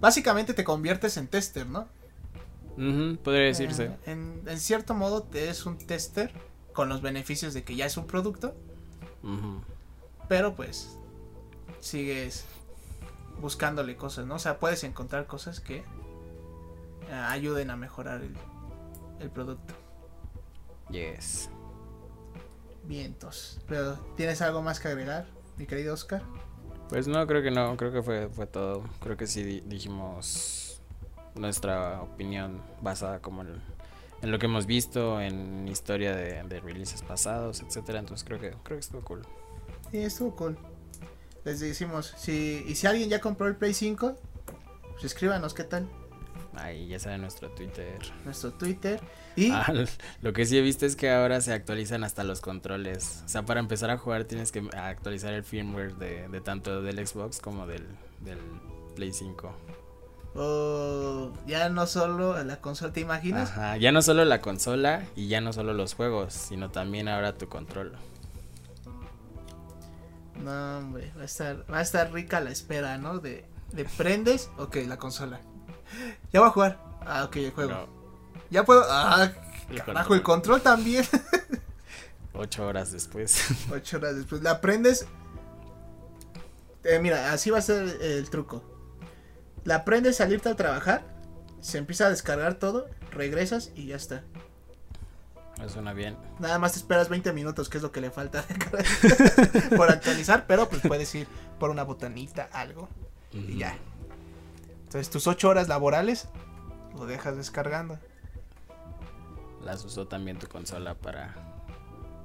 Básicamente 0.00 0.54
te 0.54 0.62
conviertes 0.62 1.16
en 1.16 1.26
tester, 1.26 1.66
¿no? 1.66 1.88
Podría 3.22 3.46
decirse. 3.46 3.84
Eh, 3.84 3.98
en, 4.06 4.42
en 4.46 4.60
cierto 4.60 4.94
modo 4.94 5.22
te 5.22 5.48
es 5.48 5.66
un 5.66 5.78
tester 5.78 6.32
con 6.72 6.88
los 6.88 7.02
beneficios 7.02 7.54
de 7.54 7.64
que 7.64 7.76
ya 7.76 7.86
es 7.86 7.96
un 7.96 8.06
producto, 8.06 8.54
pero 10.28 10.54
pues 10.54 10.98
sigues 11.84 12.46
buscándole 13.40 13.96
cosas, 13.96 14.26
¿no? 14.26 14.36
O 14.36 14.38
sea, 14.38 14.58
puedes 14.58 14.84
encontrar 14.84 15.26
cosas 15.26 15.60
que 15.60 15.76
eh, 15.76 15.84
ayuden 17.12 17.70
a 17.70 17.76
mejorar 17.76 18.22
el, 18.22 18.34
el 19.20 19.30
producto. 19.30 19.74
Yes. 20.90 21.50
Vientos. 22.84 23.60
Pero, 23.68 23.94
¿tienes 24.16 24.40
algo 24.42 24.62
más 24.62 24.80
que 24.80 24.88
agregar, 24.88 25.26
mi 25.56 25.66
querido 25.66 25.94
Oscar? 25.94 26.22
Pues 26.88 27.06
no, 27.08 27.26
creo 27.26 27.42
que 27.42 27.50
no, 27.50 27.76
creo 27.76 27.92
que 27.92 28.02
fue, 28.02 28.28
fue 28.28 28.46
todo. 28.46 28.84
Creo 29.00 29.16
que 29.16 29.26
sí 29.26 29.42
di- 29.42 29.60
dijimos 29.60 30.80
nuestra 31.34 32.00
opinión 32.02 32.62
basada 32.80 33.20
como 33.20 33.42
en, 33.42 33.60
en 34.22 34.30
lo 34.30 34.38
que 34.38 34.46
hemos 34.46 34.66
visto, 34.66 35.20
en 35.20 35.66
historia 35.68 36.14
de, 36.14 36.42
de 36.44 36.60
releases 36.60 37.02
pasados, 37.02 37.60
etcétera. 37.60 37.98
Entonces 37.98 38.24
creo 38.24 38.38
que, 38.38 38.50
creo 38.62 38.76
que 38.78 38.80
estuvo 38.80 39.02
cool. 39.02 39.22
Sí, 39.90 39.98
estuvo 39.98 40.36
cool. 40.36 40.58
Les 41.44 41.60
decimos, 41.60 42.14
si, 42.16 42.64
y 42.66 42.74
si 42.74 42.86
alguien 42.86 43.08
ya 43.10 43.20
compró 43.20 43.46
el 43.48 43.56
Play 43.56 43.74
5, 43.74 44.16
pues 44.92 45.04
escríbanos 45.04 45.52
qué 45.54 45.64
tal. 45.64 45.88
Ahí 46.56 46.86
ya 46.86 46.98
saben 47.00 47.20
nuestro 47.20 47.50
Twitter. 47.50 47.98
Nuestro 48.24 48.52
Twitter. 48.52 49.00
Y 49.36 49.50
Ah, 49.50 49.66
lo 50.22 50.32
que 50.32 50.46
sí 50.46 50.56
he 50.56 50.62
visto 50.62 50.86
es 50.86 50.94
que 50.94 51.10
ahora 51.10 51.40
se 51.40 51.52
actualizan 51.52 52.04
hasta 52.04 52.22
los 52.24 52.40
controles. 52.40 53.22
O 53.24 53.28
sea, 53.28 53.42
para 53.42 53.58
empezar 53.60 53.90
a 53.90 53.98
jugar 53.98 54.24
tienes 54.24 54.52
que 54.52 54.62
actualizar 54.72 55.32
el 55.34 55.42
firmware 55.42 55.96
de, 55.96 56.28
de 56.28 56.40
tanto 56.40 56.80
del 56.80 57.04
Xbox 57.06 57.40
como 57.40 57.66
del, 57.66 57.84
del 58.20 58.38
Play 58.94 59.12
5. 59.12 59.52
oh, 60.36 61.32
ya 61.46 61.68
no 61.68 61.86
solo 61.88 62.42
la 62.44 62.60
consola, 62.60 62.92
¿te 62.92 63.00
imaginas? 63.00 63.50
Ajá, 63.50 63.76
ya 63.76 63.90
no 63.92 64.00
solo 64.00 64.24
la 64.24 64.40
consola 64.40 65.04
y 65.16 65.26
ya 65.26 65.40
no 65.40 65.52
solo 65.52 65.74
los 65.74 65.94
juegos, 65.94 66.32
sino 66.34 66.70
también 66.70 67.08
ahora 67.08 67.36
tu 67.36 67.48
control. 67.48 67.92
No, 70.42 70.78
hombre, 70.78 71.12
va 71.16 71.22
a 71.22 71.24
estar, 71.26 71.64
va 71.72 71.78
a 71.78 71.82
estar 71.82 72.12
rica 72.12 72.40
la 72.40 72.50
espera, 72.50 72.98
¿no? 72.98 73.18
De, 73.18 73.44
de 73.72 73.84
prendes, 73.84 74.50
ok, 74.58 74.76
la 74.86 74.96
consola. 74.98 75.40
Ya 76.32 76.40
voy 76.40 76.48
a 76.48 76.52
jugar. 76.52 76.80
Ah, 77.06 77.24
ok, 77.24 77.36
el 77.36 77.50
juego. 77.52 77.70
No, 77.70 77.86
Ya 78.50 78.64
puedo. 78.64 78.84
Ah, 78.88 79.30
el 79.70 79.82
carajo, 79.82 80.14
el 80.14 80.22
control 80.22 80.60
también. 80.62 81.04
Ocho 82.34 82.66
horas 82.66 82.90
después. 82.92 83.44
Ocho 83.72 83.98
horas 83.98 84.16
después. 84.16 84.42
La 84.42 84.60
prendes. 84.60 85.06
Eh, 86.82 86.98
mira, 86.98 87.32
así 87.32 87.50
va 87.50 87.58
a 87.58 87.62
ser 87.62 87.96
el 88.02 88.28
truco. 88.28 88.62
La 89.64 89.84
prendes 89.84 90.16
salirte 90.16 90.48
a 90.48 90.56
trabajar. 90.56 91.04
Se 91.60 91.78
empieza 91.78 92.06
a 92.06 92.10
descargar 92.10 92.54
todo. 92.54 92.88
Regresas 93.10 93.70
y 93.74 93.86
ya 93.86 93.96
está. 93.96 94.24
Me 95.58 95.68
suena 95.68 95.92
bien. 95.92 96.16
Nada 96.38 96.58
más 96.58 96.72
te 96.72 96.78
esperas 96.78 97.08
20 97.08 97.32
minutos, 97.32 97.68
que 97.68 97.78
es 97.78 97.82
lo 97.82 97.92
que 97.92 98.00
le 98.00 98.10
falta 98.10 98.44
por 99.76 99.90
actualizar. 99.90 100.46
Pero 100.46 100.68
pues 100.68 100.82
puedes 100.82 101.14
ir 101.14 101.26
por 101.58 101.70
una 101.70 101.84
botanita, 101.84 102.48
algo. 102.52 102.88
Y 103.32 103.58
ya. 103.58 103.76
Entonces 104.84 105.10
tus 105.10 105.26
8 105.26 105.48
horas 105.48 105.68
laborales 105.68 106.28
lo 106.96 107.06
dejas 107.06 107.36
descargando. 107.36 107.98
Las 109.62 109.84
usó 109.84 110.06
también 110.06 110.38
tu 110.38 110.46
consola 110.46 110.94
para 110.94 111.34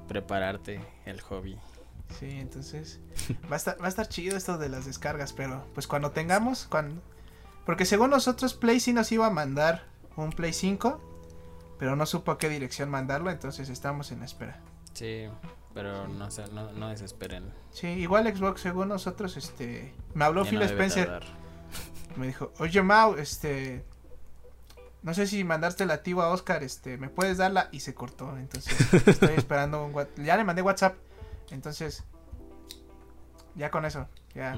prepararte 0.07 0.81
el 1.05 1.21
hobby. 1.21 1.57
Sí, 2.19 2.29
entonces 2.31 2.99
va 3.51 3.55
a 3.55 3.57
estar, 3.57 3.81
va 3.81 3.85
a 3.85 3.89
estar 3.89 4.07
chido 4.07 4.35
esto 4.35 4.57
de 4.57 4.69
las 4.69 4.85
descargas, 4.85 5.31
pero 5.31 5.65
pues 5.73 5.87
cuando 5.87 6.11
tengamos, 6.11 6.65
cuando... 6.69 7.01
Porque 7.65 7.85
según 7.85 8.09
nosotros 8.09 8.55
Play 8.55 8.79
sí 8.79 8.93
nos 8.93 9.11
iba 9.11 9.27
a 9.27 9.29
mandar 9.29 9.83
un 10.15 10.31
Play 10.31 10.53
5, 10.53 11.08
pero 11.79 11.95
no 11.95 12.05
supo 12.05 12.31
a 12.31 12.37
qué 12.37 12.49
dirección 12.49 12.89
mandarlo, 12.89 13.31
entonces 13.31 13.69
estamos 13.69 14.11
en 14.11 14.21
espera. 14.21 14.59
Sí, 14.93 15.27
pero 15.73 16.07
no, 16.07 16.29
se- 16.29 16.47
no, 16.49 16.71
no 16.73 16.89
desesperen. 16.89 17.51
Sí, 17.71 17.87
igual 17.87 18.27
Xbox 18.35 18.61
según 18.61 18.89
nosotros, 18.89 19.37
este... 19.37 19.93
Me 20.13 20.25
habló 20.25 20.43
Ya 20.43 20.49
Phil 20.51 20.59
no 20.59 20.65
Spencer, 20.65 21.07
tardar. 21.07 21.23
me 22.17 22.27
dijo, 22.27 22.51
oye 22.59 22.81
Mau, 22.83 23.15
este... 23.15 23.83
No 25.01 25.13
sé 25.13 25.25
si 25.27 25.45
mandaste 25.45 25.85
la 25.85 26.03
tío 26.03 26.21
a 26.21 26.29
Oscar, 26.29 26.61
este, 26.61 26.97
me 26.97 27.07
puedes 27.07 27.37
darla 27.37 27.69
y 27.71 27.79
se 27.79 27.93
cortó, 27.95 28.37
entonces 28.37 28.75
estoy 29.07 29.35
esperando 29.37 29.85
un 29.85 29.95
WhatsApp. 29.95 30.19
Ya 30.25 30.35
le 30.35 30.43
mandé 30.43 30.61
WhatsApp, 30.61 30.97
entonces 31.51 32.03
ya 33.55 33.71
con 33.71 33.85
eso, 33.85 34.09
ya. 34.35 34.57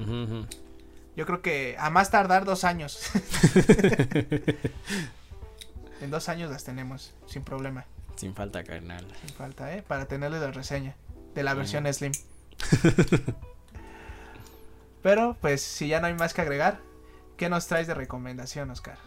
Yo 1.14 1.26
creo 1.26 1.42
que 1.42 1.76
a 1.78 1.90
más 1.90 2.10
tardar 2.10 2.44
dos 2.44 2.64
años. 2.64 2.98
en 6.02 6.10
dos 6.10 6.28
años 6.28 6.50
las 6.50 6.64
tenemos, 6.64 7.14
sin 7.26 7.42
problema, 7.44 7.86
Sin 8.16 8.34
falta, 8.34 8.62
carnal. 8.64 9.06
sin 9.24 9.34
falta, 9.34 9.74
¿eh? 9.74 9.82
Para 9.82 10.06
tenerle 10.06 10.38
la 10.40 10.50
reseña 10.50 10.96
de 11.34 11.42
la 11.42 11.54
versión 11.54 11.90
Slim. 11.92 12.12
Pero, 15.02 15.36
pues, 15.40 15.62
si 15.62 15.88
ya 15.88 16.00
no 16.00 16.06
hay 16.06 16.14
más 16.14 16.32
que 16.34 16.42
agregar, 16.42 16.78
¿qué 17.36 17.48
nos 17.48 17.66
traes 17.66 17.86
de 17.86 17.94
recomendación, 17.94 18.70
Oscar? 18.70 18.98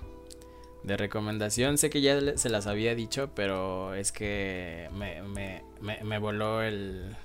De 0.83 0.97
recomendación, 0.97 1.77
sé 1.77 1.89
que 1.89 2.01
ya 2.01 2.37
se 2.37 2.49
las 2.49 2.67
había 2.67 2.93
dicho, 2.93 3.31
pero 3.33 3.95
es 3.95 4.11
que 4.11 4.87
me, 4.93 5.23
me, 5.23 5.63
me, 5.81 6.03
me 6.03 6.19
voló 6.19 6.61
el, 6.61 7.15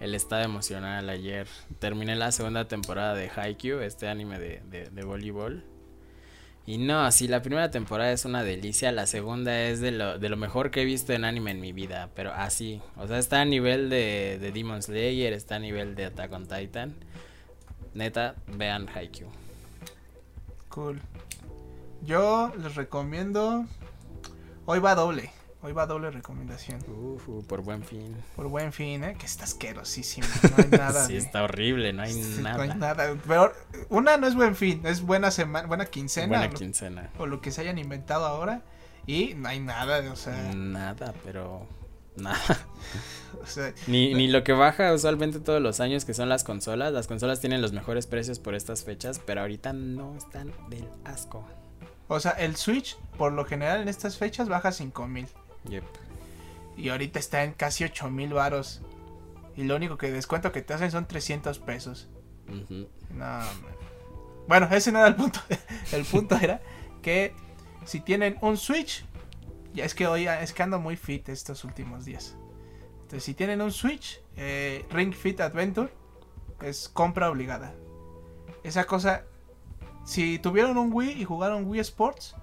el 0.00 0.14
estado 0.16 0.42
emocional 0.42 1.08
ayer. 1.08 1.46
Terminé 1.78 2.16
la 2.16 2.32
segunda 2.32 2.66
temporada 2.66 3.14
de 3.14 3.30
Haikyuu, 3.30 3.80
este 3.82 4.08
anime 4.08 4.40
de, 4.40 4.62
de, 4.68 4.90
de 4.90 5.04
voleibol. 5.04 5.64
Y 6.68 6.76
no, 6.76 7.10
sí, 7.12 7.28
la 7.28 7.40
primera 7.40 7.70
temporada 7.70 8.12
es 8.12 8.26
una 8.26 8.44
delicia, 8.44 8.92
la 8.92 9.06
segunda 9.06 9.58
es 9.58 9.80
de 9.80 9.90
lo, 9.90 10.18
de 10.18 10.28
lo 10.28 10.36
mejor 10.36 10.70
que 10.70 10.82
he 10.82 10.84
visto 10.84 11.14
en 11.14 11.24
anime 11.24 11.52
en 11.52 11.62
mi 11.62 11.72
vida, 11.72 12.10
pero 12.14 12.30
así, 12.30 12.82
o 12.98 13.06
sea, 13.06 13.16
está 13.16 13.40
a 13.40 13.46
nivel 13.46 13.88
de, 13.88 14.36
de 14.38 14.52
Demon 14.52 14.82
Slayer, 14.82 15.32
está 15.32 15.54
a 15.54 15.60
nivel 15.60 15.94
de 15.94 16.04
Attack 16.04 16.30
on 16.30 16.46
Titan. 16.46 16.94
Neta, 17.94 18.34
vean 18.48 18.86
Haikyuu. 18.86 19.30
Cool. 20.68 21.00
Yo 22.02 22.52
les 22.60 22.74
recomiendo. 22.74 23.64
Hoy 24.66 24.80
va 24.80 24.94
doble. 24.94 25.30
Hoy 25.68 25.74
va 25.74 25.84
doble 25.84 26.10
recomendación. 26.10 26.80
Uf, 26.88 27.28
uh, 27.28 27.44
por 27.44 27.60
buen 27.60 27.82
fin. 27.82 28.16
Por 28.34 28.48
buen 28.48 28.72
fin, 28.72 29.04
¿eh? 29.04 29.16
Que 29.18 29.26
está 29.26 29.44
asquerosísimo. 29.44 30.26
No 30.56 30.64
hay 30.64 30.70
nada. 30.70 31.06
sí, 31.06 31.12
de- 31.12 31.18
está 31.18 31.42
horrible, 31.42 31.92
no 31.92 32.00
hay 32.00 32.14
Sí, 32.14 32.40
nada. 32.40 32.56
No 32.56 32.62
hay 32.72 32.78
nada. 32.78 33.14
Pero 33.26 33.52
una 33.90 34.16
no 34.16 34.26
es 34.26 34.34
buen 34.34 34.56
fin, 34.56 34.80
es 34.86 35.02
buena 35.02 35.30
semana, 35.30 35.68
buena 35.68 35.84
quincena. 35.84 36.28
Buena 36.28 36.46
o 36.46 36.48
lo- 36.52 36.58
quincena. 36.58 37.10
O 37.18 37.26
lo 37.26 37.42
que 37.42 37.50
se 37.50 37.60
hayan 37.60 37.76
inventado 37.76 38.24
ahora. 38.24 38.62
Y 39.06 39.34
no 39.34 39.46
hay 39.50 39.60
nada, 39.60 40.10
o 40.10 40.16
sea. 40.16 40.54
Nada, 40.54 41.12
pero 41.22 41.66
nada. 42.16 42.38
o 43.42 43.46
sea, 43.46 43.74
Ni, 43.88 44.14
ni 44.14 44.26
lo 44.28 44.44
que 44.44 44.54
baja 44.54 44.90
usualmente 44.94 45.38
todos 45.38 45.60
los 45.60 45.80
años 45.80 46.06
que 46.06 46.14
son 46.14 46.30
las 46.30 46.44
consolas. 46.44 46.94
Las 46.94 47.06
consolas 47.08 47.40
tienen 47.40 47.60
los 47.60 47.74
mejores 47.74 48.06
precios 48.06 48.38
por 48.38 48.54
estas 48.54 48.84
fechas, 48.84 49.20
pero 49.22 49.42
ahorita 49.42 49.74
no 49.74 50.16
están 50.16 50.50
del 50.70 50.88
asco. 51.04 51.44
o 52.08 52.20
sea, 52.20 52.30
el 52.30 52.56
Switch, 52.56 52.96
por 53.18 53.32
lo 53.34 53.44
general 53.44 53.82
en 53.82 53.88
estas 53.88 54.16
fechas, 54.16 54.48
baja 54.48 54.72
5000. 54.72 55.26
Yep. 55.68 55.84
Y 56.76 56.88
ahorita 56.90 57.18
está 57.18 57.44
en 57.44 57.52
casi 57.52 57.84
8000 57.84 58.32
varos. 58.32 58.82
Y 59.56 59.64
lo 59.64 59.76
único 59.76 59.98
que 59.98 60.12
descuento 60.12 60.52
que 60.52 60.62
te 60.62 60.74
hacen 60.74 60.90
son 60.90 61.06
300 61.06 61.58
pesos. 61.58 62.08
No. 63.10 63.40
Bueno, 64.46 64.68
ese 64.70 64.92
no 64.92 65.00
era 65.00 65.08
el 65.08 65.16
punto. 65.16 65.40
El 65.92 66.04
punto 66.04 66.36
era 66.36 66.62
que 67.02 67.34
si 67.84 68.00
tienen 68.00 68.38
un 68.40 68.56
Switch, 68.56 69.04
ya 69.74 69.84
es 69.84 69.94
que 69.94 70.06
hoy 70.06 70.26
es 70.26 70.52
que 70.52 70.62
ando 70.62 70.78
muy 70.78 70.96
fit 70.96 71.28
estos 71.28 71.64
últimos 71.64 72.04
días. 72.04 72.36
Entonces, 73.02 73.24
si 73.24 73.34
tienen 73.34 73.60
un 73.60 73.72
Switch, 73.72 74.20
eh, 74.36 74.86
Ring 74.90 75.14
Fit 75.14 75.40
Adventure 75.40 75.90
es 76.62 76.88
compra 76.88 77.30
obligada. 77.30 77.74
Esa 78.62 78.84
cosa, 78.84 79.24
si 80.04 80.38
tuvieron 80.38 80.76
un 80.78 80.92
Wii 80.92 81.20
y 81.20 81.24
jugaron 81.24 81.66
Wii 81.66 81.80
Sports, 81.80 82.34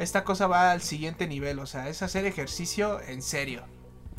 esta 0.00 0.24
cosa 0.24 0.46
va 0.46 0.72
al 0.72 0.82
siguiente 0.82 1.26
nivel. 1.26 1.58
O 1.58 1.66
sea, 1.66 1.88
es 1.88 2.02
hacer 2.02 2.24
ejercicio 2.24 3.00
en 3.00 3.22
serio. 3.22 3.64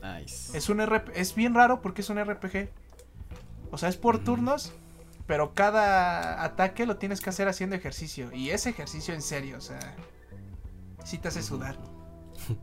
Nice. 0.02 0.58
Es 0.58 0.70
un 0.70 0.82
RP 0.82 1.10
es 1.16 1.36
bien 1.36 1.54
raro 1.54 1.82
porque 1.82 2.02
es 2.02 2.10
un 2.10 2.24
RPG. 2.24 2.70
O 3.72 3.78
sea, 3.78 3.90
es 3.90 3.98
por 3.98 4.24
turnos, 4.24 4.74
pero 5.28 5.54
cada 5.54 6.44
ataque 6.44 6.86
lo 6.86 6.98
tienes 6.98 7.22
que 7.22 7.30
hacer 7.30 7.48
haciendo 7.48 7.76
ejercicio. 7.76 8.32
Y 8.34 8.50
es 8.50 8.66
ejercicio 8.66 9.14
en 9.14 9.22
serio, 9.22 9.58
o 9.58 9.62
sea, 9.62 9.96
sí 11.04 11.18
te 11.18 11.30
hace 11.30 11.42
sudar. 11.42 11.78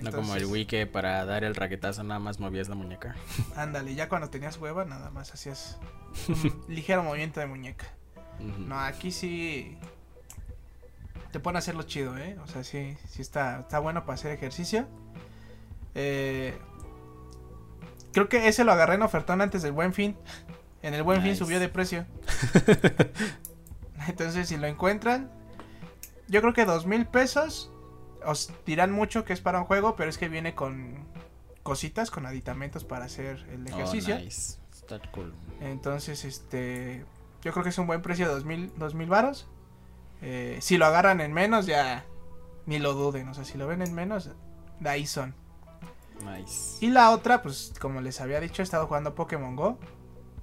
No 0.00 0.10
como 0.10 0.34
el 0.34 0.46
Wii 0.46 0.66
que 0.66 0.86
para 0.88 1.24
dar 1.26 1.44
el 1.44 1.54
raquetazo 1.54 2.02
nada 2.02 2.18
más 2.18 2.40
movías 2.40 2.68
la 2.68 2.74
muñeca. 2.74 3.14
Ándale, 3.56 3.94
ya 3.94 4.08
cuando 4.08 4.30
tenías 4.30 4.58
hueva, 4.58 4.84
nada 4.84 5.10
más 5.10 5.32
hacías 5.32 5.78
un 6.28 6.64
ligero 6.68 7.04
movimiento 7.04 7.38
de 7.38 7.46
muñeca. 7.46 7.86
No, 8.40 8.80
aquí 8.80 9.12
sí 9.12 9.78
te 11.32 11.40
pone 11.40 11.58
a 11.58 11.60
hacerlo 11.60 11.82
chido, 11.82 12.16
¿eh? 12.18 12.38
O 12.44 12.46
sea, 12.46 12.62
sí, 12.62 12.96
sí 13.08 13.22
está, 13.22 13.60
está 13.60 13.78
bueno 13.80 14.04
para 14.04 14.14
hacer 14.14 14.32
ejercicio. 14.32 14.86
Eh, 15.94 16.56
creo 18.12 18.28
que 18.28 18.48
ese 18.48 18.64
lo 18.64 18.72
agarré 18.72 18.94
en 18.94 19.02
ofertón 19.02 19.40
antes 19.40 19.62
del 19.62 19.72
buen 19.72 19.92
fin. 19.94 20.16
En 20.82 20.94
el 20.94 21.02
buen 21.02 21.22
fin 21.22 21.36
subió 21.36 21.58
de 21.60 21.68
precio. 21.68 22.06
Entonces, 24.08 24.48
si 24.48 24.56
lo 24.56 24.66
encuentran, 24.66 25.30
yo 26.28 26.40
creo 26.40 26.52
que 26.54 26.64
dos 26.64 26.86
mil 26.86 27.06
pesos. 27.06 27.70
Os 28.24 28.52
dirán 28.66 28.92
mucho 28.92 29.24
que 29.24 29.32
es 29.32 29.40
para 29.40 29.58
un 29.58 29.64
juego, 29.64 29.96
pero 29.96 30.08
es 30.10 30.18
que 30.18 30.28
viene 30.28 30.54
con 30.54 31.06
cositas, 31.62 32.10
con 32.10 32.24
aditamentos 32.26 32.84
para 32.84 33.04
hacer 33.06 33.44
el 33.52 33.64
Oh, 33.66 33.68
ejercicio. 33.76 34.16
nice. 34.18 34.58
Está 34.72 35.00
cool. 35.12 35.32
Entonces, 35.60 36.24
este. 36.24 37.04
Yo 37.42 37.52
creo 37.52 37.62
que 37.64 37.70
es 37.70 37.78
un 37.78 37.86
buen 37.86 38.02
precio 38.02 38.26
de 38.28 38.34
2000, 38.34 38.72
2000 38.76 39.08
varos. 39.08 39.48
Eh, 40.22 40.58
si 40.60 40.78
lo 40.78 40.86
agarran 40.86 41.20
en 41.20 41.32
menos, 41.32 41.66
ya. 41.66 42.06
Ni 42.66 42.78
lo 42.78 42.94
duden. 42.94 43.28
O 43.28 43.34
sea, 43.34 43.44
si 43.44 43.58
lo 43.58 43.66
ven 43.66 43.82
en 43.82 43.92
menos, 43.92 44.30
de 44.80 44.88
ahí 44.88 45.06
son. 45.06 45.34
Nice. 46.24 46.78
Y 46.80 46.90
la 46.90 47.10
otra, 47.10 47.42
pues, 47.42 47.74
como 47.80 48.00
les 48.00 48.20
había 48.20 48.40
dicho, 48.40 48.62
he 48.62 48.64
estado 48.64 48.86
jugando 48.86 49.14
Pokémon 49.14 49.56
Go. 49.56 49.78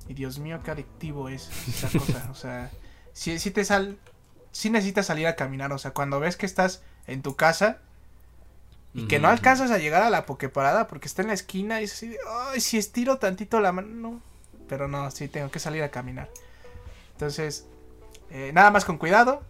Y 0.08 0.14
Dios 0.14 0.40
mío, 0.40 0.60
qué 0.64 0.72
adictivo 0.72 1.30
es 1.30 1.50
esa 1.68 1.90
cosa. 1.98 2.28
O 2.30 2.36
sea, 2.36 2.70
si, 3.14 3.40
si 3.40 3.52
te 3.52 3.64
sal. 3.64 3.98
Si 4.52 4.70
necesitas 4.70 5.06
salir 5.06 5.28
a 5.28 5.36
caminar. 5.36 5.72
O 5.72 5.78
sea, 5.78 5.92
cuando 5.92 6.20
ves 6.20 6.36
que 6.36 6.46
estás 6.46 6.84
en 7.08 7.22
tu 7.22 7.36
casa. 7.36 7.80
Y 8.92 9.08
que 9.08 9.20
no 9.20 9.28
alcanzas 9.28 9.70
a 9.70 9.78
llegar 9.78 10.02
a 10.02 10.10
la 10.10 10.26
Poképarada 10.26 10.88
porque 10.88 11.08
está 11.08 11.22
en 11.22 11.28
la 11.28 11.36
esquina 11.36 11.80
y 11.80 11.84
es 11.84 11.94
así 11.94 12.18
ay, 12.52 12.60
si 12.60 12.80
estiro 12.80 13.20
tantito 13.20 13.60
la 13.60 13.72
mano, 13.72 13.88
no. 13.88 14.22
Pero 14.68 14.88
no, 14.88 15.12
sí 15.12 15.28
tengo 15.28 15.52
que 15.52 15.60
salir 15.60 15.84
a 15.84 15.90
caminar. 15.90 16.28
Entonces, 17.12 17.68
eh, 18.32 18.52
nada 18.52 18.72
más 18.72 18.86
con 18.86 18.98
cuidado, 18.98 19.44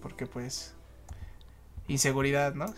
porque 0.00 0.26
pues, 0.26 0.74
inseguridad, 1.88 2.54
¿no? 2.54 2.66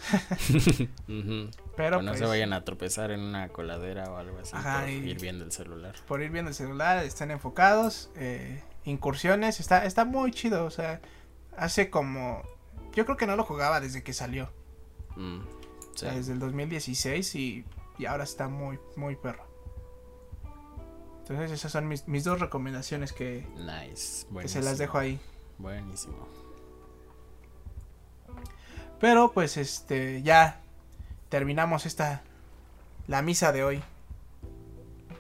Pero 1.77 1.99
O 1.99 2.03
no 2.03 2.11
pues, 2.13 2.19
se 2.21 2.27
vayan 2.27 2.53
a 2.53 2.65
tropezar 2.65 3.11
en 3.11 3.21
una 3.21 3.49
coladera 3.49 4.11
o 4.11 4.17
algo 4.17 4.39
así 4.39 4.53
Ajá, 4.55 4.81
por 4.81 4.91
ir 4.91 5.21
viendo 5.21 5.45
el 5.45 5.53
celular. 5.53 5.95
por 6.07 6.23
ir 6.23 6.31
viendo 6.31 6.51
el 6.51 6.55
celular, 6.55 7.05
están 7.05 7.31
enfocados, 7.31 8.11
eh, 8.17 8.63
incursiones, 8.85 9.61
está, 9.61 9.85
está 9.85 10.05
muy 10.05 10.31
chido, 10.33 10.65
o 10.65 10.71
sea, 10.71 11.01
hace 11.57 11.91
como, 11.91 12.43
yo 12.95 13.05
creo 13.05 13.17
que 13.17 13.27
no 13.27 13.37
lo 13.37 13.45
jugaba 13.45 13.81
desde 13.81 14.03
que 14.03 14.13
salió, 14.13 14.51
Mm, 15.17 15.41
o 15.41 15.45
sí. 15.95 16.01
sea, 16.01 16.13
desde 16.15 16.33
el 16.33 16.39
2016 16.39 17.35
y, 17.35 17.65
y 17.99 18.07
ahora 18.07 18.23
está 18.25 18.47
muy, 18.49 18.79
muy 18.97 19.17
perro. 19.17 19.45
Entonces 21.23 21.51
esas 21.51 21.73
son 21.73 21.89
mis, 21.89 22.07
mis 22.09 22.25
dos 22.25 22.41
recomendaciones 22.41 23.13
que, 23.13 23.47
Nice. 23.57 24.27
que 24.41 24.49
se 24.49 24.63
las 24.63 24.79
dejo 24.79 24.99
ahí. 24.99 25.21
Buenísimo. 25.59 26.27
Pero 29.01 29.33
pues 29.33 29.57
este 29.57 30.23
ya 30.23 30.61
terminamos 31.29 31.87
esta 31.87 32.23
la 33.07 33.23
misa 33.23 33.53
de 33.53 33.65
hoy. 33.65 33.83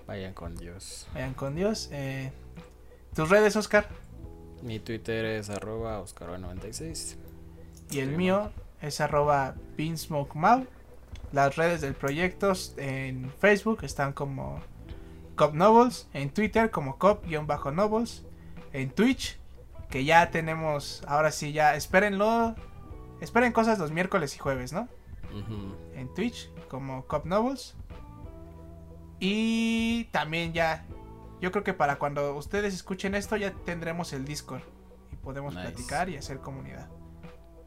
Vayan 0.07 0.35
con 0.35 0.57
Dios. 0.57 1.07
Vayan 1.15 1.35
con 1.35 1.55
Dios. 1.55 1.89
Eh, 1.93 2.33
Tus 3.15 3.29
redes, 3.29 3.57
Oscar, 3.57 3.89
Mi 4.63 4.79
Twitter 4.79 5.25
es 5.25 5.51
arroba 5.51 6.01
oscar96. 6.03 7.17
y 7.91 8.01
el 8.01 8.11
Sí, 8.11 8.17
mío 8.17 8.51
es 8.83 9.01
arroba 9.01 9.55
beansmokemau. 9.77 10.67
Las 11.33 11.57
redes 11.57 11.81
del 11.81 11.95
proyecto 11.95 12.53
en 12.77 13.33
Facebook 13.41 13.85
están 13.85 14.13
como 14.13 14.61
Cop 15.37 15.55
Novels, 15.55 16.09
en 16.13 16.31
Twitter 16.31 16.71
como 16.71 16.99
Cop-Novels, 16.99 18.25
en 18.73 18.91
Twitch, 18.91 19.39
que 19.91 20.05
ya 20.05 20.31
tenemos, 20.31 21.03
ahora 21.07 21.31
sí 21.31 21.53
ya, 21.53 21.77
espérenlo, 21.77 22.57
esperen 23.21 23.53
cosas 23.53 23.79
los 23.79 23.93
miércoles 23.93 24.35
y 24.37 24.39
jueves, 24.39 24.73
¿no? 24.73 24.89
En 25.95 26.13
Twitch 26.15 26.51
como 26.69 27.07
Cop 27.07 27.25
Novels. 27.27 27.75
Y 29.19 30.05
también 30.13 30.53
ya, 30.53 30.87
yo 31.41 31.53
creo 31.53 31.63
que 31.65 31.75
para 31.75 31.99
cuando 31.99 32.35
ustedes 32.37 32.75
escuchen 32.75 33.15
esto 33.15 33.37
ya 33.37 33.53
tendremos 33.53 34.13
el 34.13 34.25
Discord 34.25 34.63
y 35.13 35.17
podemos 35.17 35.55
Nice. 35.55 35.69
platicar 35.69 36.09
y 36.09 36.17
hacer 36.17 36.39
comunidad. 36.41 36.89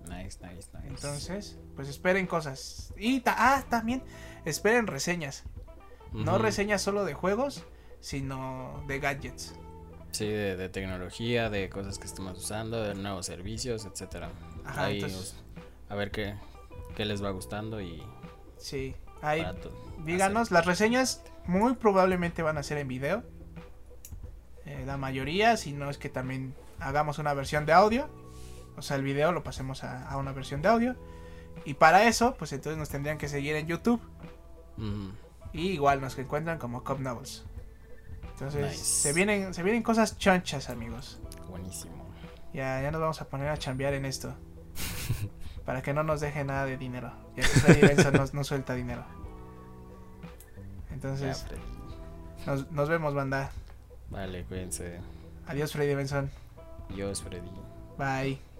Nice, 0.08 0.39
nice, 0.45 0.68
nice. 0.74 0.88
Entonces, 0.88 1.60
pues 1.76 1.88
esperen 1.88 2.28
cosas. 2.28 2.93
Y 2.97 3.22
ta- 3.22 3.36
ah, 3.38 3.64
también 3.70 4.04
esperen 4.45 4.88
reseñas. 4.88 5.43
No 6.12 6.38
reseñas 6.38 6.82
solo 6.82 7.06
de 7.06 7.14
juegos, 7.16 7.64
sino 7.99 8.84
de 8.88 8.99
gadgets. 8.99 9.56
Sí, 10.12 10.28
de, 10.28 10.56
de 10.56 10.70
tecnología, 10.70 11.49
de 11.49 11.70
cosas 11.70 11.97
que 11.97 12.06
estamos 12.06 12.38
usando, 12.38 12.84
de 12.84 12.93
nuevos 12.93 13.26
servicios, 13.26 13.86
etcétera. 13.86 14.30
Ajá, 14.66 14.86
Ahí, 14.86 14.95
entonces- 14.97 15.36
a 15.94 15.96
ver 15.96 16.12
qué, 16.12 16.36
qué 16.96 17.06
les 17.06 17.24
va 17.24 17.30
gustando 17.30 17.80
y 17.82 18.04
Sí, 18.58 18.96
ahí 19.22 19.46
díganos. 20.06 20.50
Las 20.52 20.66
reseñas 20.66 21.24
muy 21.46 21.74
probablemente 21.76 22.41
van 22.41 22.58
a 22.58 22.64
ser 22.64 22.78
en 22.78 22.88
video. 22.88 23.24
Eh, 24.66 24.84
la 24.86 24.98
mayoría, 24.98 25.58
si 25.58 25.74
no 25.74 25.89
es 25.89 25.98
que 25.98 26.10
también 26.10 26.56
hagamos 26.80 27.20
una 27.20 27.34
versión 27.34 27.66
de 27.66 27.74
audio. 27.74 28.10
O 28.78 28.82
sea, 28.82 28.98
el 28.98 29.04
video 29.04 29.32
lo 29.34 29.44
pasemos 29.44 29.84
a, 29.84 30.10
a 30.10 30.18
una 30.18 30.32
versión 30.32 30.62
de 30.62 30.70
audio. 30.70 30.96
Y 31.66 31.76
para 31.76 32.08
eso, 32.08 32.36
pues 32.36 32.54
entonces 32.54 32.78
nos 32.80 32.89
tendrían 32.89 33.18
que 33.18 33.28
seguir 33.28 33.56
en 33.56 33.68
YouTube. 33.68 34.02
Y 35.52 35.68
igual 35.72 36.02
nos 36.02 36.18
encuentran 36.18 36.58
como 36.58 36.84
Cop 36.84 37.00
Novels. 37.00 37.46
Entonces, 38.32 38.72
Nice. 38.72 38.84
se, 38.84 39.14
vienen, 39.14 39.54
se 39.54 39.62
vienen 39.62 39.84
cosas 39.84 40.18
chonchas, 40.18 40.70
amigos. 40.70 41.20
Buenísimo. 41.50 42.10
Ya, 42.54 42.82
ya 42.82 42.91
nos 42.91 43.00
vamos 43.02 43.22
a 43.22 43.28
poner 43.28 43.50
a 43.50 43.58
chambear 43.58 43.94
en 43.94 44.06
esto. 44.06 44.34
para 45.66 45.82
que 45.82 45.93
no 45.93 46.03
nos 46.03 46.22
deje 46.22 46.43
nada 46.43 46.66
de 46.66 46.78
dinero. 46.78 47.11
Ya 47.36 47.43
que 47.43 47.49
Freddy 47.49 47.82
Benson 47.82 48.14
no, 48.14 48.26
no 48.32 48.43
suelta 48.43 48.74
dinero. 48.76 49.03
Entonces, 50.91 51.45
nos, 52.45 52.72
nos 52.72 52.89
vemos, 52.89 53.14
banda. 53.14 53.51
Vale, 54.09 54.43
cuídense. 54.43 54.99
Adiós, 55.47 55.74
Freddy 55.74 55.95
Benson. 55.95 56.30
Dios, 56.89 57.22
Freddy. 57.22 57.49
Bye. 57.97 58.53